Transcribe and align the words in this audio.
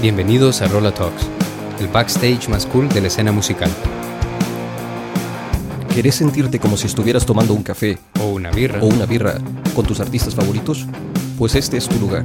Bienvenidos 0.00 0.62
a 0.62 0.68
Rolla 0.68 0.92
Talks, 0.92 1.26
el 1.78 1.88
backstage 1.88 2.48
más 2.48 2.66
cool 2.66 2.88
de 2.88 3.00
la 3.02 3.08
escena 3.08 3.32
musical. 3.32 3.70
¿Querés 5.94 6.14
sentirte 6.14 6.58
como 6.58 6.76
si 6.76 6.86
estuvieras 6.86 7.26
tomando 7.26 7.52
un 7.52 7.62
café 7.62 7.98
O 8.20 8.28
una 8.28 8.50
birra. 8.50 8.80
o 8.80 8.86
una 8.86 9.04
birra 9.06 9.34
con 9.74 9.84
tus 9.84 10.00
artistas 10.00 10.34
favoritos? 10.34 10.86
Pues 11.36 11.54
este 11.54 11.76
es 11.76 11.88
tu 11.88 11.98
lugar. 11.98 12.24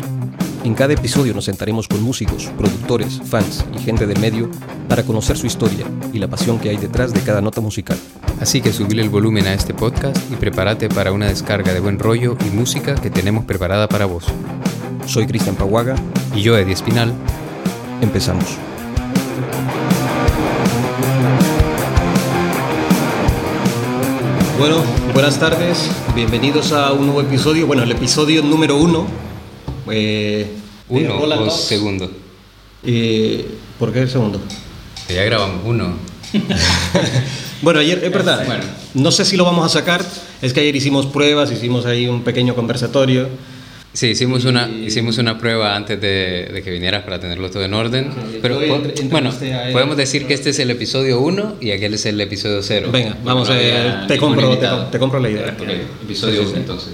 En 0.63 0.73
cada 0.73 0.93
episodio 0.93 1.33
nos 1.33 1.45
sentaremos 1.45 1.87
con 1.87 2.01
músicos, 2.01 2.49
productores, 2.57 3.21
fans 3.23 3.65
y 3.75 3.79
gente 3.79 4.07
del 4.07 4.19
medio 4.19 4.49
para 4.87 5.03
conocer 5.03 5.37
su 5.37 5.45
historia 5.45 5.85
y 6.13 6.19
la 6.19 6.27
pasión 6.27 6.59
que 6.59 6.69
hay 6.69 6.77
detrás 6.77 7.13
de 7.13 7.19
cada 7.21 7.41
nota 7.41 7.61
musical. 7.61 7.97
Así 8.39 8.61
que 8.61 8.73
subile 8.73 9.01
el 9.01 9.09
volumen 9.09 9.45
a 9.47 9.53
este 9.53 9.73
podcast 9.73 10.17
y 10.31 10.35
prepárate 10.35 10.89
para 10.89 11.11
una 11.11 11.27
descarga 11.27 11.73
de 11.73 11.79
buen 11.81 11.99
rollo 11.99 12.37
y 12.45 12.55
música 12.55 12.95
que 12.95 13.09
tenemos 13.09 13.45
preparada 13.45 13.87
para 13.87 14.05
vos. 14.05 14.25
Soy 15.05 15.27
Cristian 15.27 15.55
Paguaga, 15.55 15.95
Y 16.35 16.41
yo, 16.41 16.57
Eddie 16.57 16.73
Espinal, 16.73 17.13
empezamos. 18.05 18.45
Bueno, 24.59 24.81
buenas 25.13 25.37
tardes, 25.39 25.89
bienvenidos 26.15 26.71
a 26.71 26.93
un 26.93 27.07
nuevo 27.07 27.21
episodio, 27.21 27.67
bueno, 27.67 27.83
el 27.83 27.91
episodio 27.91 28.41
número 28.41 28.77
uno. 28.77 29.05
Eh, 29.91 30.47
uno 30.89 31.19
Roland 31.19 31.41
o 31.41 31.45
Talks. 31.47 31.61
segundo. 31.65 32.09
Eh, 32.83 33.45
¿Por 33.77 33.91
qué 33.91 34.01
el 34.03 34.09
segundo? 34.09 34.39
Que 35.07 35.15
ya 35.15 35.23
grabamos 35.23 35.61
uno. 35.65 35.93
Bueno, 37.61 37.79
ayer, 37.79 38.03
es 38.03 38.11
verdad, 38.11 38.45
Bueno. 38.45 38.63
no 38.93 39.11
sé 39.11 39.23
si 39.25 39.37
lo 39.37 39.45
vamos 39.45 39.65
a 39.65 39.69
sacar, 39.69 40.05
es 40.41 40.53
que 40.53 40.59
ayer 40.59 40.75
hicimos 40.75 41.05
pruebas, 41.07 41.51
hicimos 41.51 41.85
ahí 41.85 42.05
un 42.05 42.21
pequeño 42.21 42.53
conversatorio. 42.53 43.27
Sí, 43.95 44.07
hicimos 44.07 44.43
una, 44.43 44.67
hicimos 44.67 45.17
una 45.19 45.37
prueba 45.37 45.73
antes 45.73 46.01
de, 46.01 46.49
de 46.53 46.61
que 46.61 46.69
vinieras 46.69 47.03
para 47.03 47.17
tenerlo 47.17 47.49
todo 47.49 47.63
en 47.63 47.73
orden. 47.73 48.11
Pero 48.41 48.57
Hoy 48.57 48.67
po- 48.67 48.75
entre- 48.75 49.03
bueno, 49.07 49.31
él. 49.41 49.71
podemos 49.71 49.95
decir 49.95 50.27
que 50.27 50.33
este 50.33 50.49
es 50.49 50.59
el 50.59 50.69
episodio 50.69 51.21
1 51.21 51.55
y 51.61 51.71
aquel 51.71 51.93
es 51.93 52.05
el 52.05 52.19
episodio 52.19 52.61
0. 52.61 52.89
Venga, 52.91 53.17
vamos, 53.23 53.47
eh, 53.53 53.93
te, 54.09 54.17
compro, 54.17 54.57
te, 54.57 54.67
te 54.91 54.99
compro 54.99 55.19
la 55.21 55.29
idea. 55.29 55.55
episodio 56.03 56.41
1 56.41 56.57
entonces. 56.57 56.91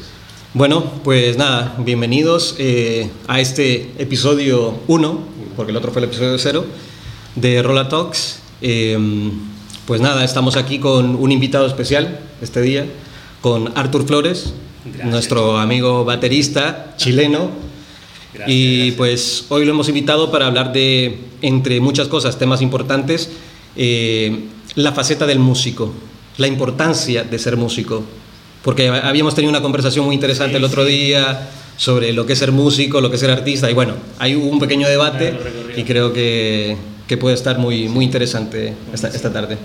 Bueno, 0.54 0.84
pues 1.04 1.38
nada, 1.38 1.74
bienvenidos 1.80 2.56
eh, 2.60 3.10
a 3.28 3.40
este 3.40 3.90
episodio 3.98 4.80
1, 4.88 5.28
porque 5.56 5.72
el 5.72 5.78
otro 5.78 5.92
fue 5.92 6.02
el 6.04 6.08
episodio 6.10 6.38
0, 6.38 6.66
de 7.36 7.64
Rolla 7.64 7.90
Talks. 7.90 8.42
Eh, 8.62 8.96
pues 9.88 10.02
nada, 10.02 10.24
estamos 10.24 10.56
aquí 10.56 10.78
con 10.78 11.16
un 11.16 11.32
invitado 11.32 11.66
especial 11.66 12.20
este 12.44 12.62
día, 12.62 12.86
con 13.42 13.72
Artur 13.76 14.06
Flores, 14.06 14.54
nuestro 15.04 15.58
amigo 15.58 16.06
baterista 16.06 16.94
chileno. 16.98 17.50
y 18.48 18.92
pues 18.94 19.46
hoy 19.50 19.66
lo 19.66 19.72
hemos 19.72 19.90
invitado 19.90 20.32
para 20.32 20.48
hablar 20.48 20.72
de, 20.72 21.20
entre 21.42 21.80
muchas 21.82 22.08
cosas, 22.08 22.40
temas 22.40 22.62
importantes, 22.62 23.30
eh, 23.76 24.46
la 24.76 24.94
faceta 24.94 25.26
del 25.28 25.40
músico, 25.40 25.94
la 26.38 26.48
importancia 26.48 27.24
de 27.24 27.38
ser 27.40 27.58
músico. 27.58 28.04
Porque 28.64 28.90
habíamos 28.90 29.36
tenido 29.36 29.50
una 29.50 29.62
conversación 29.62 30.06
muy 30.06 30.16
interesante 30.16 30.58
el 30.58 30.64
otro 30.64 30.86
día 30.86 31.50
sobre 31.78 32.14
lo 32.14 32.26
que 32.26 32.34
es 32.34 32.40
ser 32.40 32.52
músico, 32.52 33.02
lo 33.02 33.10
que 33.10 33.16
es 33.16 33.20
ser 33.20 33.32
artista, 33.32 33.70
y 33.72 33.74
bueno, 33.74 33.96
hay 34.20 34.36
un 34.36 34.60
pequeño 34.60 34.88
debate 34.88 35.36
y 35.76 35.84
creo 35.84 36.14
que, 36.14 36.78
que 37.08 37.18
puede 37.18 37.36
estar 37.36 37.58
muy, 37.58 37.90
muy 37.90 38.06
interesante 38.06 38.76
esta, 38.94 39.08
esta 39.08 39.34
tarde. 39.34 39.58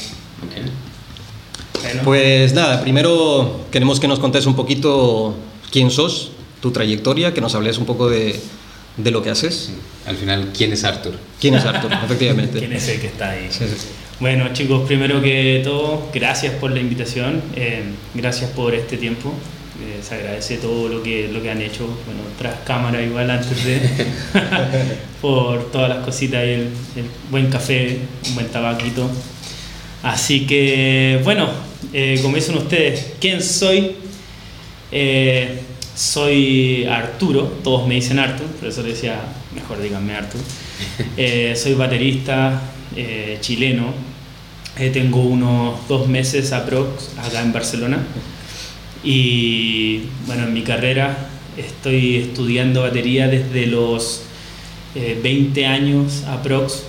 Pues 2.04 2.52
nada, 2.54 2.80
primero 2.82 3.66
queremos 3.70 4.00
que 4.00 4.08
nos 4.08 4.18
contes 4.18 4.46
un 4.46 4.54
poquito 4.56 5.34
quién 5.70 5.90
sos, 5.90 6.30
tu 6.60 6.70
trayectoria, 6.70 7.34
que 7.34 7.40
nos 7.40 7.54
hables 7.54 7.78
un 7.78 7.86
poco 7.86 8.08
de, 8.08 8.38
de 8.96 9.10
lo 9.10 9.22
que 9.22 9.30
haces. 9.30 9.72
Al 10.06 10.16
final, 10.16 10.50
¿quién 10.56 10.72
es 10.72 10.84
Arthur? 10.84 11.14
¿Quién 11.40 11.54
es 11.54 11.64
Arthur? 11.64 11.92
Efectivamente. 12.04 12.58
¿Quién 12.58 12.72
es 12.72 12.88
el 12.88 13.00
que 13.00 13.06
está 13.08 13.30
ahí? 13.30 13.46
Sí, 13.50 13.64
sí, 13.68 13.74
sí. 13.78 13.88
Bueno, 14.20 14.48
chicos, 14.54 14.86
primero 14.86 15.20
que 15.20 15.60
todo, 15.62 16.08
gracias 16.14 16.54
por 16.54 16.70
la 16.70 16.80
invitación, 16.80 17.42
eh, 17.54 17.82
gracias 18.14 18.50
por 18.50 18.74
este 18.74 18.96
tiempo. 18.96 19.34
eh, 19.78 20.00
se 20.02 20.14
agradece 20.14 20.56
todo 20.56 20.88
lo 20.88 21.02
que, 21.02 21.28
lo 21.30 21.42
que 21.42 21.50
han 21.50 21.60
hecho, 21.60 21.84
bueno, 22.06 22.22
tras 22.38 22.60
cámara 22.64 23.02
igual 23.02 23.30
antes 23.30 23.62
de, 23.62 23.78
por 25.20 25.70
todas 25.70 25.90
las 25.90 25.98
cositas 26.04 26.42
y 26.44 26.48
el, 26.48 26.60
el 26.96 27.10
buen 27.30 27.50
café, 27.50 27.98
un 28.28 28.34
buen 28.36 28.48
tabaquito. 28.48 29.10
Así 30.06 30.46
que, 30.46 31.20
bueno, 31.24 31.48
eh, 31.92 32.20
como 32.22 32.36
dicen 32.36 32.56
ustedes, 32.56 33.14
¿quién 33.20 33.42
soy? 33.42 33.96
Eh, 34.92 35.58
soy 35.96 36.84
Arturo, 36.84 37.42
todos 37.64 37.88
me 37.88 37.96
dicen 37.96 38.20
Artur, 38.20 38.46
por 38.46 38.68
eso 38.68 38.84
le 38.84 38.90
decía, 38.90 39.18
mejor 39.52 39.82
díganme 39.82 40.14
Artur. 40.14 40.40
Eh, 41.16 41.54
soy 41.56 41.74
baterista 41.74 42.62
eh, 42.94 43.38
chileno, 43.40 43.92
tengo 44.92 45.22
unos 45.22 45.88
dos 45.88 46.06
meses 46.06 46.52
aprox 46.52 47.10
acá 47.18 47.42
en 47.42 47.52
Barcelona 47.52 47.98
y 49.02 50.02
bueno, 50.26 50.44
en 50.44 50.54
mi 50.54 50.62
carrera 50.62 51.16
estoy 51.56 52.16
estudiando 52.16 52.82
batería 52.82 53.26
desde 53.26 53.66
los 53.66 54.22
eh, 54.94 55.18
20 55.20 55.66
años 55.66 56.22
aprox. 56.28 56.84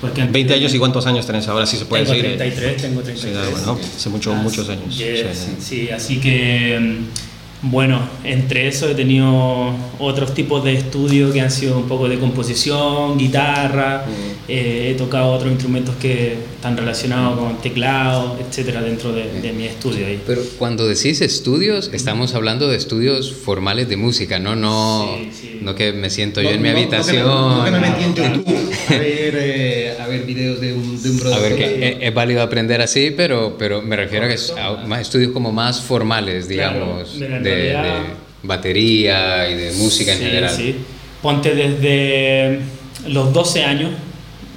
Porque 0.00 0.24
20 0.24 0.54
años 0.54 0.74
y 0.74 0.78
cuántos 0.78 1.06
años 1.06 1.26
tenés 1.26 1.46
ahora, 1.48 1.66
si 1.66 1.76
se 1.76 1.84
puede 1.86 2.04
tengo 2.04 2.16
decir. 2.16 2.36
33, 2.38 2.82
tengo 2.82 3.00
Sí, 3.00 3.06
33. 3.06 3.50
bueno, 3.50 3.78
hace 3.96 4.08
mucho- 4.10 4.32
Ah, 4.32 4.42
muchos 4.42 4.68
años. 4.68 4.96
yes, 4.96 5.26
Sí. 5.38 5.50
sí, 5.60 5.90
así 5.90 6.18
que 6.20 6.78
mm, 6.80 7.27
bueno, 7.62 7.98
entre 8.22 8.68
eso 8.68 8.88
he 8.88 8.94
tenido 8.94 9.74
otros 9.98 10.32
tipos 10.32 10.62
de 10.62 10.74
estudios 10.74 11.32
que 11.32 11.40
han 11.40 11.50
sido 11.50 11.76
un 11.76 11.88
poco 11.88 12.08
de 12.08 12.18
composición, 12.18 13.18
guitarra, 13.18 14.04
eh, 14.46 14.90
he 14.92 14.94
tocado 14.96 15.32
otros 15.32 15.50
instrumentos 15.50 15.96
que 15.96 16.34
están 16.54 16.76
relacionados 16.76 17.38
con 17.38 17.56
teclado, 17.60 18.38
etcétera, 18.40 18.80
dentro 18.80 19.12
de, 19.12 19.40
de 19.40 19.52
mi 19.52 19.64
estudio 19.66 20.06
ahí. 20.06 20.20
Pero 20.26 20.40
cuando 20.58 20.86
decís 20.86 21.20
estudios, 21.20 21.90
estamos 21.92 22.34
hablando 22.34 22.68
de 22.68 22.76
estudios 22.76 23.32
formales 23.32 23.88
de 23.88 23.96
música, 23.96 24.38
no 24.38 24.54
no, 24.54 25.16
Sí, 25.18 25.30
sí. 25.32 25.58
no 25.60 25.74
que 25.74 25.92
me 25.92 26.10
siento 26.10 26.40
yo 26.40 26.50
en 26.50 26.62
mi 26.62 26.68
No, 26.68 26.74
no, 26.74 26.80
habitación. 26.80 27.26
No, 27.26 27.64
que 27.64 27.70
me, 27.72 27.78
no 27.80 27.84
que 27.86 27.90
me 27.90 28.08
metí 28.08 28.22
en 28.22 28.34
YouTube 28.44 28.68
a 28.88 28.92
ver, 28.98 29.34
eh, 29.36 29.96
a 30.00 30.06
ver 30.06 30.22
videos 30.24 30.60
de 30.60 30.72
un, 30.72 31.02
de 31.02 31.10
un 31.10 31.18
brother. 31.18 31.36
A 31.38 31.40
ver, 31.40 31.56
que 31.56 31.88
es, 31.88 31.96
es 32.00 32.14
válido 32.14 32.40
aprender 32.42 32.80
así, 32.80 33.12
pero, 33.16 33.56
pero 33.58 33.82
me 33.82 33.96
refiero 33.96 34.24
a 34.26 34.28
que 34.28 34.34
es 34.34 34.50
a 34.56 34.76
más 34.86 35.00
estudios 35.02 35.32
como 35.32 35.52
más 35.52 35.82
formales, 35.82 36.48
digamos, 36.48 37.10
Claro, 37.18 37.42
de, 37.48 38.18
batería 38.42 39.50
y 39.50 39.54
de 39.54 39.72
música 39.72 40.12
en 40.12 40.18
general. 40.18 40.50
sí. 40.50 40.76
Ponte 41.22 41.54
desde 41.54 42.60
los 43.08 43.32
12 43.32 43.64
años 43.64 43.90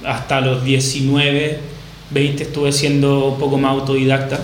hasta 0.04 0.40
los 0.40 0.64
19, 0.64 1.58
20 2.10 2.42
estuve 2.42 2.72
siendo 2.72 3.28
un 3.30 3.38
poco 3.38 3.58
más 3.58 3.72
autodidacta. 3.72 4.38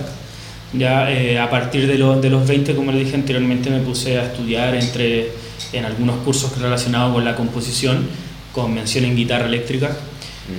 Ya 0.73 1.11
eh, 1.11 1.39
a 1.39 1.49
partir 1.49 1.87
de, 1.87 1.97
los 1.97 2.21
de 2.21 2.29
los 2.29 2.47
20, 2.47 2.75
como 2.75 2.91
le 2.91 2.99
dije 2.99 3.15
anteriormente, 3.15 3.69
me 3.69 3.79
puse 3.79 4.19
a 4.19 4.25
estudiar 4.25 4.75
entre, 4.75 5.31
en 5.73 5.85
algunos 5.85 6.17
cursos 6.17 6.59
relacionados 6.59 7.13
con 7.13 7.25
la 7.25 7.35
composición, 7.35 8.07
con 8.53 8.73
mención 8.73 9.05
en 9.05 9.15
guitarra 9.15 9.47
eléctrica. 9.47 9.95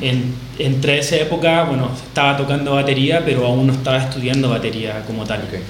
En, 0.00 0.34
entre 0.58 0.98
esa 0.98 1.16
época, 1.16 1.64
bueno, 1.64 1.90
estaba 2.06 2.36
tocando 2.36 2.74
batería, 2.74 3.22
pero 3.24 3.46
aún 3.46 3.66
no 3.66 3.72
estaba 3.72 3.98
estudiando 3.98 4.48
batería 4.48 5.02
como 5.06 5.24
tal. 5.24 5.40
Ok. 5.40 5.60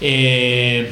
Eh, 0.00 0.90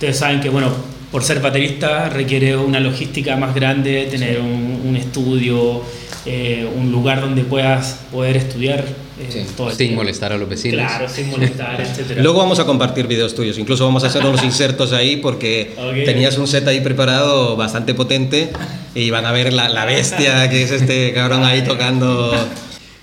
ustedes 0.00 0.16
saben 0.16 0.40
que, 0.40 0.48
bueno, 0.48 0.72
por 1.12 1.22
ser 1.22 1.40
baterista 1.40 2.08
requiere 2.08 2.56
una 2.56 2.80
logística 2.80 3.36
más 3.36 3.54
grande, 3.54 4.08
tener 4.10 4.40
un, 4.40 4.80
un 4.88 4.96
estudio, 4.96 5.82
eh, 6.24 6.66
un 6.74 6.90
lugar 6.90 7.20
donde 7.20 7.42
puedas 7.44 8.00
poder 8.10 8.38
estudiar 8.38 8.78
eh, 9.20 9.26
Sí, 9.30 9.40
todo 9.54 9.70
Sin 9.72 9.94
molestar 9.94 10.32
a 10.32 10.38
los 10.38 10.48
vecinos. 10.48 10.80
Claro, 10.80 11.06
sin 11.06 11.28
molestar, 11.28 11.78
etcétera. 11.82 12.22
Luego 12.22 12.38
vamos 12.38 12.58
a 12.60 12.64
compartir 12.64 13.06
videos 13.06 13.34
tuyos, 13.34 13.58
incluso 13.58 13.84
vamos 13.84 14.02
a 14.04 14.06
hacer 14.06 14.24
unos 14.24 14.42
insertos 14.50 14.94
ahí 14.94 15.16
porque 15.18 15.72
tenías 16.06 16.38
un 16.38 16.46
set 16.48 16.66
ahí 16.66 16.80
preparado 16.80 17.56
bastante 17.56 17.92
potente 17.92 18.48
y 18.94 19.10
van 19.10 19.26
a 19.26 19.32
ver 19.32 19.52
la, 19.52 19.68
la 19.68 19.84
bestia 19.84 20.48
que 20.48 20.62
es 20.62 20.70
este 20.70 21.12
cabrón 21.12 21.44
ahí 21.44 21.60
tocando. 21.62 22.32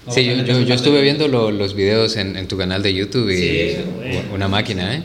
Sí, 0.10 0.26
yo, 0.26 0.34
yo, 0.44 0.62
yo 0.62 0.74
estuve 0.74 1.02
viendo 1.02 1.28
lo- 1.28 1.52
los 1.52 1.76
videos 1.76 2.16
en, 2.16 2.38
en 2.38 2.48
tu 2.48 2.58
canal 2.58 2.82
de 2.82 2.94
YouTube 2.94 3.30
y 3.30 3.38
Sí, 3.38 3.76
bueno. 3.98 4.20
una 4.34 4.48
máquina, 4.48 4.96
¿eh? 4.96 5.04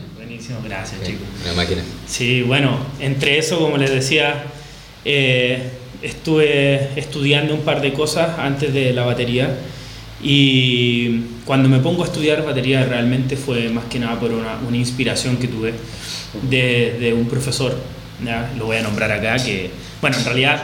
Buenísimo, 0.53 0.61
gracias, 0.63 1.01
Sí, 1.01 1.11
chicos. 1.13 1.27
Una 1.43 1.53
máquina. 1.53 1.81
Sí, 2.07 2.41
bueno, 2.41 2.77
entre 2.99 3.37
eso, 3.37 3.59
como 3.59 3.77
les 3.77 3.91
decía, 3.91 4.43
eh, 5.05 5.71
estuve 6.01 6.89
estudiando 6.99 7.53
un 7.53 7.61
par 7.61 7.81
de 7.81 7.93
cosas 7.93 8.37
antes 8.39 8.73
de 8.73 8.93
la 8.93 9.05
batería 9.05 9.55
y 10.21 11.21
cuando 11.45 11.67
me 11.67 11.79
pongo 11.79 12.03
a 12.03 12.05
estudiar 12.05 12.45
batería 12.45 12.85
realmente 12.85 13.35
fue 13.35 13.69
más 13.69 13.85
que 13.85 13.99
nada 13.99 14.19
por 14.19 14.31
una, 14.31 14.57
una 14.67 14.77
inspiración 14.77 15.37
que 15.37 15.47
tuve 15.47 15.73
de, 16.49 16.97
de 16.99 17.13
un 17.13 17.27
profesor, 17.27 17.75
¿ya? 18.23 18.51
lo 18.57 18.65
voy 18.65 18.77
a 18.77 18.81
nombrar 18.81 19.11
acá, 19.11 19.35
que, 19.43 19.69
bueno, 20.01 20.17
en 20.17 20.25
realidad 20.25 20.63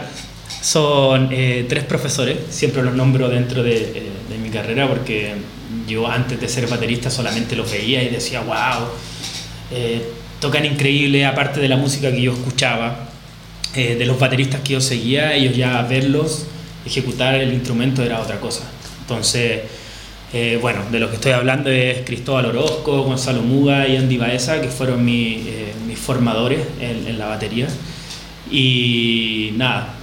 son 0.62 1.30
eh, 1.32 1.66
tres 1.68 1.84
profesores, 1.84 2.38
siempre 2.50 2.84
los 2.84 2.94
nombro 2.94 3.30
dentro 3.30 3.64
de, 3.64 3.76
eh, 3.76 4.04
de 4.30 4.38
mi 4.38 4.50
carrera 4.50 4.88
porque 4.88 5.34
yo 5.88 6.08
antes 6.08 6.40
de 6.40 6.48
ser 6.48 6.68
baterista 6.68 7.10
solamente 7.10 7.56
los 7.56 7.70
veía 7.72 8.04
y 8.04 8.10
decía, 8.10 8.42
wow, 8.42 8.88
eh, 9.72 10.02
tocan 10.40 10.66
increíble, 10.66 11.26
aparte 11.26 11.60
de 11.60 11.70
la 11.70 11.78
música 11.78 12.12
que 12.12 12.22
yo 12.22 12.34
escuchaba, 12.34 13.10
eh, 13.76 13.96
de 13.96 14.06
los 14.06 14.20
bateristas 14.20 14.62
que 14.62 14.74
yo 14.74 14.82
seguía, 14.82 15.34
ellos 15.34 15.56
ya 15.56 15.82
verlos 15.84 16.48
ejecutar 16.86 17.36
el 17.36 17.54
instrumento 17.54 18.04
era 18.04 18.20
otra 18.20 18.40
cosa. 18.40 18.64
Entonces, 19.02 19.62
eh, 20.34 20.58
bueno, 20.62 20.82
de 20.92 21.00
lo 21.00 21.10
que 21.10 21.16
estoy 21.16 21.34
hablando 21.34 21.70
es 21.70 22.02
Cristóbal 22.06 22.46
Orozco, 22.48 23.04
Gonzalo 23.04 23.42
Muga 23.42 23.88
y 23.88 23.98
Andy 23.98 24.18
Baeza, 24.18 24.62
que 24.62 24.70
fueron 24.70 25.04
mi, 25.04 25.44
mis 25.88 26.00
formadores 26.00 26.62
en, 26.80 27.08
en, 27.08 27.20
la 27.20 27.28
batería. 27.28 27.68
Y 28.52 29.52
nada, 29.56 29.94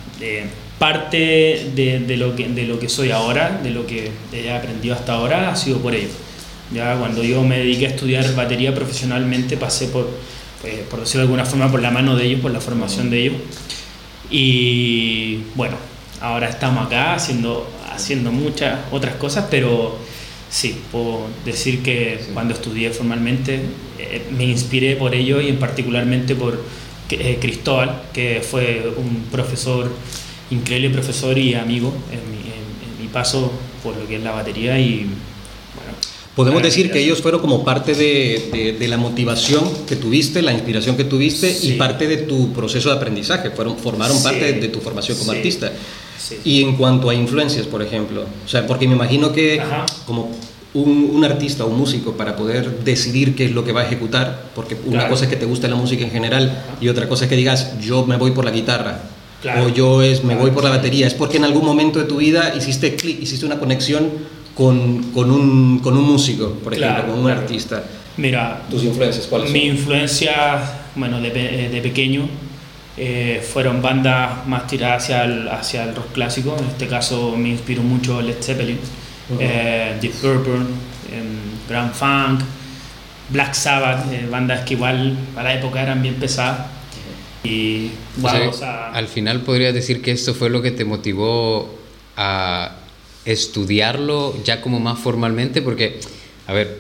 parte 0.79 1.71
de, 1.75 2.01
de, 2.01 2.17
lo 2.17 2.37
que, 2.37 2.49
de 2.49 2.65
lo 2.65 2.79
que 2.79 2.89
soy 2.89 3.11
ahora, 3.11 3.61
de 3.63 3.71
lo 3.71 3.87
que 3.87 4.11
he 4.33 4.53
aprendido 4.53 4.95
hasta 4.95 5.15
ahora, 5.15 5.51
ha 5.51 5.57
sido 5.57 5.79
por 5.79 5.95
ellos. 5.95 6.13
Ya 6.73 6.97
cuando 6.99 7.23
yo 7.23 7.43
me 7.43 7.59
dediqué 7.59 7.87
a 7.87 7.91
estudiar 7.91 8.35
batería 8.35 8.75
profesionalmente 8.75 9.57
pasé 9.57 9.87
por, 9.89 10.09
pues, 10.61 10.81
por 10.91 11.01
decirlo 11.01 11.21
de 11.21 11.27
alguna 11.27 11.45
forma, 11.45 11.71
por 11.71 11.81
la 11.81 11.91
mano 11.91 12.17
de 12.17 12.27
ellos, 12.27 12.41
por 12.41 12.51
la 12.51 12.61
formación 12.61 13.11
de 13.11 13.23
ellos. 13.23 13.37
Y 14.31 15.43
bueno, 15.55 15.77
ahora 16.21 16.49
estamos 16.49 16.87
acá 16.87 17.15
haciendo, 17.15 17.69
haciendo 17.93 18.33
muchas 18.33 18.81
otras 18.91 19.15
cosas, 19.15 19.47
pero 19.51 19.97
sí, 20.51 20.81
puedo 20.91 21.27
decir 21.45 21.83
que 21.83 22.21
cuando 22.35 22.55
estudié 22.55 22.91
formalmente 22.91 23.61
eh, 23.99 24.27
me 24.37 24.45
inspiré 24.45 24.97
por 24.97 25.15
ello 25.15 25.41
y 25.41 25.49
en 25.49 25.59
particularmente 25.59 26.35
por 26.35 26.61
eh, 27.11 27.39
Cristóbal, 27.41 28.03
que 28.13 28.43
fue 28.43 28.93
un 28.97 29.27
profesor, 29.31 29.93
increíble 30.51 30.91
profesor 30.91 31.39
y 31.39 31.55
amigo 31.55 31.95
en 32.11 32.31
mi, 32.31 32.39
en 32.39 33.03
mi 33.03 33.09
paso 33.09 33.53
por 33.85 33.97
lo 33.97 34.07
que 34.09 34.17
es 34.17 34.23
la 34.23 34.33
batería 34.33 34.79
y 34.81 35.09
Podemos 36.37 36.63
decir 36.63 36.91
que 36.91 37.01
ellos 37.01 37.23
fueron 37.23 37.41
como 37.41 37.65
parte 37.65 37.95
de, 37.95 38.77
de, 38.79 38.89
la 38.89 38.99
motivación 38.99 39.65
que 39.89 39.97
tuviste, 39.97 40.43
la 40.43 40.53
inspiración 40.53 40.95
que 40.95 41.05
tuviste 41.05 41.51
y 41.63 41.73
parte 41.73 42.07
de 42.07 42.19
tu 42.19 42.53
proceso 42.53 42.91
de 42.91 42.97
aprendizaje, 42.97 43.51
fueron, 43.53 43.79
formaron 43.79 44.23
parte 44.23 44.53
de, 44.53 44.69
tu 44.69 44.81
formación 44.81 45.17
como 45.17 45.33
artista. 45.33 45.73
Y 46.45 46.63
en 46.63 46.77
cuanto 46.77 47.09
a 47.09 47.15
influencias, 47.15 47.67
por 47.67 47.81
ejemplo, 47.83 48.27
o 48.45 48.49
sea, 48.49 48.67
porque 48.67 48.87
me 48.87 48.95
imagino 48.95 49.33
que 49.33 49.63
como 50.05 50.31
un, 50.75 51.11
un, 51.15 51.25
artista 51.25 51.65
o 51.65 51.69
un 51.69 51.79
músico 51.79 52.13
para 52.19 52.37
poder 52.37 52.85
decidir 52.85 53.35
qué 53.35 53.47
es 53.47 53.53
lo 53.53 53.65
que 53.65 53.73
va 53.73 53.81
a 53.81 53.87
ejecutar, 53.87 54.51
porque 54.55 54.77
una 54.85 55.09
cosa 55.09 55.25
es 55.25 55.31
que 55.31 55.37
te 55.37 55.47
guste 55.47 55.69
la 55.69 55.77
música 55.77 56.05
en 56.05 56.11
general 56.11 56.65
y 56.83 56.89
otra 56.89 57.09
cosa 57.09 57.25
es 57.25 57.31
que 57.31 57.37
digas, 57.37 57.81
yo 57.81 58.05
me 58.05 58.19
voy 58.19 58.33
por 58.33 58.45
la 58.45 58.51
guitarra. 58.51 59.01
O 59.65 59.69
yo 59.69 60.03
es, 60.03 60.25
me 60.25 60.35
voy 60.35 60.51
por 60.51 60.65
la 60.65 60.71
batería. 60.71 61.07
Es 61.07 61.15
porque 61.15 61.37
en 61.37 61.45
algún 61.45 61.65
momento 61.65 61.99
de 61.99 62.05
tu 62.05 62.17
vida 62.17 62.53
hiciste 62.57 62.97
clic, 62.97 63.23
hiciste 63.23 63.47
una 63.47 63.59
conexión 63.59 64.11
con, 64.57 65.13
con, 65.13 65.31
un, 65.31 65.81
con 65.81 65.97
un 65.97 66.05
músico, 66.05 66.51
por 66.65 66.73
ejemplo, 66.73 67.13
con 67.13 67.21
un 67.21 67.31
artista? 67.31 67.85
Mira, 68.17 68.63
¿tus 68.71 68.83
influencias 68.83 69.27
cuáles 69.27 69.51
Mi 69.51 69.67
influencia, 69.67 70.59
bueno, 70.95 71.21
de, 71.21 71.29
eh, 71.29 71.69
de 71.69 71.81
pequeño, 71.83 72.27
eh, 72.97 73.47
fueron 73.47 73.83
bandas 73.83 74.47
más 74.47 74.67
tiradas 74.67 75.05
hacia 75.05 75.25
el, 75.25 75.49
hacia 75.49 75.85
el 75.85 75.95
rock 75.95 76.13
clásico. 76.13 76.57
En 76.59 76.65
este 76.65 76.87
caso 76.87 77.37
me 77.37 77.51
inspiró 77.51 77.83
mucho 77.83 78.23
Led 78.23 78.43
Zeppelin, 78.43 78.79
eh, 79.39 79.99
Deep 80.01 80.15
Purple, 80.15 80.65
em, 81.13 81.37
Grand 81.69 81.93
Funk, 81.93 82.41
Black 83.29 83.53
Sabbath, 83.53 84.07
bandas 84.31 84.65
que 84.65 84.73
igual 84.73 85.19
para 85.35 85.51
la 85.51 85.61
época 85.61 85.83
eran 85.83 86.01
bien 86.01 86.15
pesadas. 86.15 86.69
Y, 87.45 87.91
al 88.93 89.07
final 89.07 89.43
podrías 89.43 89.75
decir 89.75 90.01
que 90.01 90.13
esto 90.13 90.35
fue 90.35 90.49
lo 90.49 90.63
que 90.63 90.71
te 90.71 90.85
motivó 90.85 91.79
a 92.17 92.73
estudiarlo 93.27 94.35
ya 94.45 94.61
como 94.61 94.81
más 94.81 94.99
formalmente? 94.99 95.61
Porque, 95.61 96.01
a 96.47 96.53
ver, 96.53 96.79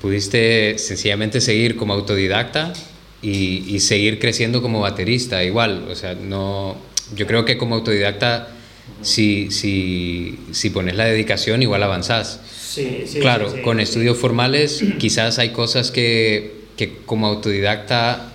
pudiste 0.00 0.78
sencillamente 0.78 1.40
seguir 1.40 1.76
como 1.76 1.94
autodidacta 1.94 2.72
y, 3.22 3.80
seguir 3.80 4.18
creciendo 4.18 4.62
como 4.62 4.80
baterista, 4.80 5.42
igual, 5.42 5.86
o 5.90 5.94
sea, 5.94 6.14
no, 6.14 6.76
yo 7.16 7.26
creo 7.26 7.44
que 7.44 7.56
como 7.56 7.76
autodidacta, 7.76 8.48
si, 9.02 9.50
si, 9.50 10.38
si 10.52 10.70
pones 10.70 10.94
la 10.96 11.04
dedicación, 11.04 11.62
igual 11.62 11.82
avanzás. 11.82 12.40
Sí, 12.46 13.04
sí, 13.06 13.18
claro, 13.18 13.52
con 13.62 13.80
estudios 13.80 14.18
formales 14.18 14.84
quizás 14.98 15.38
hay 15.38 15.50
cosas 15.50 15.90
que, 15.90 16.64
que 16.76 16.98
como 17.06 17.26
autodidacta 17.26 18.32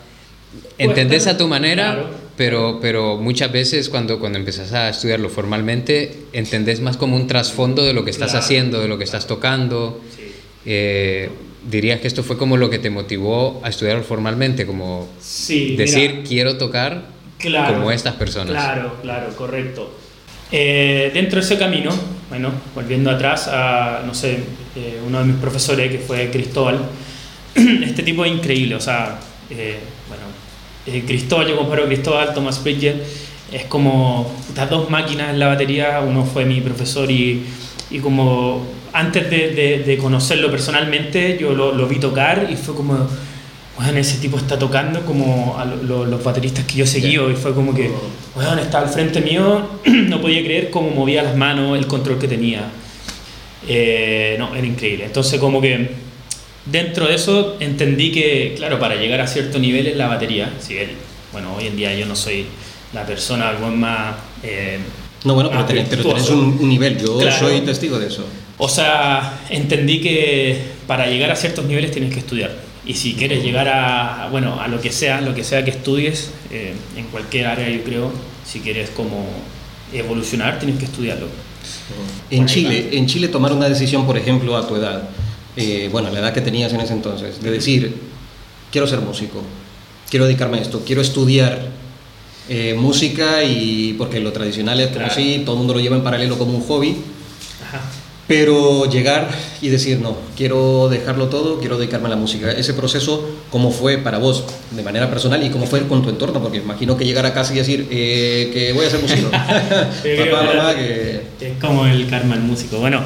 entendés 0.77 1.27
a 1.27 1.37
tu 1.37 1.47
manera, 1.47 2.09
pero, 2.35 2.79
pero 2.81 3.17
muchas 3.17 3.51
veces 3.51 3.89
cuando, 3.89 4.19
cuando 4.19 4.39
empezás 4.39 4.73
a 4.73 4.89
estudiarlo 4.89 5.29
formalmente, 5.29 6.11
entendés 6.33 6.81
más 6.81 6.97
como 6.97 7.15
un 7.15 7.27
trasfondo 7.27 7.83
de 7.83 7.93
lo 7.93 8.03
que 8.03 8.11
estás 8.11 8.33
haciendo, 8.33 8.81
de 8.81 8.87
lo 8.87 8.97
que 8.97 9.03
estás 9.03 9.27
tocando. 9.27 10.01
Eh, 10.65 11.29
¿Dirías 11.69 12.01
que 12.01 12.07
esto 12.07 12.23
fue 12.23 12.37
como 12.37 12.57
lo 12.57 12.69
que 12.69 12.79
te 12.79 12.89
motivó 12.89 13.61
a 13.63 13.69
estudiarlo 13.69 14.03
formalmente? 14.03 14.65
Como 14.65 15.07
decir, 15.77 16.23
quiero 16.27 16.57
tocar 16.57 17.05
como 17.41 17.91
estas 17.91 18.15
personas. 18.15 18.51
Claro, 18.51 18.97
claro, 19.01 19.35
correcto. 19.35 19.93
Eh, 20.51 21.11
dentro 21.13 21.39
de 21.39 21.45
ese 21.45 21.57
camino, 21.57 21.91
bueno, 22.29 22.51
volviendo 22.75 23.09
atrás 23.09 23.47
a, 23.47 24.03
no 24.05 24.13
sé, 24.13 24.39
eh, 24.75 24.99
uno 25.05 25.19
de 25.19 25.25
mis 25.25 25.37
profesores 25.37 25.91
que 25.91 25.99
fue 25.99 26.29
Cristóbal, 26.29 26.79
este 27.55 28.03
tipo 28.03 28.25
es 28.25 28.31
increíble, 28.31 28.75
o 28.75 28.79
sea, 28.79 29.19
bueno, 29.49 29.77
eh, 30.85 31.03
Cristóbal, 31.05 31.47
yo 31.47 31.57
comparo 31.57 31.85
Cristóbal, 31.85 32.33
Thomas 32.33 32.63
Bridger, 32.63 33.03
es 33.51 33.65
como 33.65 34.31
las 34.55 34.69
dos 34.69 34.89
máquinas 34.89 35.29
en 35.29 35.39
la 35.39 35.47
batería, 35.47 36.01
uno 36.07 36.25
fue 36.25 36.45
mi 36.45 36.59
profesor 36.61 37.09
y, 37.09 37.43
y 37.91 37.99
como 37.99 38.65
antes 38.93 39.29
de, 39.29 39.83
de, 39.85 39.97
conocerlo 39.97 40.51
personalmente, 40.51 41.37
yo 41.39 41.53
lo, 41.53 41.73
lo, 41.73 41.87
vi 41.87 41.97
tocar 41.97 42.47
y 42.49 42.55
fue 42.55 42.75
como, 42.75 43.07
bueno, 43.77 43.97
ese 43.97 44.19
tipo 44.19 44.37
está 44.37 44.57
tocando 44.57 45.05
como 45.05 45.55
a 45.57 45.65
los 45.65 46.23
bateristas 46.23 46.65
que 46.65 46.75
yo 46.75 46.85
seguí 46.85 47.15
y 47.15 47.35
fue 47.35 47.53
como 47.53 47.73
que, 47.73 47.91
bueno, 48.35 48.59
estaba 48.61 48.85
al 48.85 48.93
frente 48.93 49.21
mío, 49.21 49.67
no 49.85 50.21
podía 50.21 50.43
creer 50.43 50.69
cómo 50.69 50.91
movía 50.91 51.23
las 51.23 51.35
manos, 51.35 51.77
el 51.77 51.87
control 51.87 52.19
que 52.19 52.27
tenía. 52.27 52.69
Eh, 53.67 54.35
no, 54.37 54.53
era 54.55 54.65
increíble. 54.65 55.05
Entonces 55.05 55.39
como 55.39 55.61
que 55.61 55.89
Dentro 56.65 57.07
de 57.07 57.15
eso 57.15 57.57
entendí 57.59 58.11
que, 58.11 58.53
claro, 58.55 58.79
para 58.79 58.95
llegar 58.95 59.19
a 59.19 59.27
cierto 59.27 59.59
nivel 59.59 59.87
en 59.87 59.97
la 59.97 60.07
batería, 60.07 60.53
si 60.59 60.77
él, 60.77 60.91
bueno, 61.31 61.55
hoy 61.55 61.67
en 61.67 61.75
día 61.75 61.93
yo 61.93 62.05
no 62.05 62.15
soy 62.15 62.45
la 62.93 63.05
persona 63.05 63.51
más... 63.75 64.15
Eh, 64.43 64.79
no, 65.25 65.35
bueno, 65.35 65.49
pero, 65.51 65.65
tenés, 65.65 66.29
un, 66.29 66.67
nivel, 66.67 66.97
yo 66.99 67.19
soy 67.31 67.61
testigo 67.61 67.97
de 67.97 68.07
eso. 68.07 68.25
O 68.57 68.67
sea, 68.67 69.41
entendí 69.49 70.01
que 70.01 70.57
para 70.85 71.07
llegar 71.07 71.31
a 71.31 71.35
ciertos 71.35 71.65
niveles 71.65 71.91
tienes 71.91 72.13
que 72.13 72.19
estudiar. 72.19 72.51
Y 72.85 72.93
si 72.95 73.13
quieres 73.13 73.43
llegar 73.43 73.69
a, 73.69 74.27
bueno, 74.31 74.59
a 74.59 74.67
lo 74.67 74.81
que 74.81 74.91
sea, 74.91 75.21
lo 75.21 75.33
que 75.33 75.45
sea 75.45 75.63
que 75.63 75.71
estudies, 75.71 76.31
eh, 76.51 76.73
en 76.97 77.05
cualquier 77.05 77.47
área 77.47 77.69
yo 77.69 77.83
creo, 77.83 78.11
si 78.45 78.59
quieres 78.59 78.89
como 78.89 79.25
evolucionar, 79.93 80.59
tienes 80.59 80.77
que 80.77 80.85
estudiarlo. 80.85 81.27
En 82.29 82.45
Chile, 82.45 82.89
en 82.91 83.07
Chile 83.07 83.29
tomar 83.29 83.53
una 83.53 83.69
decisión, 83.69 84.05
por 84.05 84.17
ejemplo, 84.17 84.57
a 84.57 84.67
tu 84.67 84.75
edad, 84.75 85.09
eh, 85.55 85.89
bueno, 85.91 86.09
la 86.09 86.19
edad 86.19 86.33
que 86.33 86.41
tenías 86.41 86.73
en 86.73 86.81
ese 86.81 86.93
entonces, 86.93 87.41
de 87.41 87.51
decir, 87.51 87.95
quiero 88.71 88.87
ser 88.87 88.99
músico, 89.01 89.41
quiero 90.09 90.25
dedicarme 90.25 90.57
a 90.57 90.61
esto, 90.61 90.83
quiero 90.85 91.01
estudiar 91.01 91.69
eh, 92.49 92.73
música 92.73 93.43
y 93.43 93.93
porque 93.93 94.19
lo 94.19 94.31
tradicional 94.31 94.79
es 94.79 94.89
como 94.89 95.09
si 95.09 95.43
todo 95.45 95.55
el 95.55 95.59
mundo 95.59 95.73
lo 95.75 95.79
lleva 95.79 95.95
en 95.95 96.03
paralelo 96.03 96.37
como 96.37 96.57
un 96.57 96.63
hobby, 96.63 96.97
pero 98.27 98.89
llegar 98.89 99.29
y 99.61 99.69
decir, 99.69 99.99
no, 99.99 100.15
quiero 100.35 100.87
dejarlo 100.89 101.27
todo, 101.27 101.59
quiero 101.59 101.77
dedicarme 101.77 102.07
a 102.07 102.11
la 102.11 102.15
música. 102.15 102.51
Ese 102.51 102.73
proceso, 102.73 103.29
¿cómo 103.49 103.69
fue 103.69 103.97
para 103.97 104.17
vos 104.17 104.45
de 104.71 104.81
manera 104.81 105.09
personal 105.09 105.43
y 105.43 105.49
cómo 105.49 105.67
fue 105.67 105.85
con 105.87 106.01
tu 106.01 106.09
entorno? 106.09 106.41
Porque 106.41 106.57
imagino 106.57 106.97
que 106.97 107.05
llegar 107.05 107.25
a 107.25 107.33
casa 107.33 107.53
y 107.53 107.57
decir 107.57 107.87
eh, 107.91 108.49
que 108.53 108.73
voy 108.73 108.85
a 108.85 108.89
ser 108.89 109.01
músico. 109.01 109.29
Papá, 109.31 110.43
mamá, 110.43 110.75
que... 110.75 111.21
Es 111.39 111.57
como 111.59 111.85
el 111.85 112.07
karma 112.09 112.35
del 112.35 112.43
músico. 112.43 112.79
Bueno, 112.79 113.01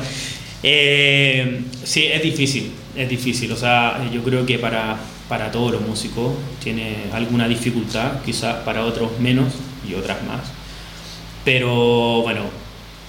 eh, 0.63 1.61
sí, 1.83 2.05
es 2.05 2.21
difícil, 2.21 2.71
es 2.95 3.09
difícil. 3.09 3.51
O 3.51 3.55
sea, 3.55 4.09
yo 4.11 4.23
creo 4.23 4.45
que 4.45 4.57
para, 4.59 4.97
para 5.29 5.51
todos 5.51 5.71
los 5.71 5.81
músicos 5.81 6.33
tiene 6.63 6.95
alguna 7.13 7.47
dificultad, 7.47 8.21
quizás 8.25 8.55
para 8.63 8.83
otros 8.85 9.19
menos 9.19 9.53
y 9.87 9.93
otras 9.93 10.23
más. 10.23 10.41
Pero 11.45 12.21
bueno, 12.23 12.41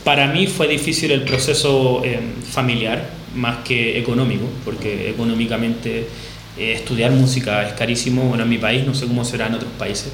para 0.04 0.28
mí 0.28 0.46
fue 0.46 0.68
difícil 0.68 1.10
el 1.10 1.22
proceso 1.22 2.02
eh, 2.04 2.20
familiar 2.50 3.10
más 3.34 3.58
que 3.58 3.98
económico, 3.98 4.44
porque 4.64 5.10
económicamente 5.10 6.08
eh, 6.56 6.72
estudiar 6.72 7.10
música 7.12 7.66
es 7.66 7.72
carísimo. 7.74 8.22
Bueno, 8.24 8.44
en 8.44 8.50
mi 8.50 8.58
país, 8.58 8.86
no 8.86 8.94
sé 8.94 9.06
cómo 9.06 9.24
será 9.24 9.46
en 9.46 9.54
otros 9.54 9.72
países, 9.78 10.12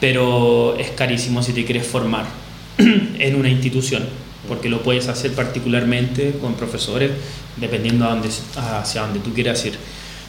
pero 0.00 0.76
es 0.78 0.90
carísimo 0.92 1.42
si 1.42 1.52
te 1.52 1.64
quieres 1.64 1.86
formar 1.86 2.26
en 2.78 3.34
una 3.34 3.48
institución 3.48 4.27
porque 4.46 4.68
lo 4.68 4.82
puedes 4.82 5.08
hacer 5.08 5.32
particularmente 5.32 6.34
con 6.40 6.54
profesores, 6.54 7.10
dependiendo 7.56 8.04
a 8.04 8.10
dónde, 8.10 8.28
hacia 8.56 9.02
dónde 9.02 9.20
tú 9.20 9.32
quieras 9.34 9.64
ir. 9.64 9.74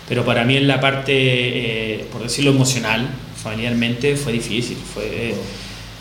Pero 0.08 0.26
para 0.26 0.44
mí 0.44 0.58
en 0.58 0.68
la 0.68 0.80
parte, 0.80 1.14
eh, 1.14 2.06
por 2.12 2.24
decirlo 2.24 2.52
emocional, 2.52 3.08
familiarmente, 3.42 4.16
fue 4.16 4.34
difícil. 4.34 4.78
Fue, 4.78 5.36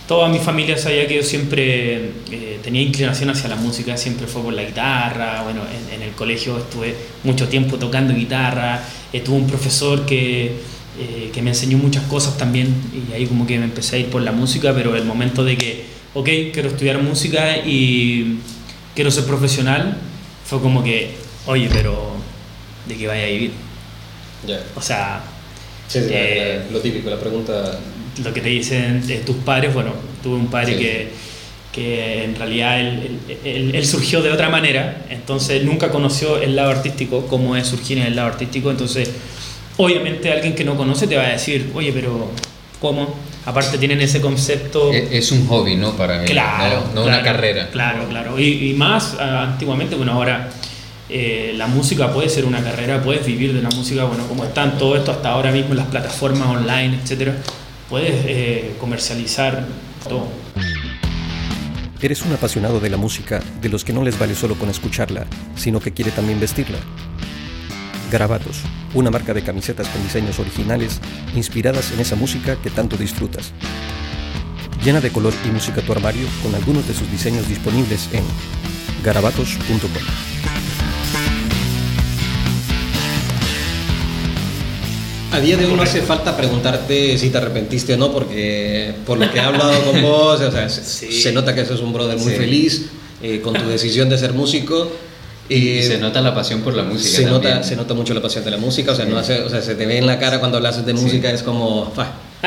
toda 0.06 0.30
mi 0.30 0.38
familia 0.38 0.78
sabía 0.78 1.06
que 1.06 1.16
yo 1.16 1.22
siempre 1.22 2.12
eh, 2.30 2.58
tenía 2.62 2.80
inclinación 2.80 3.28
hacia 3.28 3.50
la 3.50 3.56
música, 3.56 3.98
siempre 3.98 4.26
fue 4.26 4.40
por 4.40 4.54
la 4.54 4.64
guitarra. 4.64 5.42
Bueno, 5.42 5.60
en, 5.92 6.00
el 6.00 6.12
colegio 6.12 6.56
estuve 6.56 6.94
mucho 7.22 7.48
tiempo 7.48 7.76
tocando 7.76 8.14
guitarra, 8.14 8.82
eh, 9.12 9.20
tuve 9.20 9.36
un 9.36 9.46
profesor 9.46 10.06
que, 10.06 10.52
que 11.32 11.42
me 11.42 11.50
enseñó 11.50 11.76
muchas 11.76 12.04
cosas 12.04 12.36
también 12.38 12.74
y 12.92 13.12
ahí 13.12 13.26
como 13.26 13.46
que 13.46 13.58
me 13.58 13.64
empecé 13.64 13.96
a 13.96 13.98
ir 14.00 14.06
por 14.06 14.22
la 14.22 14.32
música, 14.32 14.72
pero 14.74 14.96
el 14.96 15.04
momento 15.04 15.44
de 15.44 15.56
que 15.56 15.97
ok, 16.14 16.28
quiero 16.52 16.68
estudiar 16.68 16.98
música 17.02 17.58
y 17.58 18.38
quiero 18.94 19.10
ser 19.10 19.24
profesional, 19.24 19.96
fue 20.44 20.60
como 20.60 20.82
que, 20.82 21.10
oye, 21.46 21.68
pero 21.72 22.12
¿de 22.86 22.96
qué 22.96 23.06
vaya 23.06 23.24
a 23.24 23.26
vivir? 23.26 23.52
Ya. 24.46 24.60
O 24.74 24.82
sea, 24.82 25.22
Sí, 25.88 26.00
sí, 26.00 26.06
Eh, 26.10 26.62
lo 26.70 26.80
típico, 26.80 27.08
la 27.08 27.18
pregunta. 27.18 27.78
lo 28.22 28.34
que 28.34 28.40
te 28.42 28.48
dicen 28.50 29.02
tus 29.24 29.36
padres, 29.36 29.72
bueno, 29.72 29.92
tuve 30.22 30.34
un 30.36 30.48
padre 30.48 30.74
Sí. 30.74 30.78
que, 30.80 31.08
que 31.72 32.24
en 32.24 32.34
realidad 32.36 32.78
él, 32.80 33.18
él- 33.28 33.38
él- 33.44 33.74
él 33.74 33.86
surgió 33.86 34.20
de 34.20 34.30
otra 34.30 34.50
manera, 34.50 35.06
entonces 35.08 35.62
nunca 35.64 35.88
conoció 35.90 36.42
el 36.42 36.56
lado 36.56 36.70
artístico, 36.70 37.26
cómo 37.26 37.56
es 37.56 37.66
surgir 37.68 37.96
en 37.98 38.04
el 38.04 38.16
lado 38.16 38.28
artístico, 38.28 38.70
entonces 38.70 39.10
obviamente 39.78 40.30
alguien 40.30 40.54
que 40.54 40.64
no 40.64 40.76
conoce 40.76 41.06
te 41.06 41.16
va 41.16 41.24
a 41.24 41.28
decir, 41.30 41.70
oye, 41.74 41.90
pero 41.92 42.30
¿cómo? 42.80 43.14
Aparte 43.46 43.78
tienen 43.78 44.00
ese 44.00 44.20
concepto... 44.20 44.92
Es 44.92 45.32
un 45.32 45.46
hobby, 45.48 45.76
¿no? 45.76 45.92
Para 45.92 46.16
ellos, 46.16 46.30
Claro, 46.30 46.80
no, 46.80 46.86
no 46.86 46.92
claro, 46.92 47.08
una 47.08 47.22
carrera. 47.22 47.70
Claro, 47.70 48.08
claro. 48.08 48.38
Y, 48.38 48.70
y 48.70 48.74
más 48.74 49.16
ah, 49.18 49.42
antiguamente, 49.42 49.96
bueno, 49.96 50.12
ahora 50.12 50.50
eh, 51.08 51.54
la 51.56 51.66
música 51.66 52.12
puede 52.12 52.28
ser 52.28 52.44
una 52.44 52.62
carrera, 52.62 53.02
puedes 53.02 53.24
vivir 53.24 53.54
de 53.54 53.62
la 53.62 53.70
música, 53.70 54.04
bueno, 54.04 54.26
como 54.26 54.44
están 54.44 54.76
todo 54.76 54.94
esto 54.94 55.10
hasta 55.10 55.30
ahora 55.30 55.50
mismo, 55.50 55.74
las 55.74 55.86
plataformas 55.86 56.48
online, 56.48 56.98
etcétera, 57.02 57.34
puedes 57.88 58.14
eh, 58.26 58.74
comercializar 58.78 59.64
todo. 60.06 60.28
¿Eres 62.00 62.22
un 62.22 62.32
apasionado 62.32 62.78
de 62.78 62.90
la 62.90 62.98
música, 62.98 63.40
de 63.60 63.68
los 63.70 63.84
que 63.84 63.92
no 63.92 64.04
les 64.04 64.18
vale 64.18 64.34
solo 64.34 64.54
con 64.54 64.68
escucharla, 64.68 65.26
sino 65.56 65.80
que 65.80 65.92
quiere 65.92 66.10
también 66.10 66.38
vestirla? 66.38 66.78
Garabatos, 68.10 68.58
una 68.94 69.10
marca 69.10 69.34
de 69.34 69.42
camisetas 69.42 69.88
con 69.88 70.02
diseños 70.02 70.38
originales 70.38 70.98
inspiradas 71.36 71.92
en 71.92 72.00
esa 72.00 72.16
música 72.16 72.56
que 72.62 72.70
tanto 72.70 72.96
disfrutas. 72.96 73.52
Llena 74.82 75.00
de 75.00 75.10
color 75.10 75.34
y 75.46 75.48
música 75.50 75.82
tu 75.82 75.92
armario 75.92 76.26
con 76.42 76.54
algunos 76.54 76.86
de 76.88 76.94
sus 76.94 77.10
diseños 77.10 77.46
disponibles 77.48 78.08
en 78.12 78.22
garabatos.com. 79.04 79.90
A 85.32 85.40
día 85.40 85.56
de 85.58 85.66
hoy 85.66 85.74
no 85.74 85.82
hace 85.82 86.00
falta 86.00 86.34
preguntarte 86.36 87.18
si 87.18 87.28
te 87.28 87.36
arrepentiste 87.36 87.94
o 87.94 87.96
no, 87.98 88.10
porque 88.10 88.94
por 89.06 89.18
lo 89.18 89.30
que 89.30 89.38
he 89.38 89.42
hablado 89.42 89.82
con 89.84 90.00
vos, 90.00 90.40
o 90.40 90.50
sea, 90.50 90.68
se, 90.70 90.82
Sí. 90.82 91.12
se 91.20 91.32
nota 91.32 91.54
que 91.54 91.66
sos 91.66 91.80
un 91.80 91.92
brother 91.92 92.16
muy 92.18 92.32
Sí. 92.32 92.38
feliz 92.38 92.86
eh, 93.22 93.40
con 93.42 93.52
tu 93.52 93.64
decisión 93.68 94.08
de 94.08 94.16
ser 94.16 94.32
músico. 94.32 94.90
Y 95.48 95.78
Eh, 95.78 95.82
se 95.82 95.98
nota 95.98 96.20
la 96.20 96.34
pasión 96.34 96.60
por 96.60 96.74
la 96.74 96.82
música. 96.82 97.16
se 97.16 97.22
también. 97.24 97.54
nota, 97.54 97.62
se 97.62 97.74
nota 97.76 97.94
mucho 97.94 98.12
la 98.14 98.20
pasión 98.20 98.44
de 98.44 98.50
la 98.50 98.56
música, 98.58 98.92
o 98.92 98.94
sea, 98.94 99.06
Sí. 99.06 99.10
no 99.10 99.18
hace, 99.18 99.40
o 99.42 99.48
sea, 99.48 99.62
se 99.62 99.74
te 99.74 99.86
ve 99.86 99.96
en 99.98 100.06
la 100.06 100.18
cara 100.18 100.40
cuando 100.40 100.58
hablas 100.58 100.84
de 100.84 100.92
música, 100.92 101.30
es 101.30 101.42
como, 101.42 101.90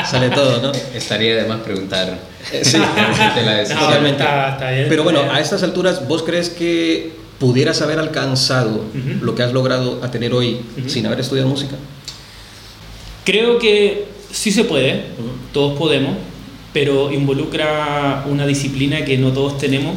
sale 0.09 0.29
todo, 0.29 0.61
¿no? 0.61 0.71
Estaría 0.95 1.35
de 1.37 1.45
más 1.47 1.61
preguntar. 1.61 2.19
Eh, 2.51 2.61
sí, 2.63 2.77
Decirte 3.09 3.41
la 3.43 3.55
decisión. 3.55 3.79
No, 3.79 3.85
totalmente. 3.87 4.23
está- 4.23 4.49
está 4.51 4.71
bien, 4.71 4.85
Pero 4.89 5.03
bueno, 5.03 5.23
bien. 5.23 5.35
a 5.35 5.39
estas 5.39 5.63
alturas, 5.63 6.07
¿vos 6.07 6.21
crees 6.23 6.49
que 6.49 7.13
pudieras 7.39 7.81
haber 7.81 7.97
alcanzado 7.97 8.75
Ujú. 8.93 9.25
lo 9.25 9.33
que 9.33 9.41
has 9.41 9.51
logrado 9.51 9.99
a 10.03 10.11
tener 10.11 10.33
hoy 10.33 10.61
Ujú. 10.79 10.87
sin 10.89 11.05
haber 11.07 11.19
estudiado 11.21 11.49
música? 11.49 11.75
Creo 13.25 13.57
que 13.59 14.05
sí 14.31 14.51
se 14.51 14.63
puede, 14.63 15.05
todos 15.53 15.77
podemos, 15.77 16.15
pero 16.73 17.11
involucra 17.11 18.25
una 18.29 18.45
disciplina 18.47 19.03
que 19.05 19.17
no 19.17 19.31
todos 19.31 19.57
tenemos 19.57 19.95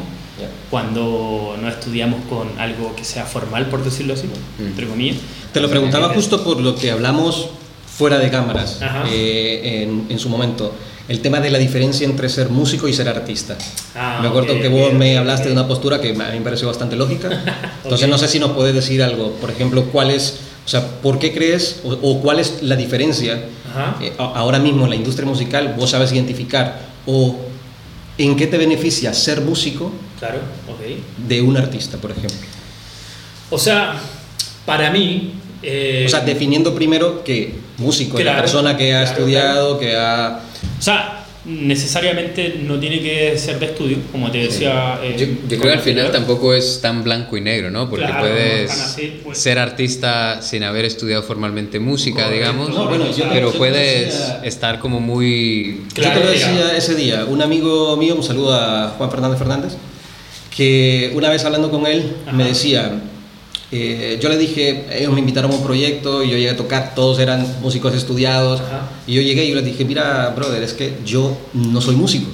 Cuando 0.70 1.56
no 1.60 1.68
estudiamos 1.68 2.20
con 2.28 2.48
algo 2.58 2.94
que 2.96 3.04
sea 3.04 3.24
formal, 3.24 3.66
por 3.66 3.84
decirlo 3.84 4.14
así, 4.14 4.26
Mm. 4.58 4.66
entre 4.66 4.86
comillas. 4.88 5.16
Te 5.52 5.60
lo 5.60 5.70
preguntaba 5.70 6.08
justo 6.10 6.42
por 6.42 6.60
lo 6.60 6.74
que 6.74 6.90
hablamos 6.90 7.46
fuera 7.96 8.18
de 8.18 8.28
cámaras 8.30 8.80
eh, 9.08 9.82
en, 9.84 10.06
en 10.08 10.18
su 10.18 10.28
momento. 10.28 10.72
El 11.06 11.20
tema 11.20 11.38
de 11.38 11.50
la 11.50 11.58
diferencia 11.58 12.06
entre 12.06 12.28
ser 12.30 12.48
músico 12.48 12.88
y 12.88 12.92
ser 12.94 13.08
artista. 13.08 13.56
Ah, 13.94 14.18
me 14.22 14.28
acuerdo 14.28 14.54
ok, 14.54 14.62
que 14.62 14.68
vos 14.68 14.92
me 14.94 15.12
ok, 15.14 15.20
hablaste 15.20 15.42
ok. 15.44 15.46
de 15.48 15.52
una 15.52 15.68
postura 15.68 16.00
que 16.00 16.10
a 16.10 16.12
mí 16.12 16.18
me 16.38 16.40
pareció 16.40 16.66
bastante 16.66 16.96
lógica. 16.96 17.28
Entonces 17.84 18.08
no 18.08 18.16
sé 18.18 18.26
si 18.26 18.38
nos 18.40 18.52
puedes 18.52 18.74
decir 18.74 19.02
algo. 19.02 19.32
Por 19.32 19.50
ejemplo, 19.50 19.84
¿cuál 19.92 20.10
es, 20.10 20.38
o 20.64 20.68
sea, 20.68 20.84
por 21.02 21.18
qué 21.18 21.32
crees 21.34 21.80
o, 21.84 21.90
o 22.02 22.20
cuál 22.22 22.40
es 22.40 22.62
la 22.62 22.74
diferencia 22.74 23.34
eh, 24.00 24.12
ahora 24.18 24.58
mismo 24.58 24.84
en 24.84 24.90
la 24.90 24.96
industria 24.96 25.26
musical? 25.28 25.74
Vos 25.78 25.90
sabes 25.90 26.10
identificar 26.12 26.80
o 27.06 27.36
en 28.16 28.34
qué 28.36 28.46
te 28.46 28.56
beneficia 28.56 29.12
ser 29.12 29.42
músico 29.42 29.92
Claro, 30.18 30.38
ok. 30.68 31.26
de 31.28 31.42
un 31.42 31.56
artista, 31.56 31.98
por 31.98 32.10
ejemplo. 32.12 32.36
O 33.50 33.58
sea, 33.58 33.96
para 34.64 34.90
mí... 34.90 35.34
eh, 35.62 36.04
O 36.06 36.08
sea, 36.08 36.20
definiendo 36.20 36.74
primero 36.74 37.22
que 37.24 37.54
músico 37.78 38.18
es 38.18 38.24
la 38.24 38.32
Claro, 38.32 38.42
persona 38.46 38.76
que 38.76 38.94
ha 38.94 39.00
claro, 39.04 39.18
estudiado, 39.18 39.78
que 39.78 39.96
ha... 39.96 40.40
o 40.78 40.82
sea, 40.82 41.20
necesariamente 41.46 42.60
no 42.62 42.78
tiene 42.80 43.00
que 43.02 43.36
ser 43.36 43.58
de 43.58 43.66
estudio, 43.66 43.98
como 44.10 44.30
te 44.30 44.38
decía... 44.38 44.98
eh, 45.02 45.14
Yo, 45.18 45.26
yo 45.48 45.58
creo 45.60 45.72
que 45.72 45.78
al 45.78 45.80
final 45.80 46.10
tampoco 46.10 46.54
es 46.54 46.80
tan 46.80 47.04
blanco 47.04 47.36
y 47.36 47.42
negro, 47.42 47.70
¿no? 47.70 47.90
Porque 47.90 48.06
Claro, 48.06 48.20
puedes 48.20 48.70
así, 48.70 49.20
pues. 49.22 49.36
ser 49.38 49.58
artista 49.58 50.40
sin 50.40 50.62
haber 50.62 50.86
estudiado 50.86 51.22
formalmente 51.22 51.78
música, 51.80 52.24
Correcto. 52.24 52.34
digamos, 52.38 52.68
No, 52.70 52.88
bueno, 52.88 53.10
yo- 53.14 53.28
pero 53.30 53.52
yo 53.52 53.58
puedes 53.58 54.06
decía- 54.16 54.40
estar 54.44 54.78
como 54.78 55.00
muy... 55.00 55.82
Claro, 55.92 56.14
Yo 56.14 56.20
te 56.20 56.24
lo 56.26 56.30
decía 56.32 56.76
ese 56.78 56.94
día, 56.94 57.24
un 57.26 57.42
amigo 57.42 57.94
mío, 57.98 58.14
un 58.14 58.22
saludo 58.24 58.54
a 58.54 58.94
Juan 58.96 59.10
Fernández 59.10 59.38
Fernández, 59.38 59.72
que 60.56 61.12
una 61.14 61.28
vez 61.30 61.44
hablando 61.44 61.70
con 61.70 61.86
él 61.86 62.16
me 62.32 62.44
decía, 62.44 63.00
eh, 63.72 64.18
yo 64.22 64.28
le 64.28 64.38
dije, 64.38 64.84
ellos 64.92 65.12
me 65.12 65.20
invitaron 65.20 65.50
a 65.50 65.54
un 65.54 65.64
proyecto 65.64 66.22
y 66.22 66.30
yo 66.30 66.36
llegué 66.36 66.50
a 66.50 66.56
tocar, 66.56 66.94
todos 66.94 67.18
eran 67.18 67.44
músicos 67.60 67.94
estudiados, 67.94 68.60
Ajá. 68.60 68.82
y 69.06 69.14
yo 69.14 69.22
llegué 69.22 69.44
y 69.46 69.48
yo 69.50 69.56
les 69.56 69.64
dije, 69.64 69.84
mira, 69.84 70.32
brother, 70.36 70.62
es 70.62 70.72
que 70.74 70.94
yo 71.04 71.36
no 71.54 71.80
soy 71.80 71.96
músico. 71.96 72.26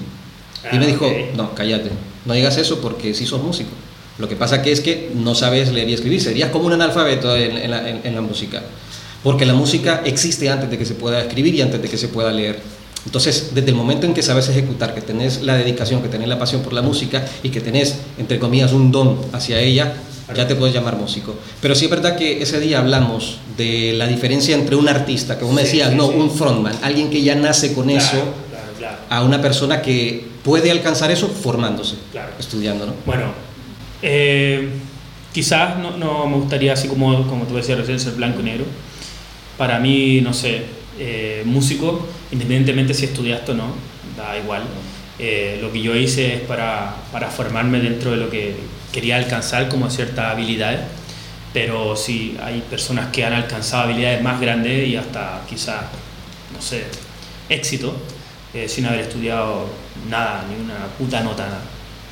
y 0.71 0.79
me 0.79 0.85
Ah, 0.85 0.89
dijo, 0.89 1.07
ok. 1.07 1.35
no, 1.37 1.55
cállate, 1.55 1.91
no 2.27 2.35
digas 2.35 2.59
eso 2.59 2.81
porque 2.81 3.15
sí 3.15 3.25
sos 3.27 3.43
músico. 3.43 3.71
Lo 4.19 4.29
que 4.29 4.37
pasa 4.37 4.61
que 4.61 4.71
es 4.71 4.81
que 4.83 5.11
no 5.15 5.35
sabes 5.35 5.73
leer 5.73 5.89
y 5.89 5.95
escribir, 5.95 6.21
serías 6.21 6.51
como 6.51 6.67
un 6.67 6.75
analfabeto 6.75 7.35
en, 7.35 7.57
en 7.57 7.71
la, 7.71 7.89
en- 7.89 8.01
en 8.05 8.15
la 8.15 8.21
música. 8.21 8.63
Porque 9.23 9.47
la 9.47 9.55
música 9.55 10.03
existe 10.05 10.51
antes 10.51 10.69
de 10.71 10.77
que 10.77 10.85
se 10.85 10.95
pueda 10.95 11.21
escribir 11.23 11.55
y 11.55 11.63
antes 11.63 11.81
de 11.81 11.89
que 11.89 11.97
se 11.97 12.09
pueda 12.09 12.31
leer. 12.31 12.59
Entonces, 13.07 13.53
desde 13.55 13.71
el 13.71 13.75
momento 13.77 14.07
en 14.07 14.15
que 14.15 14.23
sabes 14.23 14.49
ejecutar, 14.49 14.95
que 14.95 15.01
tenés 15.01 15.43
la 15.43 15.55
dedicación, 15.57 16.03
que 16.03 16.09
tenés 16.09 16.29
la 16.29 16.39
pasión 16.39 16.63
por 16.63 16.73
la 16.73 16.83
música 16.83 17.25
y 17.43 17.49
que 17.49 17.61
tenés, 17.61 17.97
entre 18.19 18.39
comillas, 18.39 18.73
un 18.73 18.93
don 18.93 19.17
hacia 19.33 19.59
ella, 19.61 19.95
ya 20.37 20.47
te 20.47 20.55
puedes 20.55 20.75
llamar 20.75 20.97
músico. 20.97 21.35
Pero 21.61 21.75
sí 21.75 21.87
es 21.87 21.91
verdad 21.91 22.17
que 22.17 22.43
ese 22.43 22.61
día 22.61 22.79
hablamos 22.79 23.39
de 23.57 23.95
la 23.97 24.07
diferencia 24.07 24.55
entre 24.55 24.77
un 24.77 24.89
artista, 24.89 25.39
que 25.39 25.45
vos 25.45 25.53
me 25.55 25.63
Sí, 25.63 25.67
decías, 25.69 25.91
sí, 25.91 25.97
no, 25.97 26.09
sí. 26.09 26.15
un 26.15 26.31
frontman, 26.31 26.75
alguien 26.83 27.11
que 27.11 27.23
ya 27.23 27.35
nace 27.35 27.73
con 27.75 27.87
Claro, 27.87 27.99
eso, 28.01 28.11
Claro, 28.51 28.67
claro. 28.79 28.97
a 29.09 29.23
una 29.25 29.41
persona 29.43 29.81
que 29.83 30.25
puede 30.45 30.71
alcanzar 30.71 31.11
eso 31.11 31.27
formándose, 31.29 31.97
estudiando, 32.39 32.87
¿no? 32.87 32.93
Bueno, 33.07 33.33
eh, 34.03 34.69
quizás 35.33 35.79
no, 35.79 35.97
no 35.97 36.27
me 36.27 36.37
gustaría, 36.37 36.75
así 36.75 36.87
como, 36.87 37.27
como 37.27 37.45
tú 37.47 37.57
decías 37.57 37.79
recién, 37.79 37.99
ser 37.99 38.13
blanco 38.13 38.41
y 38.41 38.45
negro. 38.45 38.65
Para 39.59 39.79
mí, 39.81 40.21
no 40.21 40.33
sé, 40.33 40.63
eh, 41.01 41.43
músico, 41.45 42.07
independientemente 42.31 42.95
si 42.95 43.07
estudiaste 43.07 43.51
o 43.51 43.55
no, 43.55 43.75
da 44.17 44.39
igual. 44.39 44.63
Eh, 45.19 45.59
lo 45.61 45.73
que 45.73 45.83
yo 45.83 45.97
hice 45.97 46.35
es 46.35 46.41
para, 46.43 46.95
para 47.11 47.29
formarme 47.29 47.81
dentro 47.81 48.13
de 48.13 48.19
lo 48.19 48.31
que 48.31 48.55
quería 48.93 49.17
alcanzar 49.17 49.69
como 49.69 49.91
ciertas 49.91 50.27
habilidades. 50.27 50.81
Pero 51.53 51.97
sí, 51.97 52.37
hay 52.41 52.63
personas 52.71 53.09
que 53.09 53.25
han 53.25 53.33
alcanzado 53.33 53.85
habilidades 53.85 54.23
más 54.23 54.41
grandes 54.41 54.89
y 54.89 54.95
hasta 54.95 55.43
quizás, 55.49 55.83
no 56.55 56.63
sé, 56.63 56.85
éxito, 57.49 57.97
eh, 58.55 58.69
sin 58.69 58.87
haber 58.87 59.01
estudiado 59.01 59.67
nada, 60.09 60.45
ni 60.49 60.63
una 60.65 60.87
puta 60.97 61.21
nota, 61.23 61.47
nada 61.47 61.61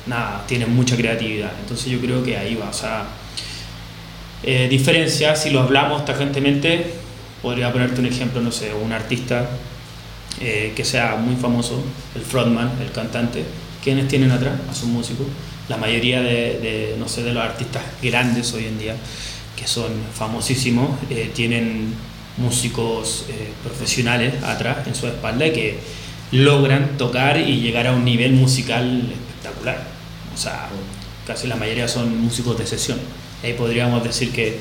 nada, 0.09 0.43
tienen 0.47 0.75
mucha 0.75 0.97
creatividad. 0.97 1.51
Entonces 1.61 1.87
yo 1.87 1.99
creo 2.01 2.23
que 2.23 2.35
ahí 2.35 2.55
va. 2.55 2.69
O 2.69 2.73
sea, 2.73 3.05
eh, 4.43 4.67
diferencia, 4.69 5.35
si 5.35 5.51
lo 5.51 5.61
hablamos 5.61 6.03
tajantemente, 6.03 6.93
podría 7.41 7.71
ponerte 7.71 7.99
un 7.99 8.07
ejemplo, 8.07 8.41
no 8.41 8.51
sé, 8.51 8.73
un 8.73 8.91
artista 8.91 9.49
eh, 10.41 10.73
que 10.75 10.85
sea 10.85 11.15
muy 11.15 11.35
famoso, 11.35 11.83
el 12.15 12.21
frontman, 12.21 12.71
el 12.81 12.91
cantante, 12.91 13.43
¿quiénes 13.83 14.07
tienen 14.07 14.31
atrás? 14.31 14.53
A 14.69 14.73
sus 14.73 14.87
músicos. 14.89 15.27
La 15.67 15.77
mayoría 15.77 16.21
de, 16.21 16.59
de, 16.59 16.95
no 16.97 17.07
sé, 17.07 17.23
de 17.23 17.33
los 17.33 17.43
artistas 17.43 17.83
grandes 18.01 18.53
hoy 18.53 18.65
en 18.65 18.79
día, 18.79 18.95
que 19.55 19.67
son 19.67 19.91
famosísimos, 20.13 20.89
eh, 21.09 21.31
tienen 21.33 21.93
músicos 22.37 23.25
eh, 23.29 23.51
profesionales 23.63 24.41
atrás 24.43 24.87
en 24.87 24.95
su 24.95 25.07
espalda 25.07 25.51
que 25.51 25.77
logran 26.31 26.97
tocar 26.97 27.37
y 27.37 27.59
llegar 27.59 27.87
a 27.87 27.91
un 27.91 28.05
nivel 28.05 28.31
musical 28.33 29.11
espectacular. 29.11 29.83
O 30.33 30.37
sea, 30.37 30.69
casi 31.27 31.47
la 31.47 31.55
mayoría 31.55 31.87
son 31.87 32.17
músicos 32.21 32.57
de 32.57 32.65
sesión. 32.65 32.99
Ahí 33.43 33.53
podríamos 33.53 34.03
decir 34.03 34.31
que 34.31 34.59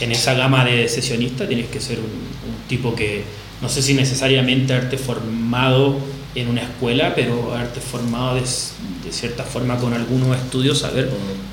en 0.00 0.12
esa 0.12 0.34
gama 0.34 0.64
de 0.64 0.88
sesionistas 0.88 1.48
tienes 1.48 1.66
que 1.66 1.80
ser 1.80 1.98
un, 1.98 2.04
un 2.04 2.68
tipo 2.68 2.94
que, 2.94 3.22
no 3.60 3.68
sé 3.68 3.82
si 3.82 3.94
necesariamente 3.94 4.72
haberte 4.72 4.98
formado 4.98 5.98
en 6.34 6.48
una 6.48 6.62
escuela, 6.62 7.14
pero 7.14 7.54
haberte 7.54 7.80
formado 7.80 8.36
de, 8.36 8.40
de 8.40 9.12
cierta 9.12 9.44
forma 9.44 9.78
con 9.78 9.92
algunos 9.92 10.36
estudios, 10.36 10.78
saber, 10.78 11.10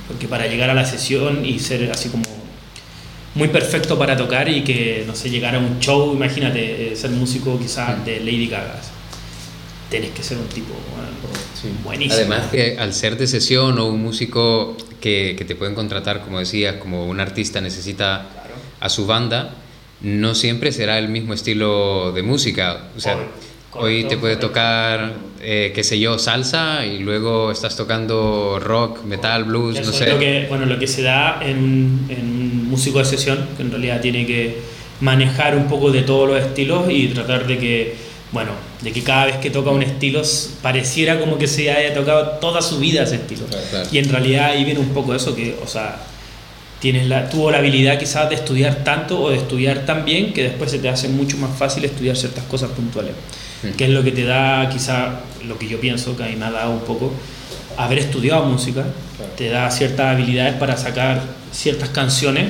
porque 0.07 0.27
para 0.27 0.47
llegar 0.47 0.69
a 0.69 0.73
la 0.73 0.85
sesión 0.85 1.45
y 1.45 1.59
ser 1.59 1.91
así 1.91 2.09
como 2.09 2.23
muy 3.35 3.49
perfecto 3.49 3.97
para 3.97 4.15
tocar 4.17 4.49
y 4.49 4.63
que, 4.63 5.03
no 5.05 5.15
sé, 5.15 5.29
llegar 5.29 5.55
a 5.55 5.59
un 5.59 5.79
show, 5.79 6.13
imagínate, 6.13 6.93
eh, 6.93 6.95
ser 6.95 7.11
músico 7.11 7.59
quizás 7.59 8.03
de 8.05 8.19
Lady 8.19 8.47
Gaga. 8.47 8.79
Tenés 9.89 10.11
que 10.11 10.23
ser 10.23 10.37
un 10.37 10.47
tipo 10.47 10.73
buenísimo. 11.83 12.15
Además 12.15 12.51
que 12.51 12.77
al 12.77 12.93
ser 12.93 13.17
de 13.17 13.27
sesión 13.27 13.79
o 13.79 13.87
un 13.87 14.01
músico 14.01 14.75
que, 15.01 15.35
que 15.37 15.45
te 15.45 15.55
pueden 15.55 15.75
contratar, 15.75 16.21
como 16.21 16.39
decías, 16.39 16.75
como 16.75 17.07
un 17.07 17.19
artista 17.19 17.61
necesita 17.61 18.29
a 18.79 18.89
su 18.89 19.05
banda, 19.05 19.55
no 20.01 20.35
siempre 20.35 20.71
será 20.71 20.99
el 20.99 21.09
mismo 21.09 21.33
estilo 21.33 22.11
de 22.11 22.21
música. 22.21 22.89
O 22.95 22.99
sea, 22.99 23.17
hoy 23.73 24.03
te 24.03 24.17
puede 24.17 24.35
tocar, 24.35 25.13
eh, 25.41 25.71
qué 25.73 25.83
sé 25.83 25.99
yo, 25.99 26.19
salsa 26.19 26.85
y 26.85 26.99
luego 26.99 27.51
estás 27.51 27.75
tocando 27.75 28.59
rock, 28.59 29.03
metal, 29.03 29.45
blues, 29.45 29.79
no 29.83 29.91
sé. 29.91 30.09
Lo 30.09 30.19
que, 30.19 30.45
bueno, 30.49 30.65
lo 30.65 30.77
que 30.77 30.87
se 30.87 31.01
da 31.01 31.39
en, 31.41 32.05
en 32.09 32.19
un 32.19 32.69
músico 32.69 32.99
de 32.99 33.05
sesión, 33.05 33.47
que 33.55 33.63
en 33.63 33.71
realidad 33.71 34.01
tiene 34.01 34.25
que 34.25 34.57
manejar 35.01 35.55
un 35.55 35.67
poco 35.67 35.91
de 35.91 36.01
todos 36.01 36.27
los 36.27 36.39
estilos 36.39 36.85
y 36.89 37.07
tratar 37.09 37.47
de 37.47 37.57
que, 37.57 38.06
bueno, 38.31 38.51
de 38.81 38.91
que 38.91 39.03
cada 39.03 39.25
vez 39.25 39.37
que 39.37 39.49
toca 39.49 39.71
un 39.71 39.83
estilo 39.83 40.21
pareciera 40.61 41.19
como 41.19 41.37
que 41.37 41.47
se 41.47 41.71
haya 41.71 41.93
tocado 41.93 42.31
toda 42.39 42.61
su 42.61 42.79
vida 42.79 43.03
ese 43.03 43.15
estilo. 43.15 43.45
Y 43.91 43.97
en 43.97 44.09
realidad 44.09 44.51
ahí 44.51 44.65
viene 44.65 44.79
un 44.79 44.89
poco 44.89 45.15
eso, 45.15 45.35
que, 45.35 45.57
o 45.63 45.67
sea, 45.67 45.97
tienes 46.79 47.07
la, 47.07 47.29
tuvo 47.29 47.51
la 47.51 47.59
habilidad 47.59 47.97
quizás 47.97 48.29
de 48.29 48.35
estudiar 48.35 48.83
tanto 48.83 49.21
o 49.21 49.29
de 49.29 49.37
estudiar 49.37 49.85
tan 49.85 50.03
bien 50.05 50.33
que 50.33 50.43
después 50.43 50.71
se 50.71 50.79
te 50.79 50.89
hace 50.89 51.07
mucho 51.07 51.37
más 51.37 51.57
fácil 51.57 51.85
estudiar 51.85 52.17
ciertas 52.17 52.43
cosas 52.45 52.71
puntuales. 52.71 53.13
Mm. 53.63 53.75
Que 53.75 53.85
es 53.85 53.89
lo 53.91 54.03
que 54.03 54.11
te 54.11 54.25
da 54.25 54.69
quizás, 54.69 55.09
lo 55.45 55.57
que 55.57 55.67
yo 55.67 55.79
pienso, 55.79 56.15
que 56.17 56.23
a 56.23 56.27
mí 56.27 56.35
me 56.35 56.45
ha 56.45 56.51
dado 56.51 56.71
un 56.71 56.81
poco, 56.81 57.11
haber 57.77 57.99
estudiado 57.99 58.43
música, 58.43 58.83
te 59.37 59.49
da 59.49 59.71
ciertas 59.71 60.13
habilidades 60.13 60.55
para 60.55 60.75
sacar 60.75 61.21
ciertas 61.51 61.89
canciones 61.89 62.47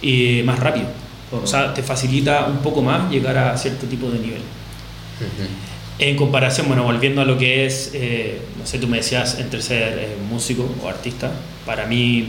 y 0.00 0.42
más 0.44 0.58
rápido. 0.60 0.86
O 1.32 1.46
sea, 1.46 1.74
te 1.74 1.82
facilita 1.82 2.46
un 2.46 2.58
poco 2.58 2.80
más 2.80 3.10
llegar 3.10 3.36
a 3.36 3.56
cierto 3.56 3.86
tipo 3.86 4.08
de 4.10 4.18
nivel. 4.18 4.40
En 5.98 6.16
comparación, 6.16 6.68
bueno, 6.68 6.84
volviendo 6.84 7.20
a 7.20 7.24
lo 7.24 7.36
que 7.36 7.66
es, 7.66 7.90
eh, 7.92 8.40
no 8.58 8.64
sé, 8.66 8.78
tú 8.78 8.86
me 8.86 8.98
decías 8.98 9.38
entre 9.40 9.60
ser 9.60 9.98
eh, 9.98 10.16
músico 10.30 10.68
o 10.82 10.88
artista, 10.88 11.32
para 11.66 11.86
mí 11.86 12.28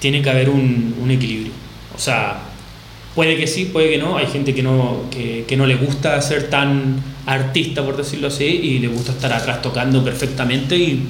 tiene 0.00 0.22
que 0.22 0.30
haber 0.30 0.50
un, 0.50 0.96
un, 1.00 1.10
equilibrio. 1.10 1.52
O 1.96 2.00
sea, 2.00 2.40
puede 3.14 3.36
que 3.36 3.46
sí, 3.46 3.66
puede 3.66 3.90
que 3.90 3.98
no. 3.98 4.16
Hay 4.16 4.26
gente 4.26 4.54
que 4.54 4.62
no, 4.62 5.02
que, 5.10 5.44
que, 5.46 5.56
no 5.56 5.66
le 5.66 5.76
gusta 5.76 6.20
ser 6.20 6.50
tan 6.50 7.00
artista, 7.26 7.84
por 7.84 7.96
decirlo 7.96 8.26
así, 8.26 8.44
y 8.44 8.78
le 8.80 8.88
gusta 8.88 9.12
estar 9.12 9.32
atrás 9.32 9.62
tocando 9.62 10.04
perfectamente 10.04 10.76
y 10.76 11.04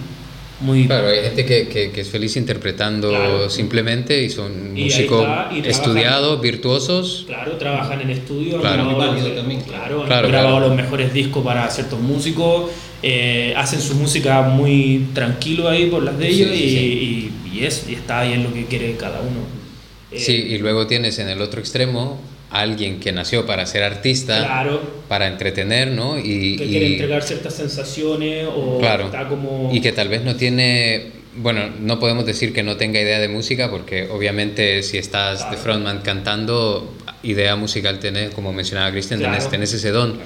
muy... 0.61 0.87
Claro, 0.87 1.08
hay 1.08 1.23
gente 1.23 1.44
que, 1.44 1.90
que, 1.90 2.00
es 2.00 2.08
feliz 2.08 2.37
interpretando 2.37 3.50
simplemente 3.50 4.23
y 4.23 4.30
son 4.30 4.75
músicos 4.75 5.26
estudiados, 5.64 6.40
virtuosos. 6.40 7.25
Claro, 7.26 7.52
trabajan 7.52 8.00
en 8.00 8.11
estudio, 8.11 8.61
claro. 8.61 8.96
también. 9.34 9.61
Claro, 9.62 10.04
claro, 10.04 10.26
han 10.26 10.32
grabado 10.32 10.61
los 10.61 10.75
mejores 10.75 11.12
discos 11.12 11.44
para 11.44 11.68
ciertos 11.70 12.00
músicos, 12.00 12.70
eh, 13.02 13.52
hacen 13.56 13.80
su 13.80 13.94
música 13.94 14.42
muy 14.42 15.08
tranquilo 15.12 15.68
ahí 15.68 15.87
por 15.87 16.02
las 16.02 16.18
de 16.18 16.28
ellos 16.28 16.50
y, 16.52 16.62
y, 16.62 17.32
y, 17.52 17.64
eso, 17.64 17.90
y 17.90 17.94
está 17.94 18.20
ahí 18.20 18.32
en 18.32 18.44
lo 18.44 18.52
que 18.52 18.64
quiere 18.66 18.96
cada 18.96 19.20
uno. 19.20 19.40
sí, 20.16 20.32
y 20.32 20.58
luego 20.58 20.87
tienes 20.87 21.18
en 21.18 21.28
el 21.28 21.42
otro 21.42 21.61
extremo 21.61 22.18
alguien 22.50 23.00
que 23.00 23.12
nació 23.12 23.46
para 23.46 23.66
ser 23.66 23.82
artista, 23.82 24.64
para 25.14 25.28
entretener, 25.28 25.92
¿no? 25.92 26.18
Y, 26.18 26.56
que 26.56 26.66
quiere 26.66 26.87
entregar 26.88 27.23
ciertas 27.23 27.54
sensaciones 27.54 28.49
o 28.52 28.80
está 28.83 29.28
como... 29.28 29.71
Y 29.73 29.80
que 29.80 29.92
tal 29.92 30.09
vez 30.09 30.25
no 30.25 30.35
tiene... 30.35 31.12
Bueno, 31.37 31.71
no 31.78 32.00
podemos 32.00 32.26
decir 32.26 32.52
que 32.52 32.64
no 32.64 32.76
tenga 32.76 33.00
idea 33.00 33.21
de 33.21 33.28
música 33.28 33.71
porque 33.71 34.09
obviamente 34.11 34.83
si 34.83 34.99
estás 34.99 35.49
de 35.52 35.56
frontman 35.56 36.00
cantando, 36.00 36.92
idea 37.23 37.54
musical 37.54 38.00
tenés, 38.00 38.35
como 38.35 38.52
mencionaba 38.52 38.90
Cristian, 38.90 39.21
tenés, 39.21 39.73
ese 39.73 39.90
don. 39.92 40.18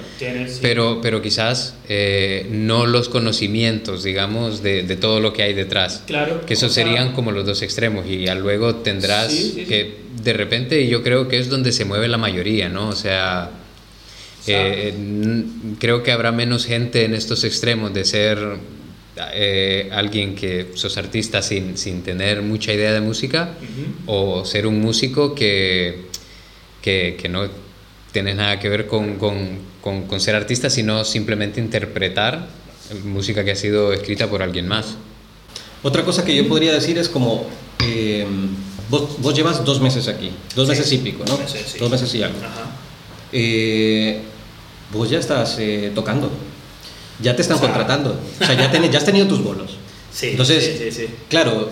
pero, 0.59 1.01
pero 1.03 1.21
quizás 1.21 1.75
eh, 1.87 2.47
no 2.49 2.87
los 2.87 3.09
conocimientos, 3.09 4.03
digamos, 4.03 4.63
de, 4.63 4.81
de, 4.81 4.95
todo 4.95 5.19
lo 5.19 5.33
que 5.33 5.43
hay 5.43 5.53
detrás. 5.53 6.01
Claro. 6.07 6.43
Que 6.47 6.55
esos 6.55 6.73
serían 6.73 7.13
como 7.13 7.31
los 7.31 7.45
dos 7.45 7.61
extremos 7.61 8.07
y 8.07 8.21
ya 8.23 8.33
luego 8.33 8.77
tendrás 8.77 9.27
que 9.67 9.97
de 10.23 10.33
repente 10.33 10.87
yo 10.87 11.03
creo 11.03 11.27
que 11.27 11.37
es 11.37 11.47
donde 11.47 11.73
se 11.73 11.85
mueve 11.85 12.07
la 12.07 12.17
mayoría, 12.17 12.69
¿no? 12.69 12.89
O 12.89 12.95
sea, 12.95 13.51
eh, 14.49 14.93
creo 15.79 16.03
que 16.03 16.11
habrá 16.11 16.31
menos 16.31 16.65
gente 16.65 17.05
en 17.05 17.13
estos 17.13 17.43
extremos 17.43 17.93
de 17.93 18.05
ser 18.05 18.57
eh, 19.33 19.89
alguien 19.91 20.35
que 20.35 20.71
sos 20.75 20.97
artista 20.97 21.41
sin, 21.41 21.77
sin, 21.77 22.03
tener 22.03 22.41
mucha 22.41 22.73
idea 22.73 22.93
de 22.93 23.01
música 23.01 23.55
o 24.05 24.45
ser 24.45 24.67
un 24.67 24.81
músico 24.81 25.35
que, 25.35 26.05
que, 26.81 27.17
que, 27.19 27.29
no 27.29 27.47
tienes 28.11 28.35
nada 28.35 28.59
que 28.59 28.69
ver 28.69 28.87
con, 28.87 29.15
con, 29.15 29.59
con, 29.81 30.19
ser 30.19 30.35
artista, 30.35 30.69
sino 30.69 31.03
simplemente 31.05 31.59
interpretar 31.59 32.47
música 33.03 33.43
que 33.43 33.51
ha 33.51 33.55
sido 33.55 33.93
escrita 33.93 34.29
por 34.29 34.41
alguien 34.41 34.67
más. 34.67 34.95
Otra 35.83 36.03
cosa 36.03 36.25
que 36.25 36.35
yo 36.35 36.47
podría 36.47 36.73
decir 36.73 36.97
es 36.97 37.09
como... 37.09 37.47
Eh, 37.83 38.25
Vos, 38.89 39.21
vos, 39.21 39.35
llevas 39.35 39.63
dos 39.63 39.79
meses 39.79 40.07
aquí, 40.07 40.31
dos 40.55 40.67
meses 40.67 40.91
y 40.91 40.97
pico, 40.97 41.23
¿no? 41.23 41.37
Dos 41.37 41.91
meses, 41.91 42.15
y 42.15 42.23
algo. 42.23 42.39
Eh, 43.31 44.19
vos 44.93 45.09
ya 45.09 45.19
estás 45.19 45.57
eh, 45.59 45.91
tocando, 45.93 46.29
ya 47.21 47.35
te 47.35 47.41
están 47.41 47.59
contratando, 47.59 48.11
o 48.41 48.45
sea, 48.45 48.55
ya, 48.55 48.71
ya 48.89 48.97
has 48.97 49.05
tenido 49.05 49.27
tus 49.27 49.43
bolos. 49.43 49.77
Sí, 50.11 50.29
Entonces, 50.29 51.07
claro, 51.29 51.69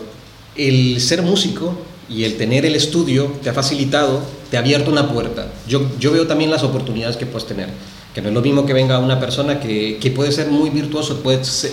el 0.56 1.02
ser 1.02 1.22
músico 1.24 1.78
y 2.10 2.24
el 2.24 2.38
tener 2.38 2.66
el 2.66 2.76
estudio 2.76 3.34
te 3.42 3.50
ha 3.50 3.54
facilitado, 3.54 4.22
te 4.50 4.58
ha 4.58 4.60
abierto 4.60 4.92
una 4.92 5.12
puerta. 5.12 5.52
Yo, 5.68 5.90
yo 6.00 6.12
veo 6.12 6.28
también 6.28 6.52
las 6.52 6.64
oportunidades 6.64 7.18
que 7.18 7.26
puedes 7.26 7.48
tener, 7.48 7.70
que 8.14 8.22
no 8.22 8.30
es 8.30 8.34
lo 8.34 8.42
mismo 8.42 8.66
que 8.66 8.74
venga 8.74 9.00
una 9.00 9.20
persona 9.20 9.60
que, 9.60 9.98
que 10.00 10.12
puede 10.12 10.32
ser 10.32 10.48
muy 10.48 10.70
virtuoso, 10.70 11.22
puede 11.22 11.44
ser 11.44 11.72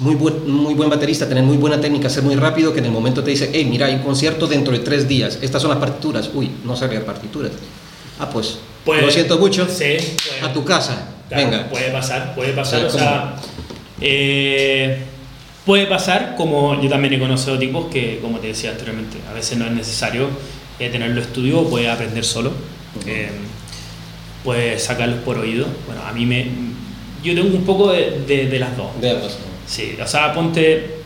muy 0.00 0.14
buen, 0.14 0.50
muy 0.50 0.74
buen 0.74 0.90
baterista, 0.90 1.28
tener 1.28 1.44
muy 1.44 1.58
buena 1.58 1.80
técnica, 1.80 2.08
ser 2.08 2.22
muy 2.22 2.34
rápido, 2.34 2.72
que 2.72 2.80
en 2.80 2.86
el 2.86 2.90
momento 2.90 3.22
te 3.22 3.30
dice, 3.30 3.50
hey, 3.52 3.66
mira, 3.70 3.86
hay 3.86 3.94
un 3.94 4.02
concierto 4.02 4.46
dentro 4.46 4.72
de 4.72 4.80
tres 4.80 5.06
días, 5.06 5.38
estas 5.42 5.62
son 5.62 5.70
las 5.70 5.78
partituras. 5.78 6.30
Uy, 6.34 6.50
no 6.64 6.74
sabía 6.74 7.04
partituras. 7.04 7.52
Ah, 8.18 8.28
pues, 8.30 8.58
lo 8.86 9.10
siento 9.10 9.38
mucho. 9.38 9.68
Sí, 9.68 9.96
a 10.42 10.52
tu 10.52 10.64
casa. 10.64 11.08
Venga. 11.28 11.68
Puede 11.68 11.90
pasar, 11.90 12.34
puede 12.34 12.52
pasar. 12.52 12.84
O 12.84 12.90
sea, 12.90 13.36
eh, 14.00 14.98
puede 15.64 15.86
pasar, 15.86 16.34
como 16.36 16.80
yo 16.82 16.88
también 16.88 17.14
he 17.14 17.18
conocido 17.18 17.58
tipos 17.58 17.86
que, 17.86 18.18
como 18.20 18.38
te 18.38 18.48
decía 18.48 18.70
anteriormente, 18.70 19.18
a 19.30 19.32
veces 19.32 19.58
no 19.58 19.66
es 19.66 19.72
necesario 19.72 20.28
eh, 20.78 20.88
tenerlo 20.88 21.20
estudio, 21.20 21.68
puede 21.68 21.88
aprender 21.88 22.24
solo. 22.24 22.52
Eh, 23.06 23.30
puede 24.42 24.78
sacarlos 24.78 25.20
por 25.20 25.38
oído. 25.38 25.66
Bueno, 25.86 26.02
a 26.02 26.12
mí 26.12 26.26
me. 26.26 26.46
Yo 27.22 27.34
tengo 27.34 27.54
un 27.54 27.64
poco 27.64 27.92
de, 27.92 28.46
de, 28.48 28.58
las 28.58 28.76
dos. 28.76 28.98
De 29.00 29.10
ambas. 29.10 29.38
Sí, 29.66 29.96
o 30.02 30.06
sea, 30.06 30.32
ponte... 30.32 31.00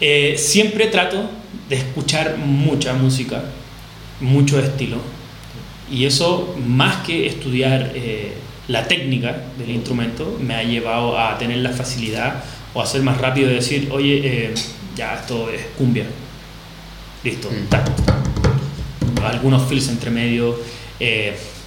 Eh, 0.00 0.36
siempre 0.38 0.86
trato 0.86 1.28
de 1.68 1.76
escuchar 1.76 2.36
mucha 2.36 2.92
música, 2.92 3.42
mucho 4.20 4.60
estilo. 4.60 4.98
Y 5.90 6.04
eso, 6.04 6.56
más 6.66 7.06
que 7.06 7.26
estudiar 7.26 7.92
eh, 7.94 8.34
la 8.68 8.88
técnica 8.88 9.44
del 9.58 9.70
instrumento, 9.70 10.38
me 10.40 10.54
ha 10.54 10.62
llevado 10.62 11.18
a 11.18 11.38
tener 11.38 11.58
la 11.58 11.70
facilidad 11.70 12.42
o 12.74 12.82
a 12.82 12.86
ser 12.86 13.02
más 13.02 13.18
rápido 13.18 13.48
de 13.48 13.54
decir, 13.54 13.88
oye, 13.92 14.20
eh, 14.24 14.54
ya 14.96 15.14
esto 15.14 15.50
es 15.50 15.62
cumbia. 15.78 16.06
Listo. 17.22 17.48
Mm. 17.50 19.24
Algunos 19.24 19.68
fills 19.68 19.88
entre 19.88 20.10
medio, 20.10 20.58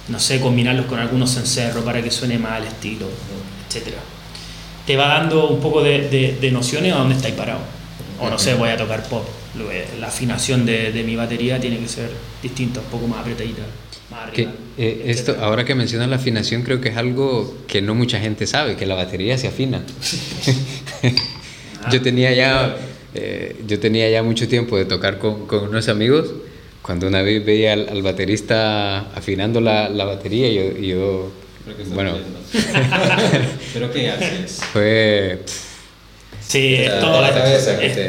no 0.08 0.18
sé, 0.18 0.40
combinarlos 0.40 0.86
con 0.86 0.98
algunos 0.98 1.34
cencerros 1.34 1.84
para 1.84 2.02
que 2.02 2.10
suene 2.10 2.38
más 2.38 2.52
al 2.52 2.64
estilo, 2.64 3.06
etcétera 3.66 3.98
te 4.90 4.96
va 4.96 5.06
dando 5.06 5.48
un 5.48 5.60
poco 5.60 5.82
de, 5.82 6.36
de, 6.40 6.50
nociones 6.50 6.92
a 6.92 6.96
dónde 6.96 7.14
estáis 7.14 7.36
parado. 7.36 7.60
O 8.18 8.28
no 8.28 8.38
sé, 8.40 8.54
voy 8.54 8.70
a 8.70 8.76
tocar 8.76 9.04
pop. 9.04 9.24
La 10.00 10.08
afinación 10.08 10.66
de, 10.66 10.90
de 10.90 11.04
mi 11.04 11.14
batería 11.14 11.60
tiene 11.60 11.78
que 11.78 11.86
ser 11.86 12.10
distinta, 12.42 12.80
un 12.80 12.86
poco 12.86 13.06
más 13.06 13.20
apretadita. 13.20 13.62
Arriba, 14.12 14.52
eh, 14.78 15.04
esto, 15.06 15.36
ahora 15.40 15.64
que 15.64 15.74
mencionas 15.74 16.08
la 16.08 16.16
afinación, 16.16 16.62
creo 16.62 16.80
que 16.80 16.88
es 16.88 16.96
algo 16.96 17.54
que 17.66 17.82
no 17.82 17.94
mucha 17.94 18.18
gente 18.18 18.46
sabe, 18.46 18.76
que 18.76 18.86
la 18.86 18.94
batería 18.94 19.36
se 19.36 19.48
afina. 19.48 19.82
yo 21.92 22.00
tenía 22.00 22.32
ya, 22.32 22.76
eh, 23.14 23.56
yo 23.66 23.78
tenía 23.78 24.08
ya 24.08 24.22
mucho 24.22 24.48
tiempo 24.48 24.78
de 24.78 24.86
tocar 24.86 25.18
con, 25.18 25.46
con, 25.46 25.68
unos 25.68 25.88
amigos. 25.88 26.30
Cuando 26.82 27.06
una 27.08 27.20
vez 27.20 27.44
veía 27.44 27.74
al, 27.74 28.02
baterista 28.02 29.00
afinando 29.14 29.60
la, 29.60 29.90
la 29.90 30.04
batería, 30.06 30.48
yo, 30.48 30.78
yo 30.78 31.30
bueno. 31.92 32.14
¿Pero 33.74 33.92
qué 33.92 34.10
haces? 34.10 34.60
Fue... 34.72 35.40
Sí, 36.40 36.78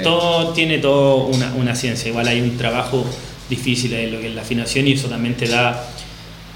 todo, 0.03 0.53
tiene 0.53 0.79
todo 0.79 1.25
una, 1.25 1.53
una, 1.53 1.75
ciencia. 1.75 2.09
Igual 2.09 2.27
hay 2.27 2.41
un 2.41 2.57
trabajo 2.57 3.05
difícil 3.51 3.93
en 3.93 4.11
lo 4.11 4.19
que 4.19 4.29
es 4.29 4.33
la 4.33 4.41
afinación 4.41 4.87
y 4.87 4.93
eso 4.93 5.07
también 5.07 5.35
te 5.35 5.47
da... 5.47 5.87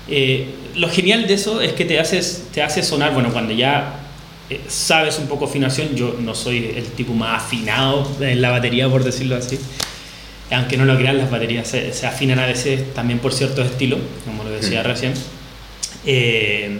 Eh, 0.07 0.47
lo 0.75 0.89
genial 0.89 1.27
de 1.27 1.35
eso 1.35 1.61
es 1.61 1.73
que 1.73 1.85
te 1.85 1.99
haces, 1.99 2.47
te 2.53 2.63
hace 2.63 2.81
sonar, 2.81 3.13
bueno, 3.13 3.31
cuando 3.31 3.53
ya 3.53 3.99
eh, 4.49 4.61
sabes 4.67 5.19
un 5.19 5.27
poco 5.27 5.45
afinación, 5.45 5.95
yo 5.95 6.15
no 6.19 6.33
soy 6.33 6.73
el 6.75 6.85
tipo 6.85 7.13
más 7.13 7.43
afinado 7.43 8.07
en 8.19 8.41
la 8.41 8.49
batería, 8.51 8.89
por 8.89 9.03
decirlo 9.03 9.35
así. 9.35 9.59
Aunque 10.51 10.77
no 10.77 10.85
lo 10.85 10.95
crean, 10.97 11.17
las 11.17 11.29
baterías 11.29 11.67
se, 11.67 12.07
afinan 12.07 12.39
a 12.39 12.45
veces 12.45 12.93
también 12.93 13.19
por 13.19 13.33
ciertos 13.33 13.65
estilos, 13.65 13.99
como 14.25 14.43
lo 14.43 14.51
decía 14.51 14.81
mm. 14.81 14.85
recién. 14.85 15.13
Eh, 16.05 16.77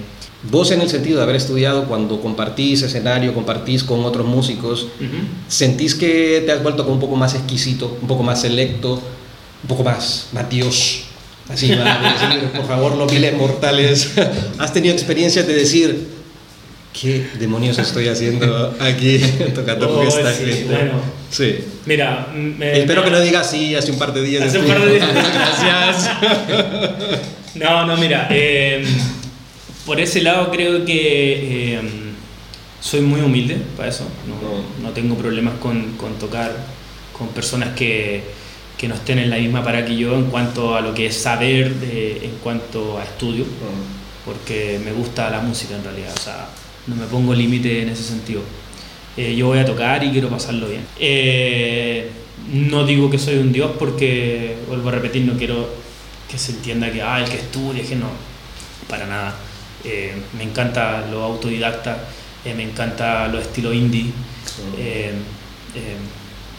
vos 0.52 0.70
en 0.70 0.82
el 0.82 0.90
sentido 0.90 1.18
de 1.18 1.24
haber 1.24 1.36
estudiado, 1.36 1.86
cuando 1.86 2.22
compartís 2.22 2.84
escenario, 2.84 3.34
compartís 3.34 3.84
con 3.84 4.06
otros 4.06 4.28
músicos, 4.28 4.88
¿sentís 5.48 5.96
que 5.96 6.44
te 6.46 6.52
has 6.52 6.62
vuelto 6.62 6.86
un 6.86 7.00
poco 7.00 7.16
más 7.16 7.34
exquisito, 7.34 7.98
un 8.02 8.08
poco 8.08 8.22
más 8.22 8.42
selecto, 8.42 9.02
un 9.64 9.68
poco 9.68 9.84
más 9.84 10.28
Matíos? 10.32 11.04
Así, 11.50 11.72
por 12.56 12.68
favor, 12.68 12.96
no 12.96 13.06
miles 13.06 13.34
mortales. 13.36 14.12
¿Has 14.58 14.74
tenido 14.74 14.94
experiencias 14.96 15.46
de 15.46 15.54
decir, 15.54 16.08
¿qué 17.00 17.28
demonios 17.40 17.78
estoy 17.78 18.08
haciendo 18.08 18.76
aquí 18.80 19.20
tocando 19.56 19.90
Oh, 20.00 20.02
fiesta? 20.02 20.34
sí, 20.34 20.64
bueno. 20.68 20.94
Sí. 21.30 21.58
Mira, 21.86 22.30
me- 22.34 22.80
Espero 22.80 23.02
me- 23.02 23.06
que 23.10 23.12
no 23.12 23.20
digas 23.22 23.50
sí 23.52 23.76
hace 23.76 23.92
un 23.92 24.00
par 24.00 24.12
de 24.14 24.24
días. 24.24 24.44
Hace 24.44 24.58
un 24.60 24.66
par 24.66 24.84
de 24.84 24.94
días. 24.96 25.08
Gracias. 25.34 26.10
No, 27.56 27.86
no, 27.86 27.96
mira. 27.98 28.28
eh, 28.32 28.84
por 29.86 30.00
ese 30.00 30.22
lado 30.22 30.50
creo 30.52 30.84
que 30.84 31.76
eh, 31.76 31.82
soy 32.82 33.02
muy 33.02 33.22
humilde 33.22 33.58
para 33.78 33.90
eso. 33.90 34.06
No, 34.28 34.84
no 34.88 34.94
tengo 34.94 35.16
problemas 35.16 35.56
con, 35.60 35.92
con 35.98 36.14
tocar 36.16 36.56
con 37.18 37.28
personas 37.30 37.76
que, 37.76 38.24
que 38.78 38.88
no 38.88 38.96
estén 38.96 39.20
en 39.20 39.30
la 39.30 39.38
misma 39.38 39.64
para 39.64 39.86
que 39.86 39.96
yo 39.96 40.16
en 40.16 40.26
cuanto 40.26 40.76
a 40.76 40.82
lo 40.82 40.94
que 40.94 41.08
es 41.08 41.16
saber, 41.16 41.74
de- 41.76 42.26
en 42.26 42.32
cuanto 42.44 42.98
a 43.00 43.04
estudio, 43.04 43.46
porque 44.26 44.80
me 44.84 44.92
gusta 44.92 45.30
la 45.30 45.40
música 45.40 45.76
en 45.76 45.84
realidad. 45.84 46.14
O 46.16 46.20
sea, 46.22 46.48
no 46.88 46.96
me 46.96 47.06
pongo 47.06 47.34
límite 47.34 47.84
en 47.84 47.90
ese 47.90 48.04
sentido. 48.04 48.42
Eh, 49.18 49.34
yo 49.36 49.48
voy 49.48 49.60
a 49.60 49.66
tocar 49.66 50.04
y 50.04 50.12
quiero 50.12 50.30
pasarlo 50.30 50.68
bien. 50.68 50.82
Eh, 51.00 52.10
no 52.52 52.86
digo 52.86 53.10
que 53.10 53.18
soy 53.18 53.38
un 53.38 53.52
dios 53.54 53.72
porque, 53.80 54.56
vuelvo 54.68 54.90
a 54.90 54.92
repetir, 54.94 55.24
no 55.24 55.38
quiero 55.38 55.70
que 56.30 56.38
se 56.38 56.52
entienda 56.52 56.92
que, 56.92 57.02
ah, 57.02 57.20
el 57.20 57.30
que 57.30 57.38
estudia, 57.38 57.82
es 57.82 57.90
que 57.90 57.96
no, 57.96 58.10
para 58.90 59.06
nada. 59.08 59.36
Eh, 59.86 60.14
me 60.38 60.44
encanta 60.44 61.06
lo 61.10 61.24
autodidacta, 61.24 62.10
eh, 62.44 62.54
me 62.54 62.64
encanta 62.64 63.28
lo 63.30 63.40
estilo 63.40 63.72
indie. 63.72 64.08
Eh, 64.78 65.12
eh, 65.76 65.96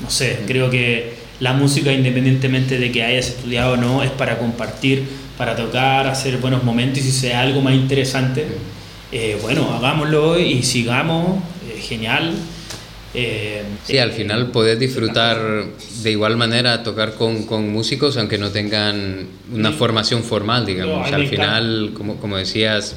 no 0.02 0.09
sé, 0.11 0.40
creo 0.46 0.70
que 0.70 1.25
la 1.40 1.53
música, 1.53 1.92
independientemente 1.92 2.79
de 2.79 2.90
que 2.92 3.03
hayas 3.03 3.29
estudiado 3.29 3.75
o 3.75 3.77
no, 3.77 4.03
es 4.03 4.11
para 4.11 4.38
compartir, 4.38 5.05
para 5.37 5.55
tocar, 5.55 6.07
hacer 6.07 6.38
buenos 6.38 6.64
momentos 6.64 6.99
y 7.01 7.03
si 7.03 7.12
sea 7.12 7.42
algo 7.42 7.61
más 7.61 7.75
interesante, 7.75 8.46
eh, 9.12 9.38
bueno, 9.42 9.70
hagámoslo 9.75 10.38
y 10.38 10.62
sigamos, 10.62 11.42
eh, 11.68 11.79
genial. 11.81 12.33
Eh, 13.14 13.62
Sí, 13.85 13.99
al 13.99 14.11
eh, 14.11 14.14
final 14.14 14.51
poder 14.51 14.79
disfrutar 14.79 15.38
de 16.03 16.11
igual 16.11 16.37
manera 16.37 16.83
tocar 16.83 17.14
con, 17.14 17.44
con 17.46 17.70
músicos 17.70 18.16
aunque 18.18 18.37
no 18.37 18.51
tengan 18.51 19.27
una 19.53 19.70
Sí. 19.70 19.77
formación 19.79 20.22
formal, 20.22 20.62
No, 20.62 20.66
digamos. 20.66 21.07
a 21.07 21.16
mí 21.16 21.25
al 21.25 21.29
final, 21.29 21.90
como, 21.94 22.16
como 22.16 22.37
decías, 22.37 22.96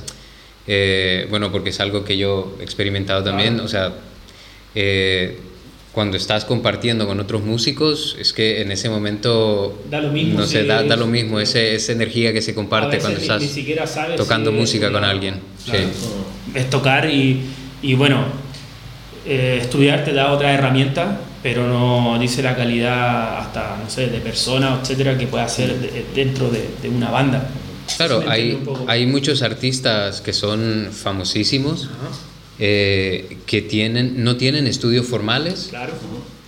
eh, 0.67 1.25
bueno, 1.29 1.51
porque 1.51 1.69
es 1.69 1.79
algo 1.79 2.03
que 2.03 2.17
yo 2.17 2.55
he 2.59 2.63
experimentado 2.63 3.23
también, 3.23 3.53
Claro. 3.55 3.65
o 3.65 3.69
sea, 3.69 3.93
eh, 4.75 5.37
cuando 5.91 6.17
estás 6.17 6.45
compartiendo 6.45 7.07
con 7.07 7.19
otros 7.19 7.43
músicos, 7.43 8.15
es 8.19 8.31
que 8.31 8.61
en 8.61 8.71
ese 8.71 8.89
momento, 8.89 9.81
Da 9.89 9.99
lo 9.99 10.11
mismo 10.11 10.39
no 10.39 10.45
sé, 10.45 10.61
si 10.61 10.67
da, 10.67 10.83
da 10.83 10.93
es- 10.93 10.99
lo 10.99 11.07
mismo, 11.07 11.39
ese, 11.39 11.73
esa 11.75 11.91
energía 11.91 12.31
que 12.31 12.41
se 12.41 12.53
comparte 12.53 12.99
cuando 12.99 13.17
ni- 13.17 13.23
estás 13.23 13.41
ni 13.41 13.47
sabes 13.87 14.15
tocando 14.15 14.51
si- 14.51 14.57
música 14.57 14.91
con 14.91 15.01
no, 15.01 15.07
alguien. 15.07 15.39
claro. 15.65 15.79
Sí. 15.87 16.57
es 16.59 16.69
tocar 16.69 17.09
y, 17.09 17.41
y 17.81 17.93
bueno, 17.95 18.23
eh, 19.25 19.59
estudiar 19.61 20.03
te 20.05 20.13
da 20.13 20.31
otra 20.31 20.53
herramienta, 20.53 21.21
pero 21.43 21.67
no 21.67 22.17
dice 22.19 22.41
la 22.43 22.55
calidad 22.55 23.39
hasta, 23.39 23.77
no 23.83 23.89
sé, 23.89 24.07
de 24.07 24.19
persona, 24.19 24.79
etcétera, 24.81 25.17
que 25.17 25.27
pueda 25.27 25.47
ser 25.49 25.75
de- 25.79 26.05
dentro 26.15 26.49
de, 26.49 26.69
de 26.81 26.89
una 26.89 27.09
banda. 27.09 27.49
Claro, 27.97 28.23
hay, 28.27 28.59
hay 28.87 29.05
muchos 29.07 29.41
artistas 29.41 30.21
que 30.21 30.33
son 30.33 30.89
famosísimos, 30.91 31.89
eh, 32.59 33.37
que 33.45 33.61
tienen, 33.61 34.23
no 34.23 34.35
tienen 34.37 34.67
estudios 34.67 35.05
formales, 35.07 35.67
Claro. 35.69 35.93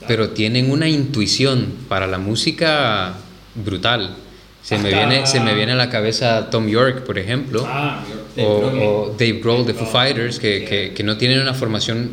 pero 0.08 0.30
tienen 0.32 0.69
una 0.71 0.88
intuición 0.89 1.67
para 1.88 2.08
la 2.08 2.17
música 2.17 3.13
brutal. 3.56 4.15
Se, 4.63 4.78
me, 4.78 4.89
Hasta- 4.93 5.08
viene, 5.10 5.26
se 5.28 5.39
me 5.39 5.54
viene 5.56 5.71
a 5.71 5.76
la 5.76 5.89
cabeza 5.89 6.50
Tom 6.52 6.67
York, 6.67 7.04
por 7.04 7.17
ejemplo, 7.17 7.65
Ah, 7.67 8.04
o, 8.38 8.43
o 8.43 9.15
Dave 9.17 9.39
Grohl 9.41 9.65
de 9.65 9.74
Foo 9.74 9.88
Fighters, 9.88 10.38
que, 10.39 10.65
que- 10.65 10.93
que 10.93 11.04
no 11.04 11.17
tienen 11.17 11.39
una 11.41 11.54
formación 11.54 12.12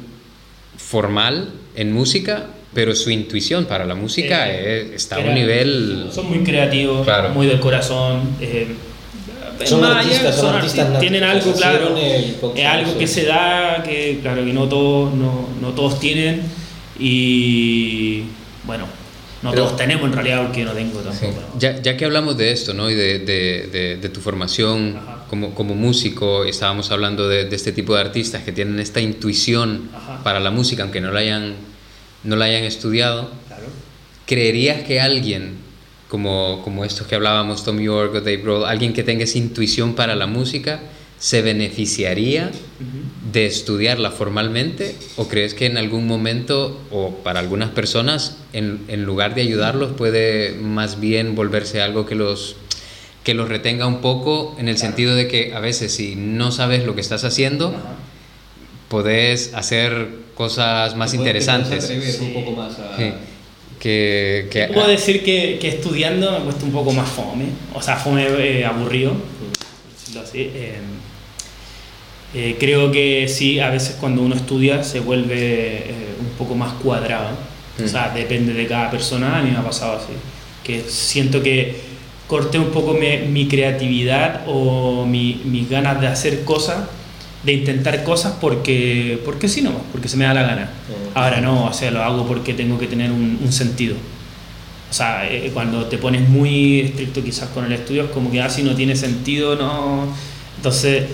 formal 0.77 1.51
en 1.77 1.93
música, 1.93 2.47
pero 2.75 2.95
su 2.95 3.11
intuición 3.11 3.65
para 3.67 3.85
la 3.85 3.95
música 3.95 4.49
Eh, 4.51 4.83
es- 4.89 5.03
está 5.03 5.17
a 5.17 5.19
un 5.21 5.35
nivel... 5.35 6.09
Son 6.13 6.29
muy 6.29 6.43
creativos, 6.45 7.05
Claro. 7.05 7.31
muy 7.31 7.47
del 7.47 7.61
corazón. 7.61 8.37
eh, 8.41 8.69
Son 9.65 9.85
artistas, 9.85 10.37
son 10.37 10.55
artistas 10.55 10.87
natos, 10.87 11.01
Tienen 11.01 11.25
algo, 11.25 11.53
claro. 11.53 11.97
Es 11.97 12.67
algo 12.67 12.93
su- 12.93 12.99
que 12.99 13.07
se 13.07 13.25
da, 13.25 13.83
que 13.83 14.19
claro 14.23 14.45
que 14.45 14.53
no 14.53 14.69
todos, 14.69 15.13
no, 15.15 15.49
no 15.61 15.69
todos 15.71 15.99
tienen. 16.01 16.43
Y 16.99 18.23
bueno, 18.65 18.87
no 19.43 19.51
Pero- 19.51 19.65
todos 19.65 19.77
tenemos 19.77 20.07
en 20.07 20.13
realidad, 20.13 20.43
porque 20.45 20.65
no 20.65 20.73
tengo 20.73 21.01
tampoco. 21.01 21.33
¿no? 21.55 21.59
Ya, 21.61 21.81
ya 21.81 21.97
que 21.97 22.05
hablamos 22.05 22.37
de 22.37 22.53
esto, 22.53 22.75
¿no? 22.75 22.91
Y 22.91 22.95
de, 22.95 23.19
de- 23.21 23.69
de- 23.73 23.97
de 23.97 24.09
tu 24.09 24.21
formación 24.21 24.99
como, 25.31 25.55
como 25.55 25.75
músico, 25.75 26.45
estábamos 26.45 26.91
hablando 26.91 27.29
de, 27.29 27.45
de 27.45 27.57
este 27.57 27.73
tipo 27.73 27.95
de 27.95 28.01
artistas 28.01 28.43
que 28.43 28.53
tienen 28.53 28.79
esta 28.81 29.01
intuición 29.01 29.91
Ajá. 29.95 30.23
para 30.25 30.41
la 30.41 30.51
música, 30.51 30.83
aunque 30.83 31.01
no 31.01 31.11
la 31.13 31.21
hayan, 31.21 31.55
no 32.25 32.37
la 32.37 32.47
hayan 32.47 32.65
estudiado. 32.65 33.31
Claro. 33.47 33.65
¿Creerías 34.27 34.83
que 34.83 35.01
alguien, 35.01 35.55
como, 36.09 36.63
como 36.65 36.85
estos 36.85 37.07
que 37.07 37.15
hablábamos, 37.15 37.65
Tom 37.65 37.79
York 37.81 38.15
o 38.15 38.21
Dave 38.21 38.39
Grohl, 38.39 38.65
alguien 38.65 38.93
que 38.93 39.03
tenga 39.03 39.25
esa 39.25 39.39
intuición 39.39 39.95
para 39.95 40.15
la 40.17 40.27
música, 40.27 40.81
se 41.19 41.43
beneficiaría 41.43 42.51
de 43.33 43.47
estudiarla 43.47 44.11
formalmente? 44.13 44.95
¿O 45.17 45.27
crees 45.27 45.53
que 45.53 45.67
en 45.67 45.77
algún 45.77 46.07
momento, 46.07 46.81
o 46.93 47.11
para 47.25 47.41
algunas 47.41 47.71
personas, 47.71 48.37
en, 48.53 48.81
en 48.89 49.05
lugar 49.05 49.35
de 49.35 49.43
ayudarlos, 49.43 49.93
puede 49.93 50.55
más 50.55 51.01
bien 51.01 51.35
volverse 51.35 51.83
algo 51.83 52.07
que 52.07 52.15
los, 52.15 52.55
que 53.25 53.35
los 53.35 53.49
retenga 53.49 53.87
un 53.87 54.01
poco, 54.01 54.55
en 54.59 54.69
el 54.69 54.79
sentido 54.79 55.15
de 55.17 55.27
que 55.27 55.53
a 55.55 55.61
veces 55.61 55.93
si 55.93 56.15
no 56.15 56.53
sabes 56.53 56.85
lo 56.85 56.95
que 56.95 57.01
estás 57.01 57.25
haciendo, 57.25 57.69
Ajá. 57.71 57.97
podés 58.89 59.53
hacer 59.55 60.09
cosas 60.37 60.95
más 60.97 61.15
interesantes? 61.15 61.85
atrever 61.85 62.13
Sí. 62.13 62.25
un 62.27 62.45
poco 62.45 62.53
más 62.53 62.79
a... 62.79 62.97
Sí. 62.97 63.13
Que, 63.81 64.49
que- 64.51 64.69
Puedo 64.69 64.89
decir 64.89 65.23
que, 65.23 65.59
que 65.61 65.69
estudiando 65.69 66.33
me 66.39 66.45
cuesta 66.45 66.65
un 66.65 66.73
poco 66.73 66.93
más 66.93 67.09
fome, 67.09 67.45
o 67.75 67.81
sea, 67.81 67.97
fome 67.97 68.27
eh, 68.27 68.65
aburrido, 68.65 69.13
decirlo 69.97 70.23
así. 70.23 70.51
Eh, 70.55 70.79
eh, 72.35 72.57
creo 72.59 72.91
que 72.93 73.27
sí, 73.29 73.59
a 73.61 73.71
veces 73.71 73.97
cuando 74.01 74.23
uno 74.23 74.35
estudia 74.35 74.83
se 74.83 75.01
vuelve 75.01 75.77
eh, 75.77 75.95
un 76.21 76.29
poco 76.37 76.55
más 76.55 76.73
cuadrado, 76.75 77.31
o 77.79 77.83
Mm. 77.83 77.89
sea, 77.89 78.11
depende 78.15 78.53
de 78.53 78.67
cada 78.67 78.91
persona, 78.91 79.39
a 79.39 79.43
mí 79.43 79.51
me 79.53 79.57
ha 79.59 79.63
pasado 79.63 79.99
así, 79.99 80.13
que 80.65 80.83
siento 80.89 81.41
que 81.43 81.77
corté 82.27 82.59
un 82.59 82.71
poco 82.71 82.93
mi, 82.93 83.19
mi 83.29 83.47
creatividad 83.49 84.43
o 84.49 85.07
mi- 85.07 85.41
mis 85.45 85.71
ganas 85.71 86.01
de 86.01 86.09
hacer 86.09 86.43
cosas, 86.45 86.89
de 87.43 87.53
intentar 87.53 88.03
cosas 88.05 88.35
porque, 88.41 89.21
porque 89.25 89.49
sí, 89.49 89.63
no, 89.63 89.73
porque 89.93 90.09
se 90.09 90.17
me 90.17 90.25
da 90.25 90.35
la 90.35 90.43
gana. 90.43 90.71
Ahora 91.15 91.41
no, 91.41 91.67
o 91.67 91.73
sea, 91.73 91.91
lo 91.91 92.03
hago 92.03 92.27
porque 92.27 92.55
tengo 92.55 92.79
que 92.79 92.87
tener 92.87 93.11
un, 93.11 93.39
un 93.43 93.53
sentido. 93.53 93.97
O 94.91 94.93
sea, 94.93 95.31
eh, 95.31 95.51
cuando 95.53 95.85
te 95.87 95.99
pones 95.99 96.29
muy 96.29 96.81
estricto 96.81 97.23
quizás 97.23 97.49
con 97.51 97.65
el 97.65 97.73
estudio, 97.73 98.05
es 98.05 98.11
como 98.11 98.31
que 98.31 98.41
así 98.41 98.63
no 98.63 98.75
tiene 98.75 98.97
sentido, 98.97 99.55
no. 99.55 100.07
Entonces 100.57 101.05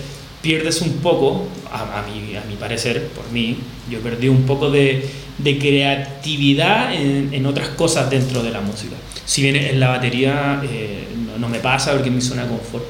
pierdes 0.40 0.80
un 0.82 0.98
poco, 0.98 1.48
a, 1.72 2.00
a 2.00 2.02
mi, 2.06 2.37
a 2.37 2.44
mi 2.44 2.54
parecer, 2.56 3.08
por 3.08 3.30
mí, 3.30 3.58
yo 3.90 4.00
perdí 4.00 4.28
un 4.28 4.44
poco 4.44 4.70
de, 4.70 5.08
de 5.38 5.58
creatividad 5.58 6.94
en, 6.94 7.32
en 7.32 7.46
otras 7.46 7.68
cosas 7.70 8.08
dentro 8.10 8.42
de 8.42 8.50
la 8.50 8.60
música. 8.60 8.94
Si 9.24 9.42
bien 9.42 9.56
en 9.56 9.80
la 9.80 9.88
batería 9.88 10.62
eh, 10.64 11.04
no, 11.26 11.38
no 11.38 11.48
me 11.48 11.58
pasa 11.58 11.92
porque 11.92 12.10
mi 12.10 12.20
zona 12.20 12.46
confort. 12.46 12.84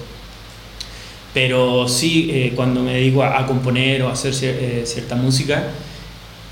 Pero 1.35 1.89
sí, 1.89 2.31
eh, 2.33 2.53
cuando 2.55 2.81
me 2.83 2.95
dedico 2.95 3.23
a, 3.25 3.41
a 3.41 3.47
componer 3.47 4.03
o 4.03 4.09
a 4.09 4.13
hacer 4.13 4.33
cier- 4.33 4.57
eh, 4.59 4.83
cierta 4.87 5.17
música, 5.17 5.65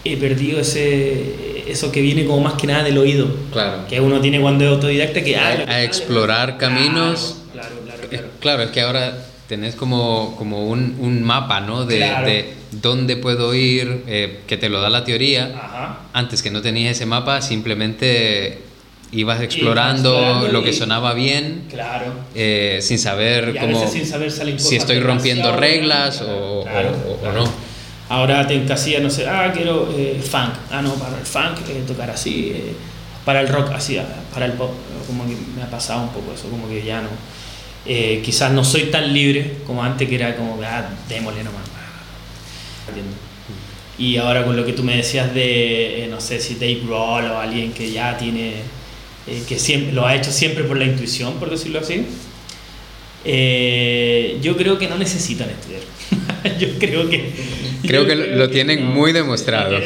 he 0.05 0.17
perdido 0.17 0.59
ese, 0.61 1.63
eso 1.69 1.93
que 1.93 2.01
viene 2.03 2.25
como 2.27 2.41
más 2.43 2.55
que 2.55 2.67
nada 2.67 2.83
del 2.83 2.99
oído. 2.99 3.29
Claro. 3.53 3.87
Que 3.89 4.01
uno 4.01 4.21
tiene 4.21 4.41
cuando 4.41 4.65
es 4.65 4.71
autodidacta 4.71 5.23
que... 5.23 5.37
A- 5.37 5.65
ah, 5.69 5.71
a 5.73 5.83
explorar 5.85 6.59
caminos. 6.59 7.37
Claro, 7.53 7.77
claro, 7.87 8.09
claro. 8.11 8.27
Claro, 8.41 8.63
es 8.65 8.71
que 8.71 8.81
ahora 8.81 9.25
tenés 9.49 9.77
como, 9.77 10.35
como 10.37 10.67
un, 10.67 10.97
un 10.99 11.23
mapa, 11.23 11.61
¿no? 11.61 11.85
De, 11.85 11.99
Claro. 11.99 12.27
de 12.27 12.53
dónde 12.73 13.17
puedo 13.17 13.55
ir, 13.55 14.03
eh, 14.09 14.41
que 14.49 14.57
te 14.57 14.69
lo 14.69 14.81
da 14.81 14.91
la 14.91 15.05
teoría. 15.05 15.53
Ajá. 15.55 16.01
Antes 16.13 16.43
que 16.43 16.51
no 16.51 16.61
tenías 16.61 16.97
ese 16.97 17.07
mapa, 17.07 17.41
simplemente 17.41 18.59
ibas 19.13 19.41
explorando, 19.43 20.11
explorando 20.15 20.49
lo 20.49 20.65
que 20.65 20.73
sonaba 20.73 21.13
bien, 21.15 21.65
Claro. 21.71 22.07
eh, 22.35 22.79
sin 22.83 22.99
saber 22.99 23.57
cómo, 23.61 23.87
sin 23.91 24.07
saber 24.07 24.31
salen 24.31 24.59
si 24.59 24.65
cosas 24.65 24.79
estoy 24.81 25.01
rompiendo 25.01 25.55
reglas 25.57 26.19
Claro, 26.19 26.61
o, 26.61 26.63
claro, 26.65 26.97
o- 27.23 27.33
no. 27.33 27.73
Ahora 28.09 28.47
te 28.47 28.55
encasillas, 28.55 29.01
no 29.03 29.09
sé, 29.11 29.27
ah, 29.27 29.51
quiero 29.55 29.89
eh, 29.97 30.21
funk. 30.23 30.53
Ah, 30.71 30.83
no, 30.83 30.95
para 30.95 31.19
el 31.19 31.25
funk 31.25 31.59
eh, 31.69 31.83
tocar 31.87 32.11
así. 32.11 32.53
eh, 32.55 32.73
para 33.25 33.41
el 33.41 33.49
rock 33.49 33.71
así, 33.73 33.97
ah, 33.99 34.05
para 34.35 34.47
el 34.47 34.53
pop. 34.53 34.71
Como 35.07 35.25
que 35.27 35.35
me 35.57 35.63
ha 35.63 35.71
pasado 35.71 36.03
un 36.03 36.09
poco 36.11 36.33
eso, 36.35 36.49
como 36.51 36.69
que 36.69 36.83
ya 36.85 37.01
no. 37.01 37.09
Eh, 37.87 38.21
quizás 38.25 38.53
no 38.53 38.65
soy 38.65 38.85
tan 38.85 39.13
libre 39.13 39.57
como 39.67 39.83
antes, 39.83 40.09
que 40.09 40.15
era 40.17 40.37
como, 40.37 40.59
ah, 40.63 40.85
démosle 41.09 41.43
nomás. 41.45 41.63
Y 43.99 44.17
ahora 44.17 44.45
con 44.45 44.57
lo 44.57 44.65
que 44.65 44.73
tú 44.73 44.83
me 44.83 44.97
decías 44.97 45.33
de, 45.35 46.05
eh, 46.05 46.09
no 46.09 46.21
sé 46.21 46.41
si 46.41 46.55
Dave 46.55 46.81
Grohl 46.85 47.27
o 47.27 47.39
alguien 47.39 47.73
que 47.73 47.91
ya 47.93 48.17
tiene, 48.17 48.55
eh, 49.27 49.43
que 49.49 49.59
siempre, 49.59 49.93
lo 49.93 50.07
ha 50.07 50.17
hecho 50.17 50.31
siempre 50.33 50.65
por 50.65 50.77
la 50.77 50.85
intuición, 50.85 51.35
por 51.35 51.51
decirlo 51.51 51.81
así, 51.81 52.05
yo 54.43 54.57
creo 54.57 54.79
que 54.79 54.89
no 54.89 54.99
necesitan 54.99 55.49
estudiar. 55.51 56.59
yo 56.59 56.69
creo 56.79 57.09
que... 57.09 57.31
Creo 57.87 58.07
que 58.07 58.17
lo, 58.37 58.51
tienen 58.51 58.85
muy 58.85 59.13
demostrado. 59.13 59.79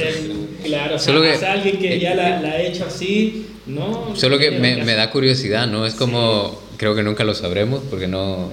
claro, 0.64 0.98
Solo 0.98 1.22
que, 1.22 1.32
alguien 1.44 1.78
que 1.78 1.98
ya 1.98 2.14
la, 2.14 2.40
la, 2.40 2.50
ha 2.50 2.62
hecho 2.62 2.86
así, 2.86 3.46
¿no? 3.66 4.14
Solo 4.16 4.38
que 4.38 4.50
me, 4.50 4.84
me 4.84 4.94
da 4.94 5.10
curiosidad, 5.10 5.66
¿no? 5.66 5.86
Es 5.86 5.94
como 5.94 6.66
creo 6.76 6.94
que 6.94 7.02
nunca 7.02 7.24
lo 7.24 7.34
sabremos 7.34 7.82
porque 7.90 8.06
no 8.06 8.50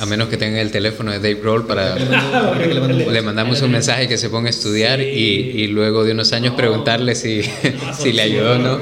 a 0.00 0.06
menos 0.06 0.28
que 0.28 0.38
tenga 0.38 0.62
el 0.62 0.70
teléfono 0.70 1.12
de 1.12 1.18
Dave 1.18 1.34
Grohl 1.34 1.66
para 1.66 1.94
le 2.56 3.22
mandamos 3.22 3.60
un 3.60 3.70
mensaje 3.70 4.08
que 4.08 4.16
se 4.16 4.30
ponga 4.30 4.46
a 4.46 4.50
estudiar 4.50 5.02
y, 5.02 5.04
y, 5.04 5.66
luego 5.66 6.04
de 6.04 6.12
unos 6.12 6.32
años 6.32 6.54
preguntarle 6.54 7.14
si, 7.14 7.42
si 7.98 8.14
le 8.14 8.22
ayudó 8.22 8.52
o 8.52 8.58
no. 8.58 8.78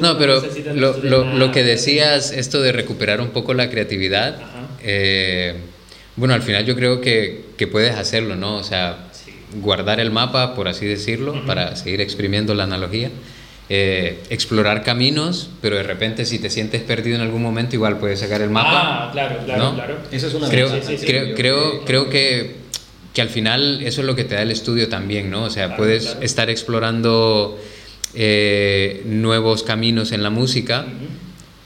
No, 0.00 0.16
pero 0.16 0.42
lo, 0.74 0.96
lo, 1.02 1.24
lo, 1.36 1.52
que 1.52 1.62
decías, 1.64 2.32
esto 2.32 2.62
de 2.62 2.72
recuperar 2.72 3.20
un 3.20 3.28
poco 3.28 3.52
la 3.52 3.68
creatividad, 3.68 4.40
eh, 4.82 5.54
bueno, 6.16 6.32
al 6.32 6.42
final 6.42 6.64
yo 6.64 6.74
creo 6.74 7.02
que, 7.02 7.44
que, 7.58 7.66
puedes 7.66 7.94
hacerlo, 7.96 8.34
¿no? 8.34 8.56
O 8.56 8.64
sea, 8.64 9.10
guardar 9.60 10.00
el 10.00 10.10
mapa, 10.10 10.54
por 10.54 10.66
así 10.66 10.86
decirlo, 10.86 11.44
para 11.44 11.76
seguir 11.76 12.00
exprimiendo 12.00 12.54
la 12.54 12.64
analogía. 12.64 13.10
Eh, 13.70 14.20
explorar 14.30 14.82
caminos, 14.82 15.50
pero 15.60 15.76
de 15.76 15.82
repente 15.82 16.24
si 16.24 16.38
te 16.38 16.48
sientes 16.48 16.80
perdido 16.80 17.16
en 17.16 17.22
algún 17.22 17.42
momento, 17.42 17.76
igual 17.76 17.98
puedes 17.98 18.20
sacar 18.20 18.40
el 18.40 18.48
mapa. 18.48 19.08
Ah, 19.08 19.10
claro, 19.12 19.40
claro, 19.44 19.74
claro. 19.74 19.98
Eso 20.10 20.28
es 20.28 20.32
una 20.32 20.48
creo, 20.48 20.70
creo, 20.70 21.34
creo, 21.34 21.84
creo, 21.84 22.08
que, 22.08 22.56
que 23.12 23.20
al 23.20 23.28
final 23.28 23.82
eso 23.82 24.00
es 24.00 24.06
lo 24.06 24.16
que 24.16 24.24
te 24.24 24.36
da 24.36 24.42
el 24.42 24.50
estudio 24.50 24.88
también, 24.88 25.30
¿no? 25.30 25.44
O 25.44 25.50
sea, 25.50 25.76
puedes 25.76 26.16
estar 26.22 26.48
explorando 26.48 27.58
eh, 28.14 29.02
nuevos 29.04 29.64
caminos 29.64 30.12
en 30.12 30.22
la 30.22 30.30
música, 30.30 30.86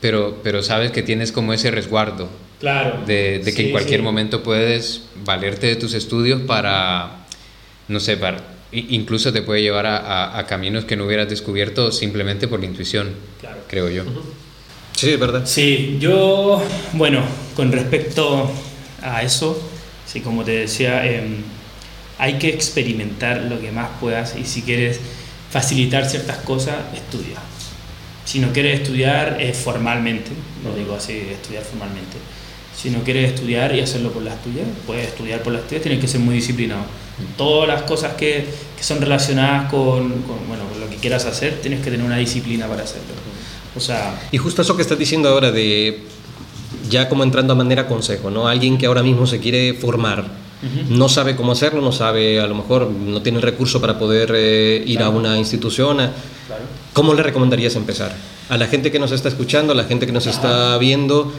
pero, 0.00 0.40
pero 0.42 0.64
sabes 0.64 0.90
que 0.90 1.04
tienes 1.04 1.30
como 1.30 1.52
ese 1.52 1.70
resguardo. 1.70 2.28
Claro. 2.58 3.04
De, 3.06 3.38
de 3.38 3.54
que 3.54 3.66
en 3.66 3.70
cualquier 3.70 4.02
momento 4.02 4.42
puedes 4.42 5.02
valerte 5.24 5.68
de 5.68 5.76
tus 5.76 5.94
estudios 5.94 6.40
para, 6.40 7.26
no 7.86 8.00
sé, 8.00 8.16
para 8.16 8.51
incluso 8.72 9.32
te 9.32 9.42
puede 9.42 9.62
llevar 9.62 9.86
a, 9.86 10.44
caminos 10.48 10.84
que 10.84 10.96
no 10.96 11.04
hubieras 11.04 11.28
descubierto 11.28 11.92
simplemente 11.92 12.48
por 12.48 12.60
la 12.60 12.66
intuición, 12.66 13.10
creo 13.68 13.90
yo. 13.90 14.04
Sí, 14.96 15.10
es 15.10 15.20
verdad. 15.20 15.42
Sí, 15.46 15.98
yo, 16.00 16.62
bueno, 16.92 17.22
con 17.56 17.72
respecto 17.72 18.50
a 19.02 19.22
eso, 19.22 19.60
sí, 20.06 20.20
como 20.20 20.44
te 20.44 20.52
decía, 20.52 21.04
em, 21.06 21.38
hay 22.18 22.38
que 22.38 22.48
experimentar 22.48 23.42
lo 23.42 23.60
que 23.60 23.72
más 23.72 23.88
puedas 24.00 24.36
y 24.36 24.44
si 24.44 24.62
quieres 24.62 25.00
facilitar 25.50 26.08
ciertas 26.08 26.38
cosas, 26.38 26.76
estudia. 26.94 27.36
Si 28.24 28.38
no 28.38 28.52
quieres 28.52 28.80
estudiar 28.80 29.38
eh, 29.40 29.52
formalmente, 29.52 30.30
lo 30.64 30.74
digo 30.74 30.94
así, 30.94 31.18
estudiar 31.30 31.64
formalmente, 31.64 32.16
si 32.76 32.90
no 32.90 33.02
quieres 33.02 33.32
estudiar 33.32 33.74
y 33.74 33.80
hacerlo 33.80 34.12
por 34.12 34.22
las 34.22 34.42
tuyas, 34.42 34.66
puedes 34.86 35.08
estudiar 35.08 35.42
por 35.42 35.52
las 35.52 35.66
tuyas, 35.66 35.82
tienes 35.82 36.00
que 36.00 36.08
ser 36.08 36.20
muy 36.20 36.36
disciplinado. 36.36 36.84
Todas 37.36 37.68
las 37.68 37.82
cosas 37.82 38.14
que, 38.14 38.46
que 38.76 38.82
son 38.82 39.00
relacionadas 39.00 39.70
con, 39.70 40.08
bueno, 40.48 40.64
con 40.70 40.80
lo 40.80 40.88
que 40.88 40.96
quieras 40.96 41.24
hacer, 41.24 41.60
tienes 41.60 41.80
que 41.80 41.90
tener 41.90 42.04
una 42.04 42.16
disciplina 42.16 42.66
para 42.66 42.82
hacerlo. 42.82 43.14
O 43.76 43.80
sea, 43.80 44.20
y 44.30 44.38
justo 44.38 44.62
eso 44.62 44.76
que 44.76 44.82
estás 44.82 44.98
diciendo 44.98 45.28
ahora 45.28 45.50
de 45.50 46.02
ya 46.90 47.08
como 47.08 47.24
entrando 47.24 47.54
a 47.54 47.56
manera 47.56 47.86
consejo, 47.86 48.30
¿no? 48.30 48.46
Alguien 48.46 48.76
que 48.76 48.86
ahora 48.86 49.02
mismo 49.02 49.26
se 49.26 49.40
quiere 49.40 49.74
formar, 49.74 50.24
no 50.88 51.08
sabe 51.08 51.34
cómo 51.34 51.52
hacerlo, 51.52 51.80
no 51.80 51.90
sabe, 51.90 52.40
a 52.40 52.46
lo 52.46 52.54
mejor 52.54 52.88
no 52.88 53.20
tiene 53.20 53.38
el 53.38 53.42
recurso 53.42 53.80
para 53.80 53.98
poder 53.98 54.32
eh, 54.34 54.84
ir 54.86 55.02
a 55.02 55.08
una 55.08 55.36
institución. 55.36 55.98
¿Cómo 56.92 57.14
le 57.14 57.22
recomendarías 57.22 57.74
empezar? 57.74 58.14
A 58.48 58.56
la 58.56 58.66
gente 58.66 58.92
que 58.92 59.00
nos 59.00 59.10
está 59.10 59.28
escuchando, 59.28 59.72
a 59.72 59.76
la 59.76 59.84
gente 59.84 60.06
que 60.06 60.12
nos 60.12 60.26
está 60.26 60.76
viendo, 60.78 61.32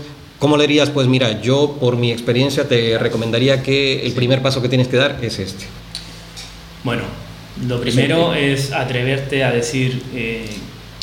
¿Cómo 0.44 0.58
le 0.58 0.68
dirías? 0.68 0.90
Pues 0.90 1.08
mira, 1.08 1.42
yo 1.42 1.78
por 1.80 1.96
mi 1.96 2.12
experiencia 2.12 2.68
te 2.68 2.98
recomendaría 2.98 3.64
que 3.64 4.06
el 4.06 4.12
primer 4.12 4.42
paso 4.42 4.62
que 4.62 4.68
tienes 4.68 4.90
que 4.90 4.98
dar 4.98 5.18
es 5.22 5.40
este. 5.40 5.64
Bueno, 6.84 7.04
lo 7.66 7.80
primero 7.80 8.34
es 8.34 8.74
atreverte 8.74 9.46
a 9.46 9.54
decir, 9.54 10.04
eh, 10.14 10.46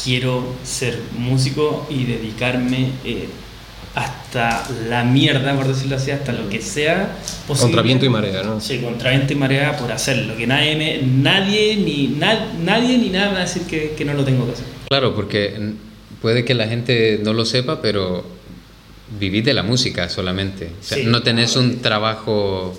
quiero 0.05 0.45
ser 0.63 0.99
músico 1.17 1.87
y 1.89 2.05
dedicarme 2.05 2.91
eh, 3.03 3.29
hasta 3.95 4.63
la 4.91 5.05
mierda, 5.05 5.57
por 5.57 5.69
decirlo 5.69 5.97
así, 5.97 6.11
hasta 6.11 6.33
lo 6.33 6.51
que 6.51 6.61
sea 6.61 7.17
posible. 7.49 7.63
Contra 7.63 7.81
viento 7.81 8.05
y 8.05 8.11
marea, 8.11 8.43
¿no? 8.43 8.61
Sí, 8.61 8.81
contra 8.81 9.09
viento 9.09 9.33
y 9.33 9.37
marea 9.37 9.75
por 9.79 9.91
hacerlo. 9.91 10.37
Que 10.37 10.47
nadie, 10.47 11.01
nadie, 11.03 11.77
ni, 11.77 12.09
nadie 12.63 12.99
ni 12.99 13.09
nada 13.09 13.33
va 13.33 13.39
a 13.39 13.41
decir 13.45 13.63
que, 13.63 13.95
que 13.97 14.05
no 14.05 14.13
lo 14.13 14.23
tengo 14.23 14.45
que 14.45 14.53
hacer. 14.53 14.67
Claro, 14.87 15.15
porque 15.15 15.73
puede 16.21 16.45
que 16.45 16.53
la 16.53 16.69
gente 16.69 17.21
no 17.23 17.33
lo 17.33 17.47
sepa, 17.47 17.81
pero 17.81 18.30
vivís 19.19 19.45
de 19.45 19.55
la 19.55 19.63
música 19.63 20.09
solamente. 20.09 20.71
no 21.05 21.23
tenés 21.23 21.57
un 21.57 21.81
trabajo 21.81 22.79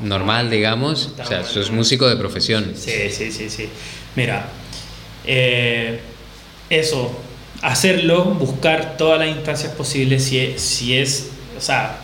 normal, 0.00 0.50
digamos. 0.50 1.10
o 1.18 1.26
sea, 1.26 1.44
sos 1.44 1.70
músico 1.70 2.08
de 2.08 2.16
profesión. 2.16 2.72
Sí, 2.76 3.10
sí, 3.10 3.30
sí, 3.30 3.48
sí. 3.48 3.68
Mira, 4.16 4.48
eh, 5.24 6.00
eso, 6.70 7.18
hacerlo, 7.62 8.24
buscar 8.24 8.96
todas 8.96 9.18
las 9.18 9.28
instancias 9.28 9.72
posibles, 9.72 10.24
si 10.24 10.54
si 10.58 10.96
es, 10.96 11.30
o 11.56 11.60
sea, 11.60 11.98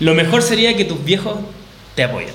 lo 0.00 0.14
mejor 0.14 0.42
sería 0.42 0.76
que 0.76 0.84
tus 0.84 1.04
viejos 1.04 1.36
te 1.94 2.04
apoyen. 2.04 2.34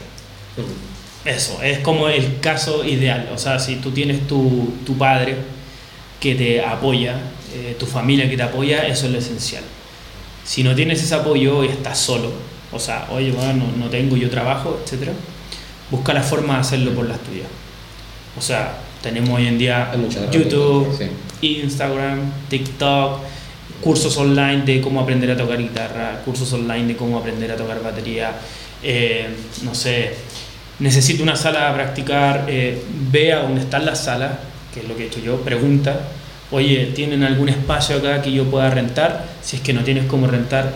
Eso, 1.26 1.62
es 1.62 1.80
como 1.80 2.08
el 2.08 2.40
caso 2.40 2.86
ideal. 2.86 3.30
O 3.34 3.38
sea, 3.38 3.60
si 3.60 3.76
tú 3.76 3.92
tienes 3.92 4.28
tu, 4.28 4.74
tu 4.86 4.98
padre 4.98 5.36
que 6.22 6.36
te 6.36 6.64
apoya, 6.64 7.20
eh, 7.54 7.76
tu 7.78 7.86
familia 7.86 8.30
que 8.30 8.38
te 8.38 8.44
apoya, 8.44 8.88
eso 8.88 9.08
es 9.08 9.12
lo 9.12 9.20
esencial. 9.20 9.64
Si 10.48 10.64
no 10.64 10.74
tienes 10.74 11.04
ese 11.04 11.14
apoyo 11.14 11.66
y 11.66 11.68
estás 11.68 12.00
solo, 12.00 12.32
o 12.72 12.80
sea, 12.80 13.06
oye, 13.12 13.32
bueno, 13.32 13.66
no, 13.78 13.90
tengo, 13.90 14.16
yo 14.16 14.30
trabajo, 14.30 14.80
etc., 14.82 15.10
busca 15.92 16.14
la 16.14 16.24
forma 16.24 16.54
de 16.54 16.62
hacerlo 16.62 16.92
por 16.96 17.06
las 17.06 17.20
tuyas. 17.20 17.48
O 18.38 18.42
sea, 18.42 18.78
tenemos 19.04 19.30
hoy 19.32 19.48
en 19.48 19.58
día 19.58 19.92
YouTube, 20.32 20.88
Instagram, 21.42 22.32
TikTok, 22.50 23.20
cursos 23.82 24.16
online 24.16 24.62
de 24.64 24.80
cómo 24.80 25.02
aprender 25.02 25.32
a 25.32 25.36
tocar 25.36 25.58
guitarra, 25.58 26.22
cursos 26.24 26.52
online 26.54 26.88
de 26.88 26.96
cómo 26.96 27.18
aprender 27.18 27.52
a 27.52 27.58
tocar 27.58 27.84
batería, 27.84 28.32
eh, 28.82 29.28
no 29.64 29.76
sé, 29.76 30.14
necesito 30.80 31.24
una 31.24 31.36
sala 31.36 31.70
a 31.70 31.74
practicar, 31.74 32.46
eh, 32.48 32.82
ve 33.12 33.34
a 33.34 33.42
dónde 33.42 33.60
están 33.60 33.86
las 33.86 34.06
salas, 34.06 34.32
que 34.74 34.80
es 34.80 34.88
lo 34.88 34.96
que 34.96 35.04
he 35.04 35.08
hecho 35.08 35.20
yo, 35.20 35.42
pregunta, 35.42 36.00
oye, 36.52 36.92
¿tienen 36.96 37.24
algún 37.24 37.50
espacio 37.50 37.98
acá 37.98 38.22
que 38.22 38.32
yo 38.32 38.46
pueda 38.46 38.70
rentar? 38.70 39.26
Si 39.42 39.58
es 39.58 39.62
que 39.62 39.74
no 39.74 39.84
tienes 39.84 40.06
cómo 40.06 40.28
rentar, 40.28 40.72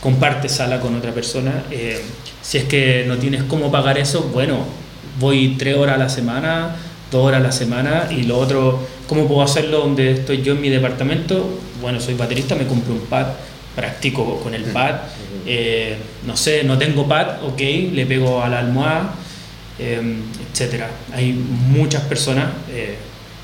comparte 0.00 0.48
sala 0.48 0.80
con 0.80 0.94
otra 0.94 1.12
persona. 1.12 1.64
Eh, 1.70 2.00
si 2.42 2.58
es 2.58 2.64
que 2.64 3.04
no 3.08 3.16
tienes 3.16 3.42
cómo 3.44 3.70
pagar 3.70 3.98
eso, 3.98 4.30
bueno, 4.32 4.58
voy 5.18 5.56
tres 5.58 5.76
horas 5.76 5.96
a 5.96 5.98
la 5.98 6.08
semana, 6.08 6.76
dos 7.10 7.26
horas 7.26 7.40
a 7.40 7.44
la 7.44 7.52
semana 7.52 8.08
y 8.10 8.22
lo 8.22 8.38
otro, 8.38 8.86
¿cómo 9.08 9.26
puedo 9.26 9.42
hacerlo 9.42 9.80
donde 9.80 10.12
estoy 10.12 10.42
yo 10.42 10.52
en 10.52 10.60
mi 10.60 10.68
departamento? 10.68 11.58
Bueno, 11.80 12.00
soy 12.00 12.14
baterista, 12.14 12.54
me 12.54 12.66
compro 12.66 12.94
un 12.94 13.00
pad, 13.00 13.26
practico 13.74 14.40
con 14.40 14.54
el 14.54 14.64
pad. 14.64 14.94
Eh, 15.44 15.96
no 16.24 16.36
sé, 16.36 16.64
no 16.64 16.78
tengo 16.78 17.06
pad, 17.06 17.44
ok, 17.44 17.60
le 17.92 18.06
pego 18.06 18.42
a 18.42 18.48
la 18.48 18.60
almohada, 18.60 19.14
eh, 19.78 20.00
etcétera. 20.52 20.88
Hay 21.12 21.32
muchas 21.32 22.02
personas 22.02 22.46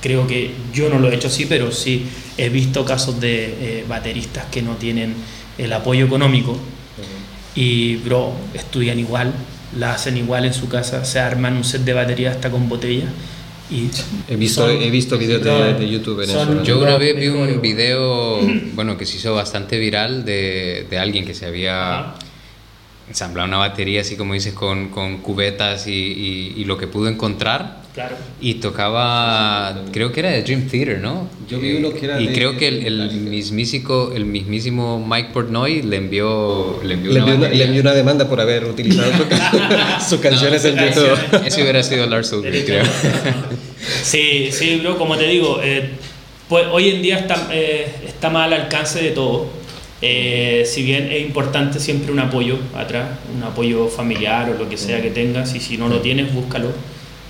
Creo 0.02 0.26
que 0.26 0.50
yo 0.74 0.90
no 0.90 0.98
lo 0.98 1.10
he 1.10 1.14
hecho 1.14 1.28
así, 1.28 1.46
pero 1.46 1.72
sí 1.72 2.06
he 2.36 2.48
visto 2.48 2.84
casos 2.84 3.20
de 3.20 3.44
eh, 3.44 3.84
bateristas 3.88 4.46
que 4.50 4.60
no 4.60 4.74
tienen 4.74 5.14
el 5.56 5.72
apoyo 5.72 6.04
económico 6.04 6.58
y, 7.54 7.96
bro, 7.96 8.32
estudian 8.54 8.98
igual, 8.98 9.32
la 9.78 9.94
hacen 9.94 10.16
igual 10.16 10.44
en 10.44 10.54
su 10.54 10.68
casa, 10.68 11.04
se 11.04 11.18
arman 11.18 11.56
un 11.56 11.64
set 11.64 11.82
de 11.82 11.92
batería 11.92 12.30
hasta 12.30 12.50
con 12.50 12.68
botella. 12.68 13.06
Y 13.70 13.88
he 14.28 14.36
visto, 14.36 14.68
he 14.68 14.90
visto 14.90 15.16
videos 15.16 15.42
de, 15.78 15.88
YouTube 15.88 16.22
en 16.22 16.30
eso. 16.30 16.62
Yo 16.62 16.78
una 16.78 16.98
vez 16.98 17.16
vi 17.16 17.28
un 17.28 17.60
video, 17.62 18.40
bueno, 18.74 18.98
que 18.98 19.06
se 19.06 19.16
hizo 19.16 19.34
bastante 19.34 19.78
viral 19.78 20.24
de, 20.24 20.86
de 20.90 20.98
alguien 20.98 21.24
que 21.24 21.32
se 21.32 21.46
había 21.46 22.14
ensamblado 23.08 23.48
una 23.48 23.58
batería, 23.58 24.00
así 24.00 24.16
como 24.16 24.34
dices, 24.34 24.54
con, 24.54 24.88
con 24.88 25.18
cubetas 25.18 25.86
y, 25.86 25.92
y, 26.56 26.64
lo 26.64 26.78
que 26.78 26.86
pudo 26.86 27.08
encontrar 27.08 27.82
Claro. 27.94 28.16
Y 28.40 28.54
tocaba, 28.54 29.82
creo 29.92 30.12
que 30.12 30.20
era 30.20 30.30
de 30.30 30.42
Dream 30.42 30.66
Theater, 30.66 30.98
¿no? 30.98 31.28
Yo 31.46 31.60
vi 31.60 31.74
uno 31.74 31.92
que 31.92 32.06
era 32.06 32.18
Y 32.18 32.28
creo 32.28 32.56
que 32.56 32.68
el, 32.68 32.86
el, 32.86 33.10
mismísimo, 33.10 34.12
el 34.14 34.24
mismísimo 34.24 35.04
Mike 35.06 35.28
Portnoy 35.34 35.82
le 35.82 35.96
envió, 35.96 36.80
le 36.82 36.94
envió, 36.94 37.12
una, 37.12 37.48
le 37.50 37.64
envió 37.64 37.82
una 37.82 37.92
demanda 37.92 38.26
por 38.26 38.40
haber 38.40 38.64
utilizado 38.64 39.12
sus 40.08 40.20
canciones 40.20 40.64
en 40.64 40.76
YouTube. 40.76 41.18
Ese 41.44 41.60
hubiera 41.62 41.82
sido 41.82 42.06
Lars 42.06 42.32
Ulrich, 42.32 42.64
creo. 42.64 42.84
Sí, 44.02 44.48
sí, 44.52 44.76
bro, 44.76 44.96
como 44.96 45.18
te 45.18 45.26
digo, 45.26 45.60
eh, 45.62 45.90
pues 46.48 46.66
hoy 46.70 46.90
en 46.90 47.02
día 47.02 47.18
está, 47.18 47.48
eh, 47.52 47.92
está 48.06 48.30
más 48.30 48.46
al 48.46 48.54
alcance 48.54 49.02
de 49.02 49.10
todo. 49.10 49.48
Eh, 50.04 50.64
si 50.66 50.82
bien 50.82 51.12
es 51.12 51.22
importante 51.22 51.78
siempre 51.78 52.10
un 52.10 52.18
apoyo 52.18 52.58
atrás, 52.74 53.08
un 53.32 53.42
apoyo 53.44 53.86
familiar 53.88 54.50
o 54.50 54.58
lo 54.58 54.68
que 54.68 54.76
sea 54.76 55.00
que 55.00 55.10
tengas, 55.10 55.54
y 55.54 55.60
si 55.60 55.78
no 55.78 55.88
lo 55.88 56.00
tienes, 56.00 56.34
búscalo, 56.34 56.72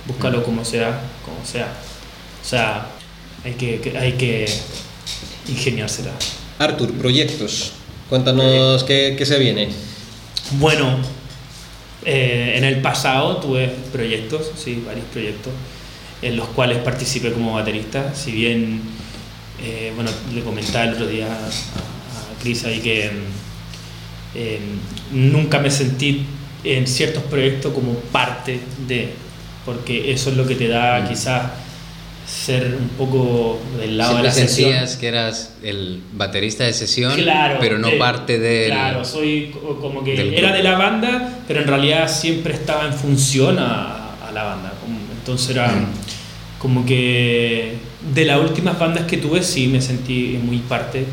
búscalo 0.07 0.43
como 0.43 0.65
sea, 0.65 1.01
como 1.23 1.45
sea. 1.45 1.71
O 2.41 2.45
sea, 2.45 2.87
hay 3.45 3.53
que, 3.53 3.93
hay 3.97 4.13
que 4.13 4.45
ingeniársela. 5.47 6.11
Artur, 6.57 6.91
proyectos. 6.93 7.73
Cuéntanos 8.09 8.83
qué, 8.83 9.15
qué 9.17 9.25
se 9.25 9.37
viene. 9.37 9.69
Bueno, 10.53 10.97
eh, 12.05 12.55
en 12.57 12.63
el 12.63 12.81
pasado 12.81 13.37
tuve 13.37 13.69
proyectos, 13.91 14.51
sí, 14.57 14.83
varios 14.85 15.05
proyectos, 15.05 15.53
en 16.21 16.35
los 16.35 16.47
cuales 16.49 16.79
participé 16.79 17.31
como 17.31 17.53
baterista, 17.53 18.13
si 18.15 18.31
bien, 18.31 18.81
eh, 19.61 19.91
bueno, 19.95 20.09
le 20.33 20.41
comentaba 20.41 20.85
el 20.85 20.93
otro 20.93 21.07
día 21.07 21.27
a, 21.27 21.92
a 22.43 22.45
Cris 22.45 22.65
ahí 22.65 22.79
que 22.79 23.09
eh, 24.35 24.59
nunca 25.11 25.59
me 25.59 25.69
sentí 25.71 26.25
en 26.63 26.87
ciertos 26.87 27.23
proyectos 27.23 27.73
como 27.73 27.93
parte 28.11 28.59
de, 28.87 29.09
porque 29.65 30.11
eso 30.11 30.29
es 30.31 30.37
lo 30.37 30.45
que 30.47 30.55
te 30.55 30.67
da 30.67 31.01
Mm. 31.01 31.09
quizás 31.09 31.43
ser 32.25 32.77
un 32.79 32.87
poco 32.89 33.59
del 33.77 33.97
lado 33.97 34.11
Siempre 34.13 34.31
de 34.31 34.35
la 34.41 34.47
sesión. 34.47 34.69
sentías 34.71 34.95
que 34.97 35.07
eras 35.07 35.53
el 35.61 36.01
baterista 36.13 36.63
de 36.63 36.73
sesión, 36.73 37.13
Claro, 37.15 37.57
pero 37.59 37.77
no 37.77 37.89
de- 37.89 37.97
parte 37.97 38.39
del... 38.39 38.71
Claro, 38.71 39.03
soy 39.03 39.51
co- 39.53 39.77
como 39.81 40.03
que 40.03 40.13
era 40.13 40.23
grupo. 40.49 40.53
de 40.57 40.63
la 40.63 40.77
banda, 40.77 41.39
pero 41.47 41.61
en 41.61 41.67
realidad 41.67 42.09
siempre 42.09 42.53
estaba 42.53 42.85
en 42.87 42.93
función 42.93 43.59
a, 43.59 44.15
a 44.27 44.31
la 44.31 44.43
banda. 44.43 44.73
Entonces 45.19 45.49
era 45.51 45.67
Mm. 45.67 45.85
como 46.59 46.85
que 46.85 47.73
de 48.15 48.25
las 48.25 48.39
últimas 48.39 48.79
bandas 48.79 49.03
que 49.05 49.17
tuve 49.17 49.43
sí 49.43 49.67
me 49.67 49.81
sentí 49.81 50.39
muy 50.41 50.57
parte, 50.59 51.05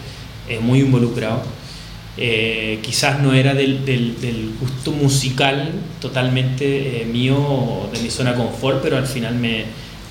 eh, 0.50 0.58
muy 0.60 0.80
involucrado. 0.80 1.42
Eh, 2.16 2.80
quizás 2.82 3.20
no 3.20 3.32
era 3.32 3.54
del, 3.54 3.84
del- 3.86 4.20
del 4.20 4.50
gusto 4.60 4.90
musical 4.92 5.70
totalmente 6.00 7.02
eh, 7.02 7.04
mío 7.06 7.88
de 7.92 8.00
mi 8.00 8.10
zona 8.10 8.34
confort, 8.34 8.82
pero 8.82 8.96
al 8.98 9.06
final 9.06 9.36
me, 9.36 9.64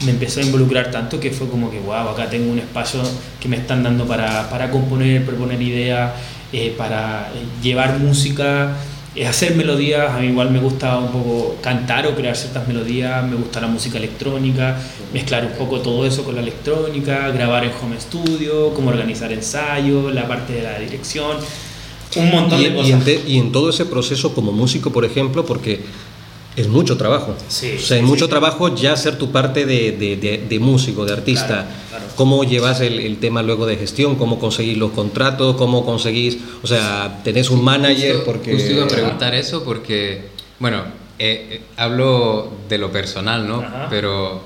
me 0.06 0.12
empezó 0.12 0.40
a 0.40 0.44
involucrar 0.44 0.92
tanto 0.92 1.20
que 1.20 1.30
fue 1.32 1.48
como 1.50 1.70
que, 1.70 1.80
wow, 1.80 2.10
acá 2.10 2.30
tengo 2.30 2.52
un 2.52 2.58
espacio 2.60 3.02
que 3.40 3.48
me 3.50 3.58
están 3.58 3.84
dando 3.84 4.08
para, 4.08 4.50
para 4.50 4.72
componer, 4.72 5.26
proponer 5.26 5.62
ideas, 5.62 6.12
eh, 6.54 6.74
para 6.78 7.32
eh, 7.36 7.44
llevar 7.62 8.00
música, 8.00 8.76
eh, 9.16 9.28
hacer 9.28 9.56
melodías. 9.56 10.12
A 10.12 10.20
mí 10.20 10.28
igual 10.28 10.52
me 10.52 10.60
gusta 10.60 10.98
un 10.98 11.08
poco 11.12 11.56
cantar 11.62 12.06
o 12.08 12.16
crear 12.16 12.36
ciertas 12.36 12.68
melodías, 12.68 13.24
me 13.28 13.36
gusta 13.36 13.60
la 13.62 13.68
música 13.68 13.98
electrónica, 13.98 14.78
mezclar 15.14 15.46
un 15.46 15.54
poco 15.54 15.80
todo 15.82 16.06
eso 16.06 16.24
con 16.24 16.36
la 16.36 16.42
electrónica, 16.42 17.30
grabar 17.30 17.64
en 17.66 17.72
home 17.82 18.00
studio, 18.00 18.74
cómo 18.74 18.90
organizar 18.90 19.32
ensayos, 19.32 20.14
la 20.14 20.28
parte 20.28 20.54
de 20.54 20.64
la 20.64 20.80
dirección, 20.80 21.38
un 22.16 22.32
montón 22.32 22.60
Y, 22.60 22.64
de 22.66 22.70
y 22.70 22.74
cosas. 22.76 22.92
en 22.92 23.04
te- 23.04 23.24
y 23.28 23.38
en 23.38 23.52
todo 23.52 23.70
ese 23.70 23.86
proceso 23.86 24.34
como 24.34 24.52
músico, 24.52 24.92
por 24.92 25.06
ejemplo, 25.06 25.46
porque 25.46 25.82
es 26.56 26.68
mucho 26.68 26.98
trabajo. 26.98 27.36
Sí, 27.48 27.74
o 27.78 27.80
sea, 27.80 27.98
es 27.98 28.04
sí, 28.04 28.08
mucho 28.08 28.26
sí. 28.26 28.30
trabajo 28.32 28.76
ya 28.76 28.96
ser 28.98 29.18
tu 29.18 29.32
parte 29.32 29.66
de, 29.66 29.92
de- 29.92 30.16
de- 30.18 30.44
de 30.50 30.60
músico, 30.60 31.06
de 31.06 31.14
artista. 31.14 31.48
Claro, 31.48 31.68
claro. 32.00 32.14
¿Cómo 32.16 32.44
llevas 32.44 32.82
el, 32.82 33.00
el 33.00 33.18
tema 33.18 33.42
luego 33.44 33.66
de 33.66 33.76
gestión? 33.78 34.16
¿Cómo 34.16 34.40
conseguís 34.40 34.78
los 34.78 34.92
contratos? 34.92 35.56
¿Cómo 35.56 35.86
conseguís, 35.86 36.38
o 36.64 36.68
sea, 36.68 37.22
tenés 37.24 37.50
un 37.50 37.64
manager? 37.64 38.16
Justo- 38.18 38.32
porque 38.32 38.54
Justo 38.54 38.72
iba 38.72 38.86
a 38.86 38.88
preguntar 38.88 39.36
eso 39.36 39.64
porque, 39.64 40.24
bueno, 40.60 40.84
eh, 41.20 41.48
eh, 41.52 41.62
hablo 41.78 42.50
de 42.68 42.78
lo 42.78 42.92
personal, 42.92 43.48
¿no? 43.48 43.62
Ajá. 43.62 43.88
Pero 43.90 44.42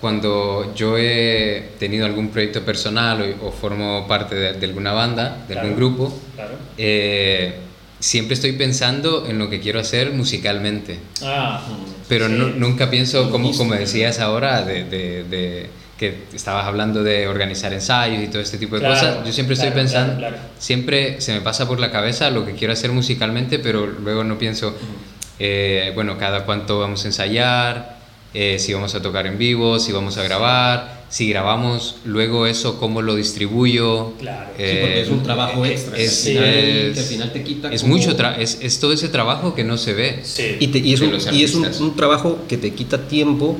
cuando 0.00 0.72
yo 0.74 0.98
he 0.98 1.70
tenido 1.78 2.04
algún 2.04 2.28
proyecto 2.28 2.60
personal 2.62 3.36
o, 3.40 3.48
o 3.48 3.52
formo 3.52 4.06
parte 4.06 4.34
de, 4.34 4.52
de 4.54 4.66
alguna 4.66 4.92
banda, 4.92 5.44
de 5.48 5.54
algún 5.58 5.74
Claro. 5.74 5.76
grupo, 5.76 6.18
Claro. 6.34 6.54
eh, 6.76 7.54
siempre 8.00 8.34
estoy 8.34 8.52
pensando 8.52 9.24
en 9.26 9.38
lo 9.38 9.48
que 9.48 9.60
quiero 9.60 9.80
hacer 9.80 10.12
musicalmente. 10.12 10.98
Ah, 11.22 11.62
Pero 12.08 12.26
sí. 12.26 12.34
nu- 12.34 12.50
nunca 12.50 12.90
pienso, 12.90 13.30
como, 13.30 13.56
como 13.56 13.72
decías 13.74 14.18
ahora, 14.20 14.62
de, 14.62 14.84
de- 14.84 15.24
de- 15.24 15.70
que 15.98 16.24
estabas 16.34 16.66
hablando 16.66 17.02
de 17.04 17.28
organizar 17.28 17.72
ensayos 17.72 18.22
y 18.22 18.26
todo 18.28 18.42
este 18.42 18.58
tipo 18.58 18.74
de 18.76 18.80
Claro, 18.80 18.94
cosas. 18.94 19.26
Yo 19.26 19.32
siempre 19.32 19.54
estoy 19.54 19.68
claro, 19.70 19.82
pensando, 19.82 20.16
claro, 20.18 20.36
claro. 20.36 20.50
siempre 20.58 21.20
se 21.20 21.32
me 21.32 21.40
pasa 21.40 21.68
por 21.68 21.78
la 21.78 21.90
cabeza 21.92 22.30
lo 22.30 22.44
que 22.44 22.52
quiero 22.54 22.72
hacer 22.72 22.90
musicalmente, 22.90 23.58
pero 23.60 23.86
luego 23.86 24.24
no 24.24 24.36
pienso, 24.38 24.74
eh, 25.38 25.92
bueno, 25.94 26.18
cada 26.18 26.44
cuánto 26.44 26.78
vamos 26.80 27.04
a 27.04 27.08
ensayar, 27.08 27.98
eh, 28.34 28.58
si 28.58 28.72
vamos 28.72 28.94
a 28.96 29.02
tocar 29.02 29.26
en 29.28 29.38
vivo, 29.38 29.78
si 29.78 29.92
vamos 29.92 30.16
a 30.18 30.24
grabar, 30.24 31.04
si 31.08 31.28
grabamos, 31.28 31.96
luego 32.04 32.48
eso, 32.48 32.80
cómo 32.80 33.00
lo 33.00 33.14
distribuyo. 33.14 34.14
Claro. 34.18 34.50
Sí, 34.56 34.64
porque 34.80 35.00
es 35.02 35.08
un 35.10 35.20
Eh, 35.20 35.22
trabajo 35.22 35.64
eh, 35.64 35.70
extra. 35.72 35.96
Es, 35.96 36.26
es- 36.26 36.36
que 36.36 36.92
al 36.98 37.04
final 37.06 37.32
te 37.32 37.42
quita 37.44 37.72
es 37.72 37.82
como- 37.82 37.94
mucho, 37.96 38.16
es, 38.38 38.58
es 38.60 38.80
todo 38.80 38.92
ese 38.92 39.08
trabajo 39.08 39.54
que 39.54 39.62
no 39.62 39.76
se 39.78 39.92
ve. 39.92 40.20
Sí. 40.24 40.56
Y, 40.58 40.66
te- 40.68 40.78
y 40.80 40.94
es, 40.94 41.00
un, 41.00 41.16
y 41.32 41.44
es 41.44 41.54
un, 41.54 41.66
un 41.66 41.94
trabajo 41.94 42.40
que 42.48 42.56
te 42.56 42.72
quita 42.72 43.06
tiempo 43.06 43.56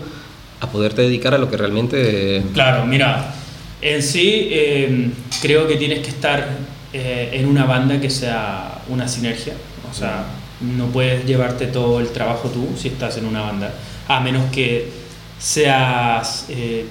a 0.64 0.70
poderte 0.70 1.03
dedicar 1.03 1.35
a 1.35 1.38
lo 1.38 1.50
que 1.50 1.57
realmente... 1.57 2.42
Claro, 2.53 2.87
mira, 2.87 3.35
en 3.81 4.03
sí 4.03 4.48
eh, 4.50 5.11
creo 5.40 5.68
que 5.68 5.77
tienes 5.77 6.00
que 6.00 6.09
estar 6.09 6.48
eh, 6.92 7.31
en 7.33 7.46
una 7.46 7.64
banda 7.64 8.00
que 8.00 8.11
sea 8.11 8.83
una 8.88 9.07
sinergia. 9.07 9.55
O 9.90 9.94
sea, 9.94 10.24
no 10.61 10.87
puedes 10.87 11.27
llevarte 11.27 11.66
todo 11.66 12.00
el 12.00 12.09
trabajo 12.09 12.48
tú 12.48 12.68
si 12.77 12.88
estás 12.88 13.16
en 13.18 13.27
una 13.27 13.42
banda, 13.42 13.74
a 14.09 14.20
menos 14.20 14.50
que 14.50 14.88
seas 15.38 16.46
eh, 16.48 16.87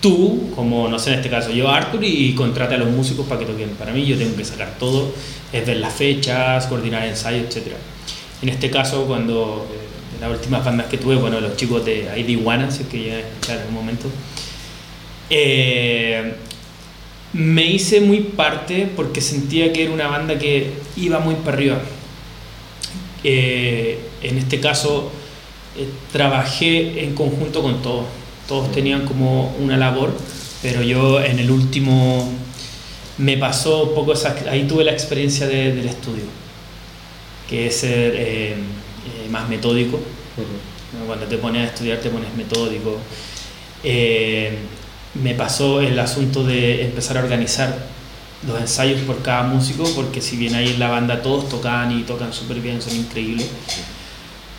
tú, 0.00 0.50
como 0.54 0.88
no 0.88 0.98
sé, 0.98 1.10
en 1.10 1.16
este 1.16 1.28
caso 1.28 1.50
yo, 1.50 1.70
Arthur, 1.70 2.02
y 2.02 2.34
contrate 2.34 2.76
a 2.76 2.78
los 2.78 2.88
músicos 2.90 3.26
para 3.26 3.40
que 3.40 3.46
toquen 3.46 3.70
para 3.70 3.92
mí. 3.92 4.06
Yo 4.06 4.16
tengo 4.16 4.34
que 4.36 4.44
sacar 4.44 4.76
todo, 4.78 5.12
es 5.52 5.66
ver 5.66 5.76
las 5.76 5.92
fechas, 5.92 6.66
coordinar 6.66 7.04
ensayos, 7.06 7.54
etc. 7.54 7.72
En 8.40 8.48
este 8.48 8.70
caso, 8.70 9.04
cuando 9.06 9.66
las 10.20 10.30
últimas 10.30 10.64
bandas 10.64 10.86
que 10.86 10.98
tuve, 10.98 11.16
bueno, 11.16 11.40
los 11.40 11.56
chicos 11.56 11.84
de 11.84 12.08
ID 12.16 12.46
One, 12.46 12.70
si 12.70 12.82
es 12.82 12.88
que 12.88 12.98
llegan 12.98 13.18
a 13.18 13.20
escuchar 13.28 13.58
en 13.60 13.68
un 13.68 13.74
momento, 13.74 14.08
eh, 15.30 16.34
me 17.32 17.64
hice 17.66 18.00
muy 18.00 18.20
parte 18.20 18.88
porque 18.96 19.20
sentía 19.20 19.72
que 19.72 19.84
era 19.84 19.92
una 19.92 20.08
banda 20.08 20.38
que 20.38 20.72
iba 20.96 21.18
muy 21.20 21.34
para 21.36 21.56
arriba. 21.56 21.80
Eh, 23.24 23.98
en 24.22 24.38
este 24.38 24.60
caso, 24.60 25.10
eh, 25.76 25.86
trabajé 26.12 27.04
en 27.04 27.14
conjunto 27.14 27.62
con 27.62 27.82
todos. 27.82 28.06
Todos 28.46 28.72
tenían 28.72 29.04
como 29.04 29.54
una 29.58 29.76
labor, 29.76 30.12
pero 30.62 30.82
yo 30.82 31.22
en 31.22 31.38
el 31.38 31.50
último 31.50 32.32
me 33.18 33.36
pasó 33.36 33.82
un 33.84 33.94
poco 33.94 34.12
esa, 34.14 34.34
ahí 34.50 34.66
tuve 34.66 34.84
la 34.84 34.92
experiencia 34.92 35.46
de- 35.46 35.74
del 35.74 35.88
estudio, 35.88 36.24
que 37.48 37.66
es 37.66 37.76
ser 37.76 38.14
eh, 39.08 39.28
más 39.30 39.48
metódico. 39.48 40.00
¿no? 40.92 41.06
Cuando 41.06 41.26
te 41.26 41.38
pones 41.38 41.62
a 41.62 41.72
estudiar 41.72 41.98
te 41.98 42.10
pones 42.10 42.34
metódico. 42.34 42.98
Eh, 43.82 44.58
me 45.14 45.34
pasó 45.34 45.80
el 45.80 45.98
asunto 45.98 46.44
de 46.44 46.84
empezar 46.84 47.18
a 47.18 47.20
organizar 47.20 47.76
los 48.46 48.60
ensayos 48.60 49.00
por 49.02 49.20
cada 49.22 49.42
músico, 49.42 49.84
porque 49.94 50.20
si 50.20 50.36
bien 50.36 50.54
ahí 50.54 50.68
en 50.68 50.78
la 50.78 50.88
banda 50.88 51.22
todos 51.22 51.48
tocan 51.48 51.98
y 51.98 52.02
tocan 52.02 52.32
súper 52.32 52.60
bien, 52.60 52.80
son 52.80 52.96
increíbles, 52.96 53.48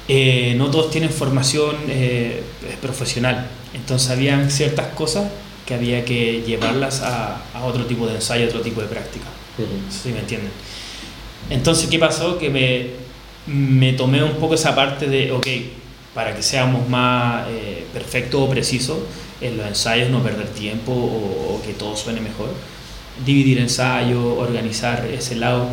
eh, 0.07 0.55
no 0.57 0.69
todos 0.69 0.91
tienen 0.91 1.09
formación 1.09 1.77
eh, 1.87 2.43
profesional. 2.81 3.47
Entonces 3.73 4.09
habían 4.09 4.49
ciertas 4.51 4.87
cosas 4.87 5.31
que 5.65 5.75
había 5.75 6.03
que 6.03 6.41
llevarlas 6.45 7.01
a, 7.01 7.43
a 7.53 7.63
otro 7.63 7.85
tipo 7.85 8.07
de 8.07 8.15
ensayo, 8.15 8.47
otro 8.47 8.61
tipo 8.61 8.81
de 8.81 8.87
práctica. 8.87 9.25
¿Sí 9.89 10.09
me 10.09 10.19
entienden? 10.19 10.51
Entonces, 11.49 11.89
¿qué 11.89 11.99
pasó? 11.99 12.37
Que 12.37 12.49
me, 12.49 12.87
me 13.49 13.93
tomé 13.93 14.23
un 14.23 14.33
poco 14.35 14.55
esa 14.55 14.75
parte 14.75 15.07
de, 15.07 15.31
ok, 15.31 15.47
para 16.13 16.35
que 16.35 16.41
seamos 16.43 16.87
más 16.89 17.47
eh, 17.49 17.85
perfectos 17.93 18.41
o 18.41 18.49
precisos 18.49 18.97
en 19.41 19.57
los 19.57 19.65
ensayos, 19.67 20.09
no 20.09 20.21
perder 20.21 20.47
tiempo 20.49 20.91
o, 20.91 21.61
que 21.65 21.73
todo 21.73 21.95
suene 21.95 22.21
mejor, 22.21 22.49
dividir 23.25 23.59
ensayo, 23.59 24.35
organizar 24.37 25.05
ese 25.05 25.35
lado 25.35 25.67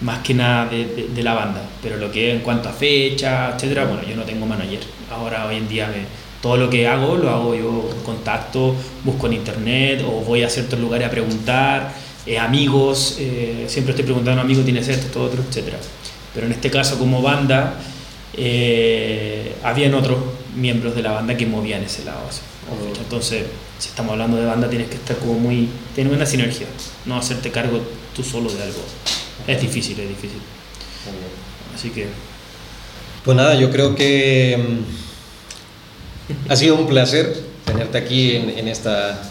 más 0.00 0.18
que 0.20 0.34
nada 0.34 0.66
de, 0.66 1.08
de- 1.14 1.22
la 1.22 1.34
banda. 1.34 1.62
Pero 1.82 1.96
lo 1.96 2.10
que 2.10 2.32
en 2.32 2.40
cuanto 2.40 2.68
a 2.68 2.72
fecha, 2.72 3.52
etcétera, 3.54 3.84
bueno, 3.86 4.02
yo 4.08 4.16
no 4.16 4.22
tengo 4.24 4.46
manager. 4.46 4.80
Ahora, 5.10 5.46
hoy 5.46 5.56
en 5.56 5.68
día, 5.68 5.86
me- 5.88 6.06
todo 6.42 6.56
lo 6.58 6.68
que 6.68 6.86
hago 6.86 7.16
lo 7.16 7.30
hago 7.30 7.54
yo 7.54 7.90
contacto, 8.04 8.74
busco 9.02 9.26
en 9.28 9.34
internet 9.34 10.02
o 10.06 10.20
voy 10.20 10.42
a 10.42 10.50
ciertos 10.50 10.78
lugares 10.78 11.06
a 11.08 11.10
preguntar, 11.10 11.94
eh, 12.26 12.38
amigos, 12.38 13.16
eh, 13.18 13.64
siempre 13.68 13.92
estoy 13.92 14.04
preguntando, 14.04 14.40
amigo, 14.42 14.62
¿tienes 14.62 14.88
esto, 14.88 15.06
esto, 15.06 15.22
otro, 15.24 15.42
etcétera. 15.48 15.78
Pero 16.34 16.46
en 16.46 16.52
este 16.52 16.70
caso, 16.70 16.98
como 16.98 17.22
banda, 17.22 17.74
eh, 18.36 19.54
habían 19.62 19.94
otros 19.94 20.18
miembros 20.56 20.94
de 20.94 21.02
la 21.02 21.12
banda 21.12 21.36
que 21.36 21.46
movían 21.46 21.82
ese 21.82 22.04
lado. 22.04 22.20
así. 22.28 22.40
Entonces, 23.00 23.44
si 23.78 23.88
estamos 23.88 24.12
hablando 24.12 24.36
de 24.36 24.46
banda, 24.46 24.68
tienes 24.68 24.88
que 24.88 24.96
estar 24.96 25.16
como 25.18 25.34
muy. 25.34 25.68
tener 25.94 26.12
una 26.12 26.26
sinergia, 26.26 26.66
no 27.04 27.16
hacerte 27.16 27.50
cargo 27.50 27.80
tú 28.14 28.22
solo 28.22 28.50
de 28.50 28.62
algo. 28.62 28.80
Es 29.46 29.60
difícil, 29.60 29.98
es 30.00 30.08
difícil. 30.08 30.40
Así 31.74 31.90
que. 31.90 32.08
Pues 33.24 33.36
nada, 33.36 33.54
yo 33.54 33.70
creo 33.70 33.94
que 33.94 34.58
mm, 34.58 36.50
ha 36.50 36.56
sido 36.56 36.76
un 36.76 36.86
placer 36.86 37.34
tenerte 37.64 37.98
aquí 37.98 38.36
en, 38.36 38.50
en 38.50 38.68
esta, 38.68 39.22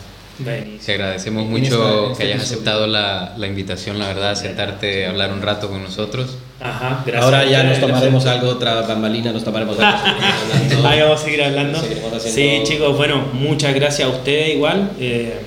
Te 0.43 0.91
agradecemos 0.93 1.45
mucho 1.45 2.13
que 2.17 2.23
hayas 2.23 2.43
aceptado 2.43 2.87
la, 2.87 3.35
la, 3.37 3.47
invitación, 3.47 3.99
la 3.99 4.07
verdad, 4.07 4.35
sentarte 4.35 5.05
a 5.05 5.11
hablar 5.11 5.31
un 5.31 5.41
rato 5.41 5.69
con 5.69 5.83
nosotros. 5.83 6.37
Ajá, 6.61 7.03
gracias. 7.05 7.23
Ahora 7.23 7.45
ya 7.45 7.63
nos 7.63 7.79
tomaremos 7.79 8.25
algo, 8.25 8.49
otra 8.49 8.81
bambalina, 8.81 9.31
nos 9.31 9.43
tomaremos 9.43 9.77
algo. 9.79 10.87
Ahí 10.87 11.01
vamos 11.01 11.21
a 11.21 11.23
seguir 11.23 11.43
hablando. 11.43 11.79
Sí, 12.19 12.61
chicos, 12.63 12.95
bueno, 12.95 13.23
muchas 13.33 13.73
gracias 13.73 14.07
a 14.07 14.11
ustedes 14.11 14.55
igual. 14.55 14.91
Eh, 14.99 15.41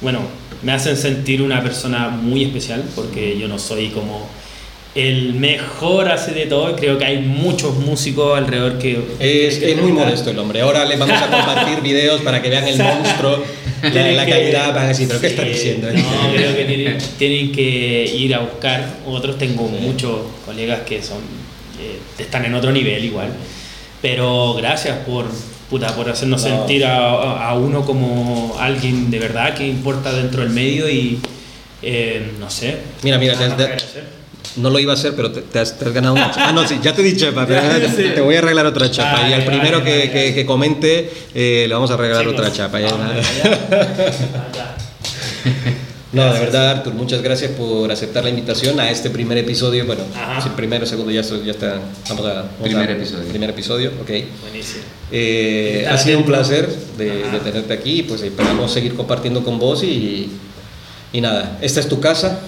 bueno, 0.00 0.20
me 0.62 0.72
hacen 0.72 0.96
sentir 0.96 1.42
una 1.42 1.62
persona 1.62 2.08
muy 2.08 2.44
especial 2.44 2.82
porque 2.94 3.38
yo 3.38 3.48
no 3.48 3.58
soy 3.58 3.88
como 3.88 4.26
el 4.96 5.34
mejor 5.34 6.08
hace 6.08 6.32
de 6.32 6.46
todo. 6.46 6.74
Creo 6.74 6.98
que 6.98 7.04
hay 7.04 7.18
muchos 7.18 7.76
músicos 7.76 8.36
alrededor 8.36 8.78
que. 8.78 8.98
Es, 9.20 9.62
es 9.62 9.80
muy 9.80 9.92
modesto 9.92 10.30
el 10.30 10.38
hombre. 10.38 10.62
Ahora 10.62 10.84
les 10.84 10.98
vamos 10.98 11.20
a 11.20 11.26
compartir 11.30 11.82
videos 11.82 12.22
para 12.22 12.42
que 12.42 12.48
vean 12.48 12.66
el 12.66 12.78
monstruo, 12.78 13.42
la, 13.94 14.12
la 14.12 14.26
calidad. 14.26 14.74
Van 14.74 14.84
a 14.84 14.88
decir, 14.88 15.08
¿pero 15.08 15.20
qué 15.20 15.28
están 15.28 15.48
diciendo? 15.48 15.88
No, 15.92 16.32
creo 16.34 16.56
que 16.56 16.64
tienen, 16.64 16.98
tienen, 17.18 17.52
que 17.52 18.04
ir 18.04 18.34
a 18.34 18.40
buscar. 18.40 18.96
Otros 19.06 19.38
tengo 19.38 19.68
muchos 19.68 20.20
colegas 20.44 20.80
que 20.80 21.02
son 21.02 21.18
eh, 21.80 21.98
están 22.18 22.44
en 22.44 22.54
otro 22.54 22.72
nivel 22.72 23.04
igual. 23.04 23.28
Pero 24.02 24.54
gracias 24.54 24.98
por, 25.06 25.26
puta, 25.68 25.94
por 25.94 26.08
hacernos 26.08 26.42
sentir 26.42 26.84
a, 26.84 27.48
a, 27.48 27.54
uno 27.54 27.84
como 27.84 28.56
alguien 28.58 29.10
de 29.10 29.18
verdad 29.18 29.54
que 29.54 29.66
importa 29.66 30.12
dentro 30.12 30.42
del 30.42 30.50
medio 30.50 30.88
y. 30.88 31.20
Eh, 31.82 32.32
no 32.38 32.48
sé. 32.50 32.78
Mira, 33.02 33.18
mira, 33.18 33.34
no 34.56 34.70
lo 34.70 34.78
iba 34.78 34.92
a 34.92 34.94
hacer, 34.94 35.14
pero 35.14 35.30
te, 35.30 35.58
has, 35.58 35.76
ganado 35.92 36.14
una 36.14 36.30
chapa. 36.30 36.48
Ah, 36.48 36.52
no, 36.52 36.66
sí, 36.66 36.78
ya 36.82 36.94
te 36.94 37.02
di 37.02 37.16
chapa, 37.16 37.46
te, 37.46 38.20
voy 38.20 38.36
a 38.36 38.38
arreglar 38.38 38.66
otra 38.66 38.90
chapa. 38.90 39.28
y 39.28 39.32
al 39.32 39.44
primero 39.44 39.82
que, 39.82 40.10
que, 40.34 40.46
comente, 40.46 41.10
eh, 41.34 41.66
le 41.68 41.74
vamos 41.74 41.90
a 41.90 41.96
regalar 41.96 42.26
otra 42.28 42.52
chapa. 42.52 42.78
No, 46.12 46.32
de 46.32 46.40
verdad, 46.40 46.70
Artur, 46.70 46.94
muchas 46.94 47.20
gracias 47.20 47.50
por 47.50 47.92
aceptar 47.92 48.24
la 48.24 48.30
invitación 48.30 48.80
a 48.80 48.90
este 48.90 49.10
primer 49.10 49.36
episodio. 49.36 49.84
Bueno, 49.84 50.02
si 50.42 50.48
primero, 50.50 50.86
segundo, 50.86 51.12
ya, 51.12 51.20
ya 51.20 51.50
está. 51.50 51.80
Vamos 52.08 52.24
a. 52.24 52.44
primer 52.62 52.90
episodio. 52.90 53.28
Primer 53.28 53.50
episodio, 53.50 53.90
ok. 54.00 54.10
Buenísimo. 54.40 54.84
Eh, 55.12 55.86
ha 55.90 55.98
sido 55.98 56.18
un 56.18 56.24
placer 56.24 56.68
de, 56.96 57.24
de, 57.24 57.40
tenerte 57.40 57.74
aquí. 57.74 58.02
Pues 58.02 58.22
esperamos 58.22 58.72
seguir 58.72 58.94
compartiendo 58.94 59.44
con 59.44 59.58
vos 59.58 59.82
y, 59.82 60.30
y 61.12 61.20
nada, 61.20 61.58
esta 61.60 61.80
es 61.80 61.88
tu 61.88 62.00
casa. 62.00 62.40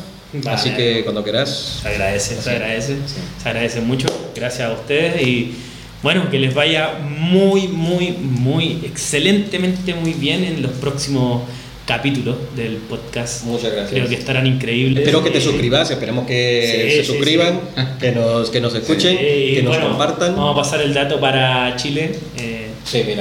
Así 0.47 0.71
que 0.71 1.03
cuando 1.05 1.23
quieras. 1.23 1.81
Se 1.83 1.89
agradece, 1.89 2.41
se 2.41 2.51
agradece. 2.51 2.97
Se 3.43 3.49
agradece 3.49 3.81
mucho. 3.81 4.09
Gracias 4.35 4.69
a 4.69 4.73
ustedes 4.73 5.27
y 5.27 5.55
bueno, 6.03 6.31
que 6.31 6.39
les 6.39 6.55
vaya 6.55 6.93
muy, 7.01 7.67
muy, 7.67 8.13
muy 8.13 8.81
excelentemente 8.85 9.95
muy 9.95 10.13
bien 10.13 10.45
en 10.45 10.63
los 10.63 10.71
próximos 10.73 11.43
capítulos 11.87 12.37
del 12.55 12.77
podcast. 12.77 13.45
Muchas 13.45 13.73
gracias. 13.73 13.91
Creo 13.91 14.09
que 14.09 14.15
estarán 14.15 14.47
increíbles. 14.47 14.99
Espero 14.99 15.25
que 15.25 15.31
te 15.31 15.41
suscribas, 15.41 15.91
esperemos 15.91 16.27
que 16.27 16.93
se 16.97 17.05
suscriban, 17.05 17.61
que, 17.99 18.13
nos, 18.13 18.51
que 18.51 18.61
nos 18.61 18.75
escuchen, 18.75 19.17
que 19.17 19.63
nos 19.65 19.79
compartan. 19.79 20.37
Vamos 20.37 20.53
a 20.53 20.63
pasar 20.63 20.83
el 20.83 20.93
dato 20.93 21.19
para 21.19 21.75
Chile. 21.77 22.13
Eh, 22.37 22.67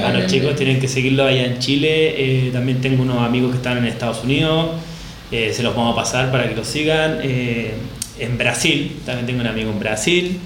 a 0.04 0.14
los 0.14 0.28
chicos 0.28 0.56
tienen 0.56 0.80
que 0.80 0.88
seguirlo 0.88 1.26
allá 1.26 1.46
en 1.46 1.60
Chile. 1.60 2.48
Eh, 2.48 2.50
también 2.52 2.80
tengo 2.80 3.02
unos 3.02 3.22
amigos 3.24 3.52
que 3.52 3.58
están 3.58 3.78
en 3.80 3.86
Estados 3.86 4.24
Unidos. 4.24 4.72
Eh, 5.32 5.52
se 5.54 5.62
los 5.62 5.76
vamos 5.76 5.94
a 5.94 5.96
pasar 5.96 6.32
para 6.32 6.48
que 6.48 6.56
lo 6.56 6.64
sigan. 6.64 7.20
Eh, 7.22 7.74
en 8.20 8.38
Brasil, 8.38 9.00
también 9.06 9.28
tengo 9.28 9.42
un 9.42 9.48
amigo 9.48 9.72
en 9.72 9.80
Brasil. 9.80 10.40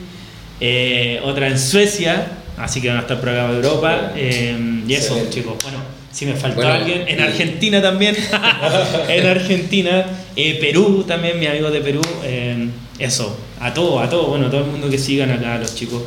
Eh, 0.59 1.19
otra 1.23 1.47
en 1.47 1.57
Suecia, 1.57 2.27
así 2.57 2.81
que 2.81 2.89
van 2.89 2.97
a 2.97 3.01
estar 3.01 3.17
acá 3.17 3.47
de 3.47 3.55
Europa. 3.55 4.13
y 4.15 4.93
eso, 4.93 5.17
chicos. 5.29 5.55
Bueno, 5.63 5.79
si 6.11 6.25
me 6.25 6.33
faltó 6.33 6.67
alguien, 6.67 7.07
en 7.07 7.21
Argentina 7.21 7.81
también. 7.81 8.15
en 9.07 9.27
Argentina. 9.27 10.05
Perú 10.35 11.05
también, 11.07 11.39
mi 11.39 11.45
amigo 11.45 11.69
de 11.69 11.81
Perú. 11.81 12.01
eso, 12.97 13.37
a 13.59 13.73
todo, 13.73 13.99
a 13.99 14.09
todo. 14.09 14.27
Bueno, 14.27 14.49
todo 14.49 14.61
el 14.61 14.67
mundo 14.67 14.89
que 14.89 14.97
sigan 14.97 15.31
acá, 15.31 15.57
los 15.57 15.75
chicos, 15.75 16.01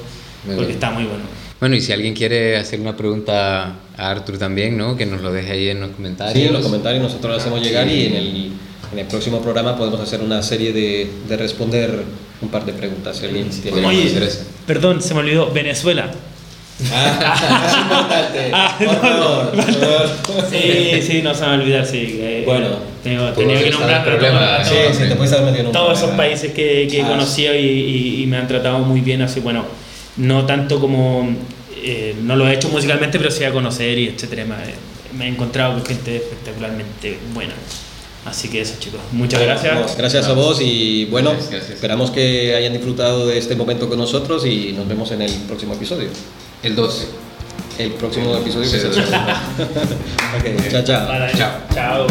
porque 0.45 0.73
está 0.73 0.91
muy 0.91 1.05
bueno. 1.05 1.44
Bueno, 1.61 1.77
y 1.77 1.81
si 1.81 1.93
alguien 1.93 2.15
quiere 2.15 2.57
hacer 2.57 2.81
una 2.81 2.97
pregunta 2.97 3.77
a 3.97 4.11
Arthur 4.11 4.39
también, 4.39 4.77
¿no? 4.77 4.97
Que 4.97 5.07
nos 5.07 5.23
lo 5.23 5.33
deje 5.33 5.53
ahí 5.53 5.69
en 5.69 5.81
los 5.81 5.91
comentarios. 5.91 6.37
Sí, 6.37 6.45
en 6.47 6.53
los 6.53 6.63
comentarios 6.63 7.03
nosotros 7.03 7.33
lo 7.33 7.41
hacemos 7.41 7.63
llegar 7.63 7.89
y 7.89 8.07
en 8.07 8.15
el, 8.15 8.53
en 8.93 8.99
el 8.99 9.07
próximo 9.07 9.41
programa 9.41 9.77
podemos 9.77 10.01
hacer 10.01 10.21
una 10.21 10.43
serie 10.43 10.73
de, 10.73 11.11
de 11.29 11.37
responder 11.37 12.05
un 12.43 12.49
par 12.49 12.65
de 12.65 12.73
preguntas 12.73 13.17
si 13.17 13.27
alguien 13.27 13.49
tiene 13.49 13.87
Oye, 13.87 14.13
perdón, 14.67 15.01
se 15.01 15.15
me 15.15 15.21
olvidó, 15.21 15.51
Venezuela. 15.53 16.11
Ah, 16.93 17.65
es 17.69 17.77
importante. 17.79 18.51
Ah, 18.53 18.77
no, 18.81 20.51
Sí, 20.51 21.03
sí, 21.03 21.23
no 21.23 21.33
se 21.35 21.41
me 21.43 21.47
va 21.47 21.53
a 21.53 21.57
olvidar, 21.57 21.87
sí. 21.87 22.43
Bueno, 22.45 22.67
tengo, 23.03 23.31
tenía 23.31 23.63
que 23.63 23.71
nombrar 23.71 24.05
problema, 24.05 24.65
sí, 24.65 24.75
sí, 24.93 25.09
te 25.09 25.15
puedes 25.15 25.33
haber 25.33 25.47
metido 25.47 25.61
en 25.61 25.67
un 25.69 25.73
Todos 25.73 25.99
esos 25.99 26.11
países 26.11 26.53
que, 26.53 26.89
que 26.91 26.99
he 26.99 27.03
ah, 27.03 27.09
conocido 27.09 27.55
y, 27.55 27.59
y, 27.59 28.23
y, 28.23 28.27
me 28.27 28.39
han 28.39 28.49
tratado 28.49 28.81
muy 28.81 29.01
bien, 29.01 29.23
así 29.23 29.41
bueno, 29.41 29.65
no 30.17 30.47
tanto 30.47 30.81
como 30.81 31.29
eh, 31.87 32.17
no 32.23 32.35
lo 32.35 32.49
he 32.49 32.55
hecho 32.55 32.69
musicalmente, 32.71 33.19
pero 33.19 33.31
sí 33.31 33.45
a 33.45 33.53
conocer 33.53 33.99
y 33.99 34.09
etcétera. 34.09 34.47
Me, 35.17 35.27
he 35.27 35.29
encontrado 35.29 35.75
con 35.75 35.85
gente 35.85 36.17
espectacularmente 36.17 37.19
buena. 37.35 37.55
Así 38.25 38.49
que 38.49 38.63
eso, 38.63 38.77
chicos. 38.79 39.01
Muchas 39.13 39.43
gracias. 39.43 39.97
gracias 39.99 40.27
a 40.27 40.33
vos 40.33 40.59
y 40.63 41.05
bueno, 41.07 41.33
esperamos 41.33 42.11
que 42.11 42.55
hayan 42.55 42.73
disfrutado 42.73 43.27
de 43.27 43.37
este 43.37 43.55
momento 43.55 43.89
con 43.89 43.99
nosotros 43.99 44.47
y 44.47 44.73
nos 44.73 44.89
vemos 44.89 45.11
en 45.11 45.23
el 45.23 45.33
próximo 45.43 45.75
episodio. 45.75 46.09
El 46.63 46.75
12. 46.75 47.07
El 47.79 47.93
próximo 47.93 48.35
episodio 48.37 48.71
que 48.71 48.79
se 48.79 48.91
chao, 50.71 50.85
chao. 50.85 51.09
Chao. 51.75 52.07